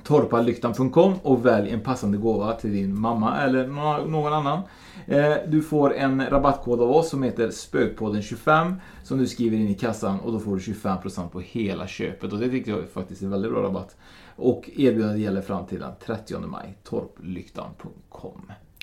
torpalyktan.com 0.03 1.13
och 1.23 1.45
välj 1.45 1.69
en 1.69 1.81
passande 1.81 2.17
gåva 2.17 2.53
till 2.53 2.73
din 2.73 2.99
mamma 2.99 3.41
eller 3.41 3.67
någon 4.07 4.33
annan. 4.33 4.61
Eh, 5.07 5.33
Du 5.47 5.61
får 5.61 5.93
en 5.93 6.29
rabattkod 6.29 6.81
av 6.81 6.91
oss 6.91 7.09
som 7.09 7.23
heter 7.23 7.47
Spökpodden25 7.49 8.75
som 9.03 9.17
du 9.17 9.27
skriver 9.27 9.57
in 9.57 9.67
i 9.67 9.73
kassan 9.73 10.19
och 10.19 10.31
då 10.31 10.39
får 10.39 10.55
du 10.55 10.61
25% 10.61 11.29
på 11.29 11.39
hela 11.39 11.87
köpet 11.87 12.33
och 12.33 12.39
det 12.39 12.49
tycker 12.49 12.71
jag 12.71 12.89
faktiskt 12.89 13.21
är 13.21 13.27
väldigt 13.27 13.51
bra 13.51 13.61
rabatt. 13.63 13.95
Och 14.35 14.69
erbjudandet 14.75 15.19
gäller 15.19 15.41
fram 15.41 15.65
till 15.65 15.79
den 15.79 15.91
30 16.05 16.37
maj. 16.47 16.77
Torplyktan.com 16.83 18.41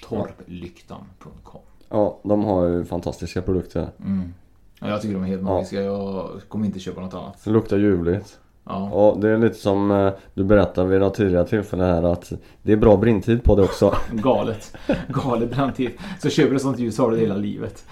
Torplyktan.com 0.08 1.60
Ja, 1.88 2.20
de 2.22 2.44
har 2.44 2.66
ju 2.66 2.84
fantastiska 2.84 3.42
produkter. 3.42 3.88
mm. 4.04 4.34
ja, 4.80 4.88
Jag 4.88 5.02
tycker 5.02 5.14
de 5.14 5.22
är 5.22 5.26
helt 5.28 5.42
magiska. 5.42 5.82
Jag 5.82 6.30
kommer 6.48 6.66
inte 6.66 6.78
köpa 6.80 7.00
något 7.00 7.14
annat. 7.14 7.44
Det 7.44 7.50
luktar 7.50 7.76
ljuvligt. 7.78 8.38
Ja. 8.64 8.90
Och 8.90 9.20
det 9.20 9.28
är 9.28 9.38
lite 9.38 9.54
som 9.54 9.90
eh, 9.90 10.12
du 10.34 10.44
berättade 10.44 10.88
vid 10.88 11.00
något 11.00 11.14
tidigare 11.14 11.46
tillfälle 11.46 11.84
här 11.84 12.02
att 12.02 12.32
det 12.62 12.72
är 12.72 12.76
bra 12.76 12.96
brintid 12.96 13.44
på 13.44 13.56
det 13.56 13.62
också. 13.62 13.94
Galet. 14.12 14.76
Galet 15.08 15.50
brandtid. 15.50 15.90
Så 16.18 16.30
köper 16.30 16.52
du 16.52 16.58
sånt 16.58 16.78
ljus 16.78 16.98
har 16.98 17.10
du 17.10 17.16
det 17.16 17.22
hela 17.22 17.36
livet. 17.36 17.84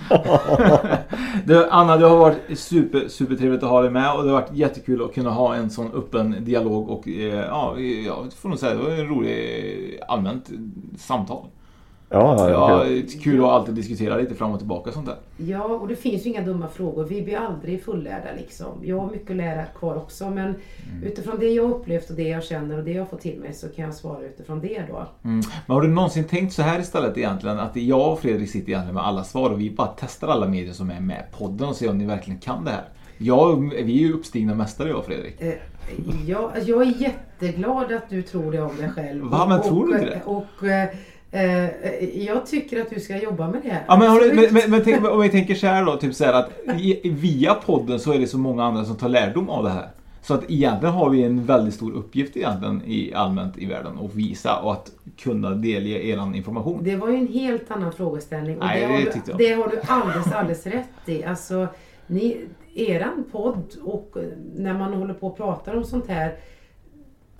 du, 1.45 1.69
Anna, 1.71 1.97
det 1.97 2.07
har 2.07 2.17
varit 2.17 2.59
super, 2.59 3.09
super 3.09 3.37
trevligt 3.37 3.63
att 3.63 3.69
ha 3.69 3.83
dig 3.83 3.91
med 3.91 4.15
och 4.15 4.25
det 4.25 4.31
har 4.31 4.41
varit 4.41 4.55
jättekul 4.55 5.05
att 5.05 5.15
kunna 5.15 5.31
ha 5.31 5.55
en 5.55 5.71
sån 5.71 5.93
öppen 5.95 6.45
dialog 6.45 6.89
och 6.89 7.09
eh, 7.09 7.35
ja, 7.35 7.79
jag 8.07 8.33
får 8.33 8.49
nog 8.49 8.59
säga 8.59 8.75
det 8.75 8.83
var 8.83 8.91
en 8.91 9.09
rolig 9.09 10.01
allmänt 10.09 10.51
samtal. 10.99 11.47
Ja, 12.13 12.51
ja, 12.51 12.71
Ja, 12.79 12.85
det 12.85 12.99
är 12.99 13.21
kul 13.23 13.41
att 13.45 13.51
alltid 13.51 13.75
diskutera 13.75 14.17
lite 14.17 14.35
fram 14.35 14.53
och 14.53 14.59
tillbaka 14.59 14.91
och 14.91 14.95
sånt 14.95 15.07
där. 15.07 15.17
Ja, 15.37 15.65
och 15.65 15.89
det 15.89 15.97
finns 15.97 16.27
ju 16.27 16.31
inga 16.31 16.43
dumma 16.43 16.69
frågor. 16.69 17.05
Vi 17.05 17.23
blir 17.23 17.37
aldrig 17.37 17.85
fullärda 17.85 18.29
liksom. 18.37 18.67
Jag 18.83 19.01
har 19.01 19.11
mycket 19.11 19.31
att 19.31 19.37
lära 19.37 19.65
kvar 19.65 19.97
också 19.97 20.31
men 20.31 20.55
utifrån 21.05 21.37
det 21.39 21.49
jag 21.49 21.71
upplevt 21.71 22.11
och 22.11 22.17
det 22.17 22.29
jag 22.29 22.45
känner 22.45 22.79
och 22.79 22.85
det 22.85 22.93
jag 22.93 23.11
får 23.11 23.17
till 23.17 23.41
mig 23.41 23.53
så 23.55 23.69
kan 23.69 23.85
jag 23.85 23.95
svara 23.95 24.21
utifrån 24.25 24.61
det 24.61 24.85
då. 24.89 25.07
Mm. 25.25 25.41
Men 25.67 25.75
har 25.75 25.83
du 25.83 25.89
någonsin 25.89 26.25
tänkt 26.25 26.53
så 26.53 26.63
här 26.63 26.81
istället 26.81 27.19
egentligen? 27.19 27.59
Att 27.59 27.77
jag 27.77 28.13
och 28.13 28.21
Fredrik 28.21 28.51
sitter 28.51 28.69
egentligen 28.69 28.95
med 28.95 29.05
alla 29.07 29.25
svar 29.25 29.51
och 29.51 29.61
vi 29.61 29.71
bara 29.71 29.89
testar 30.01 30.29
alla 30.29 30.49
medier 30.49 30.73
som 30.73 30.91
är 30.91 31.01
med 31.01 31.25
i 31.33 31.37
podden 31.37 31.69
och 31.69 31.77
ser 31.77 31.91
om 31.91 31.99
ni 31.99 32.07
verkligen 32.07 32.41
kan 32.41 32.65
det 32.65 32.71
här. 32.71 32.85
Jag, 33.19 33.71
vi 33.75 34.03
är 34.05 34.07
ju 34.07 34.13
uppstigna 34.13 34.55
mästare 34.55 34.89
jag 34.89 34.99
och 34.99 35.05
Fredrik. 35.05 35.41
Eh, 35.41 35.55
jag, 36.27 36.51
jag 36.67 36.83
är 36.83 37.03
jätteglad 37.03 37.93
att 37.93 38.11
du 38.11 38.23
tror 38.23 38.53
det 38.53 38.61
om 38.63 38.77
dig 38.77 38.89
själv. 38.91 39.25
Va, 39.25 39.47
men 39.49 39.59
Och- 39.59 39.65
tror 39.65 39.87
du 39.87 39.93
och, 39.95 39.99
inte 40.01 40.15
det? 40.15 40.23
Och, 40.25 40.69
eh, 40.69 40.83
eh, 40.83 40.89
jag 42.15 42.47
tycker 42.47 42.83
att 42.83 42.91
du 42.91 43.01
ska 43.01 43.17
jobba 43.23 43.49
med 43.49 43.63
det. 43.63 43.81
Ja, 43.89 43.97
men, 43.99 44.15
du, 44.15 44.35
men, 44.35 44.55
men, 44.55 44.71
men 44.71 44.85
tänk, 44.85 45.09
om 45.09 45.21
vi 45.21 45.29
tänker 45.29 45.55
så 45.55 45.67
här 45.67 45.85
då, 45.85 45.97
typ 45.97 46.15
så 46.15 46.25
här 46.25 46.33
att 46.33 46.51
via 47.05 47.55
podden 47.55 47.99
så 47.99 48.13
är 48.13 48.19
det 48.19 48.27
så 48.27 48.39
många 48.39 48.65
andra 48.65 48.85
som 48.85 48.97
tar 48.97 49.09
lärdom 49.09 49.49
av 49.51 49.65
det 49.65 49.71
här. 49.71 49.89
Så 50.23 50.35
att 50.35 50.51
egentligen 50.51 50.95
har 50.95 51.11
vi 51.11 51.23
en 51.23 51.47
väldigt 51.47 51.75
stor 51.75 51.93
uppgift 51.93 52.37
egentligen 52.37 52.83
i 52.87 53.15
allmänt 53.15 53.59
i 53.59 53.67
världen 53.67 53.99
att 54.05 54.15
visa 54.15 54.57
och 54.57 54.73
att 54.73 54.91
kunna 55.19 55.51
delge 55.51 56.07
eran 56.07 56.35
information. 56.35 56.81
Det 56.85 56.97
var 56.97 57.09
ju 57.09 57.17
en 57.17 57.29
helt 57.29 57.71
annan 57.71 57.93
frågeställning. 57.93 58.59
Och 58.59 58.65
Nej, 58.65 58.81
det, 58.81 58.87
det 58.87 58.93
har 58.93 59.13
tyckte 59.13 59.33
du, 59.37 59.45
jag. 59.45 59.59
det 59.59 59.63
har 59.63 59.69
du 59.69 59.81
alldeles, 59.87 60.33
alldeles 60.33 60.67
rätt 60.67 61.09
i. 61.09 61.25
Alltså, 61.25 61.67
ni, 62.07 62.41
eran 62.75 63.25
podd 63.33 63.77
och 63.83 64.17
när 64.57 64.75
man 64.75 64.95
håller 64.95 65.15
på 65.15 65.27
och 65.27 65.37
pratar 65.37 65.77
om 65.77 65.85
sånt 65.85 66.09
här. 66.09 66.35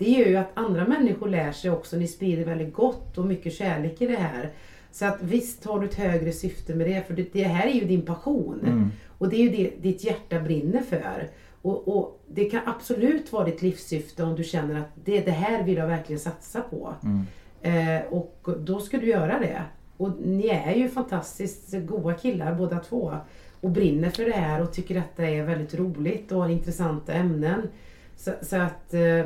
Det 0.01 0.11
gör 0.11 0.27
ju 0.27 0.37
att 0.37 0.51
andra 0.55 0.87
människor 0.87 1.29
lär 1.29 1.53
sig 1.53 1.71
också. 1.71 1.97
Ni 1.97 2.07
sprider 2.07 2.45
väldigt 2.45 2.75
gott 2.75 3.19
och 3.19 3.27
mycket 3.27 3.53
kärlek 3.53 4.03
i 4.03 4.07
det 4.07 4.17
här. 4.17 4.51
Så 4.93 5.05
att 5.05 5.19
visst 5.23 5.65
har 5.65 5.81
du 5.81 5.87
ett 5.87 5.95
högre 5.95 6.33
syfte 6.33 6.75
med 6.75 6.87
det. 6.87 7.07
För 7.07 7.15
det, 7.15 7.33
det 7.33 7.43
här 7.43 7.67
är 7.67 7.73
ju 7.73 7.85
din 7.85 8.03
passion. 8.03 8.61
Mm. 8.67 8.91
Och 9.19 9.29
det 9.29 9.37
är 9.37 9.41
ju 9.41 9.49
det 9.49 9.83
ditt 9.83 10.05
hjärta 10.05 10.41
brinner 10.41 10.81
för. 10.81 11.29
Och, 11.63 11.89
och 11.89 12.21
det 12.29 12.45
kan 12.45 12.61
absolut 12.67 13.33
vara 13.33 13.45
ditt 13.45 13.63
livssyfte 13.63 14.23
om 14.23 14.35
du 14.35 14.45
känner 14.45 14.81
att 14.81 14.91
det, 15.05 15.21
det 15.21 15.31
här 15.31 15.65
vill 15.65 15.77
jag 15.77 15.87
verkligen 15.87 16.21
satsa 16.21 16.61
på. 16.61 16.95
Mm. 17.03 17.27
Eh, 17.63 18.03
och 18.13 18.49
då 18.59 18.81
ska 18.81 18.99
du 18.99 19.07
göra 19.07 19.39
det. 19.39 19.63
Och 19.97 20.11
ni 20.21 20.49
är 20.49 20.75
ju 20.75 20.89
fantastiskt 20.89 21.75
goda 21.87 22.15
killar 22.15 22.55
båda 22.55 22.79
två. 22.79 23.15
Och 23.61 23.71
brinner 23.71 24.11
för 24.11 24.25
det 24.25 24.33
här 24.33 24.63
och 24.63 24.73
tycker 24.73 24.99
att 24.99 25.17
det 25.17 25.25
är 25.25 25.45
väldigt 25.45 25.75
roligt 25.75 26.33
och 26.33 26.43
har 26.43 26.49
intressanta 26.49 27.13
ämnen. 27.13 27.69
Så, 28.17 28.33
så 28.43 28.57
att 28.57 28.95
eh, 28.95 29.25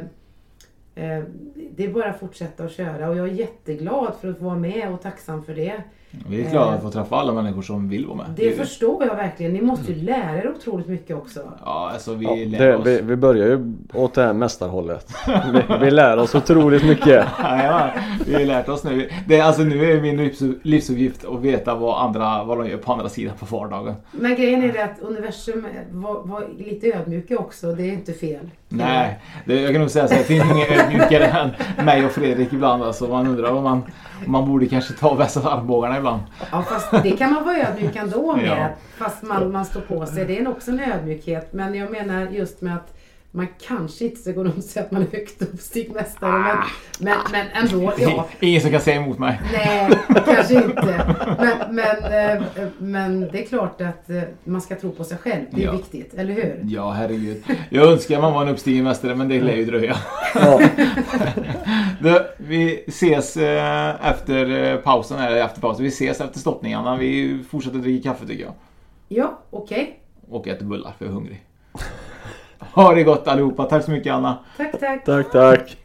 det 1.76 1.84
är 1.84 1.92
bara 1.92 2.10
att 2.10 2.20
fortsätta 2.20 2.64
att 2.64 2.72
köra 2.72 3.08
och 3.08 3.16
jag 3.16 3.28
är 3.28 3.32
jätteglad 3.32 4.12
för 4.20 4.28
att 4.30 4.38
få 4.38 4.44
vara 4.44 4.56
med 4.58 4.92
och 4.94 5.02
tacksam 5.02 5.42
för 5.44 5.54
det. 5.54 5.72
Vi 6.28 6.44
är 6.46 6.50
glada 6.50 6.72
att 6.72 6.82
få 6.82 6.90
träffa 6.90 7.16
alla 7.16 7.32
människor 7.32 7.62
som 7.62 7.88
vill 7.88 8.06
vara 8.06 8.16
med. 8.16 8.26
Det 8.36 8.50
förstår 8.52 9.04
jag 9.04 9.16
verkligen. 9.16 9.52
Ni 9.52 9.60
måste 9.62 9.92
ju 9.92 10.02
lära 10.02 10.36
er 10.38 10.52
otroligt 10.58 10.86
mycket 10.88 11.16
också. 11.16 11.40
Ja, 11.64 11.90
alltså 11.92 12.14
vi 12.14 12.24
Ja, 12.24 12.34
lär 12.58 12.66
det, 12.66 12.76
oss. 12.76 12.86
vi, 12.86 13.00
vi 13.02 13.16
börjar 13.16 13.46
ju 13.46 13.72
åt 13.94 14.14
det 14.14 14.22
här 14.22 14.32
mästarhållet. 14.32 15.12
Vi, 15.52 15.62
vi 15.80 15.90
lär 15.90 16.16
oss 16.16 16.34
otroligt 16.34 16.84
mycket. 16.86 17.26
Ja, 17.42 17.90
vi 18.26 18.34
har 18.34 18.40
lärt 18.40 18.68
oss 18.68 18.84
nu. 18.84 19.10
Det 19.26 19.38
är, 19.38 19.42
alltså, 19.42 19.62
nu 19.62 19.92
är 19.92 20.00
min 20.00 20.20
livs- 20.20 20.58
livsuppgift 20.62 21.24
att 21.24 21.40
veta 21.40 21.74
vad, 21.74 22.04
andra, 22.04 22.44
vad 22.44 22.58
de 22.58 22.68
gör 22.68 22.76
på 22.78 22.92
andra 22.92 23.08
sidan 23.08 23.34
på 23.40 23.56
vardagen. 23.56 23.94
Men 24.12 24.34
grejen 24.34 24.62
är 24.62 24.72
det 24.72 24.84
att 24.84 24.98
universum 25.00 25.66
var, 25.90 26.22
var 26.22 26.46
lite 26.58 26.86
ödmjuka 26.86 27.38
också. 27.38 27.72
Det 27.72 27.82
är 27.82 27.92
inte 27.92 28.12
fel. 28.12 28.50
Nej, 28.68 29.20
det, 29.44 29.60
jag 29.60 29.72
kan 29.72 29.80
nog 29.80 29.90
säga 29.90 30.08
så 30.08 30.14
här, 30.14 30.20
det 30.20 30.26
finns 30.26 30.44
ingen 30.52 30.80
ödmjukare 30.80 31.24
än 31.26 31.50
mig 31.84 32.04
och 32.06 32.10
Fredrik 32.12 32.52
ibland. 32.52 32.82
Alltså, 32.82 33.08
man 33.08 33.26
undrar 33.26 33.50
om 33.52 33.62
man, 33.64 33.82
om 34.26 34.32
man 34.32 34.48
borde 34.48 34.66
kanske 34.66 34.94
ta 34.94 35.10
och 35.10 35.20
vässa 35.20 35.50
armbågarna 35.50 35.98
ibland. 35.98 36.22
Ja 36.52 36.62
fast 36.62 37.02
det 37.02 37.10
kan 37.10 37.32
man 37.32 37.44
vara 37.44 37.56
ödmjuk 37.56 37.96
ändå 37.96 38.36
med. 38.36 38.46
Ja. 38.46 38.68
Fast 39.04 39.22
man, 39.22 39.52
man 39.52 39.64
står 39.64 39.80
på 39.80 40.06
sig. 40.06 40.24
Det 40.24 40.38
är 40.38 40.48
också 40.48 40.70
en 40.70 40.80
ödmjukhet. 40.80 41.52
Men 41.52 41.74
jag 41.74 41.90
menar 41.92 42.26
just 42.30 42.60
med 42.60 42.74
att 42.76 42.98
man 43.36 43.48
kanske 43.66 44.04
inte 44.04 44.20
ska 44.20 44.32
gå 44.32 44.44
runt 44.44 44.56
och 44.56 44.64
säga 44.64 44.84
att 44.86 44.92
man 44.92 45.02
är 45.02 45.06
högt 45.06 45.42
uppstigmästare 45.42 46.32
men, 46.32 46.56
men, 46.98 47.16
men 47.32 47.46
ändå, 47.64 47.92
ja. 47.98 48.28
Ingen 48.40 48.60
som 48.60 48.70
kan 48.70 48.80
säga 48.80 48.96
emot 48.96 49.18
mig. 49.18 49.40
Nej, 49.52 49.90
kanske 50.24 50.54
inte. 50.54 51.16
Men, 51.38 51.74
men, 51.74 52.36
eh, 52.38 52.42
men 52.78 53.20
det 53.20 53.42
är 53.42 53.46
klart 53.46 53.80
att 53.80 54.10
eh, 54.10 54.22
man 54.44 54.60
ska 54.60 54.76
tro 54.76 54.90
på 54.92 55.04
sig 55.04 55.18
själv. 55.18 55.44
Det 55.50 55.62
är 55.62 55.66
Ja. 55.66 55.72
viktigt, 55.72 56.14
eller 56.14 56.34
hur? 56.34 56.60
Ja, 56.64 56.90
herregud. 56.90 57.42
Jag 57.70 57.92
önskar 57.92 58.20
man 58.20 58.32
var 58.32 58.42
en 58.42 58.48
uppstigen 58.48 58.84
mästare, 58.84 59.14
men 59.14 59.28
det 59.28 59.40
lär 59.40 59.56
ju 59.56 59.64
dröja. 59.64 59.96
Ja. 60.34 60.60
Du, 62.00 62.26
vi 62.38 62.84
ses 62.86 63.36
eh, 63.36 64.10
efter 64.10 64.76
pausen, 64.76 65.18
eller 65.18 65.36
efter 65.44 65.60
pausen. 65.60 65.82
Vi 65.84 65.88
ses 65.88 66.20
efter 66.20 66.38
stoppningarna. 66.40 66.96
Vi 66.96 67.42
fortsätter 67.50 67.78
dricka 67.78 68.10
kaffe 68.10 68.26
tycker 68.26 68.44
jag. 68.44 68.52
Ja, 69.08 69.38
okej. 69.50 69.98
Och 70.30 70.48
äter 70.48 70.66
bullar, 70.66 70.92
för 70.98 71.04
jag 71.04 71.10
är 71.12 71.14
hungrig. 71.14 71.44
Ha 72.84 72.94
det 72.94 73.02
gott 73.02 73.28
allihopa. 73.28 73.64
Tack 73.64 73.84
så 73.84 73.90
mycket 73.90 74.12
Anna. 74.12 74.38
Tack, 74.56 74.80
tack. 74.80 75.04
Tack, 75.04 75.32
tack. 75.32 75.76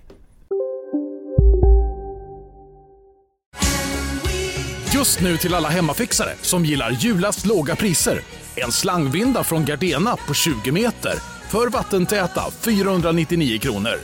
Just 4.94 5.22
nu 5.22 5.38
till 5.38 5.54
alla 5.54 5.68
hemmafixare 5.68 6.30
som 6.42 6.66
gillar 6.66 6.92
julast 6.92 7.46
låga 7.46 7.76
priser. 7.76 8.20
En 8.56 8.72
slangvinda 8.72 9.44
från 9.44 9.66
Gardena 9.66 10.16
på 10.28 10.34
20 10.34 10.72
meter 10.72 11.14
för 11.50 11.68
vattentäta 11.70 12.42
499 12.52 13.60
kronor. 13.60 13.96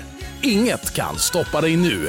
Inget 0.41 0.93
kan 0.93 1.15
stoppa 1.15 1.61
dig 1.61 1.77
nu. 1.77 2.07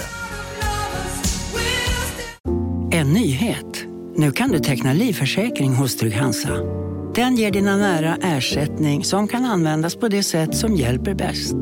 En 2.93 3.13
nyhet. 3.13 3.85
Nu 4.17 4.33
kan 4.33 4.49
du 4.49 4.59
teckna 4.59 4.93
livförsäkring 4.93 5.75
hos 5.75 5.97
Trygg-Hansa. 5.97 6.59
Den 7.17 7.37
ger 7.37 7.51
dina 7.51 7.77
nära 7.77 8.17
ersättning 8.23 9.05
som 9.05 9.29
kan 9.29 9.45
användas 9.45 9.97
på 9.97 10.09
det 10.09 10.23
sätt 10.23 10.57
som 10.57 10.77
hjälper 10.77 11.15
bäst. 11.15 11.55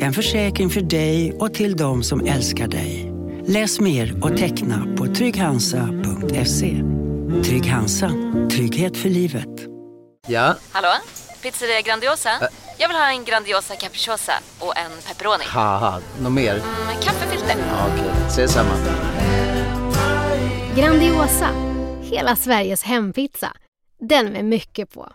En 0.00 0.12
försäkring 0.12 0.70
för 0.70 0.80
dig 0.80 1.32
och 1.32 1.54
till 1.54 1.76
de 1.76 2.02
som 2.02 2.26
älskar 2.26 2.68
dig. 2.68 3.12
Läs 3.46 3.80
mer 3.80 4.24
och 4.24 4.36
teckna 4.36 4.86
på 4.96 5.06
trygghansa.se. 5.06 6.82
Trygg 7.44 7.66
Hansa. 7.66 8.10
Trygghet 8.50 8.96
för 8.96 9.08
livet. 9.08 9.48
Ja, 10.26 10.54
Hallå? 10.72 10.88
Pizzeria 11.42 11.80
Grandiosa? 11.80 12.30
Jag 12.78 12.88
vill 12.88 12.96
ha 12.96 13.10
en 13.10 13.24
Grandiosa 13.24 13.76
capriciosa 13.76 14.32
och 14.58 14.78
en 14.78 14.90
pepperoni. 15.08 15.44
något 16.20 16.32
mer? 16.32 16.54
Med 16.86 17.02
kaffefilter. 17.02 17.56
Ja, 17.58 17.86
Okej, 17.94 18.10
ses 18.26 18.52
samma. 18.52 18.74
Grandiosa, 20.76 21.48
hela 22.02 22.36
Sveriges 22.36 22.82
hempizza. 22.82 23.52
Den 24.04 24.32
med 24.32 24.44
mycket 24.44 24.90
på. 24.90 25.12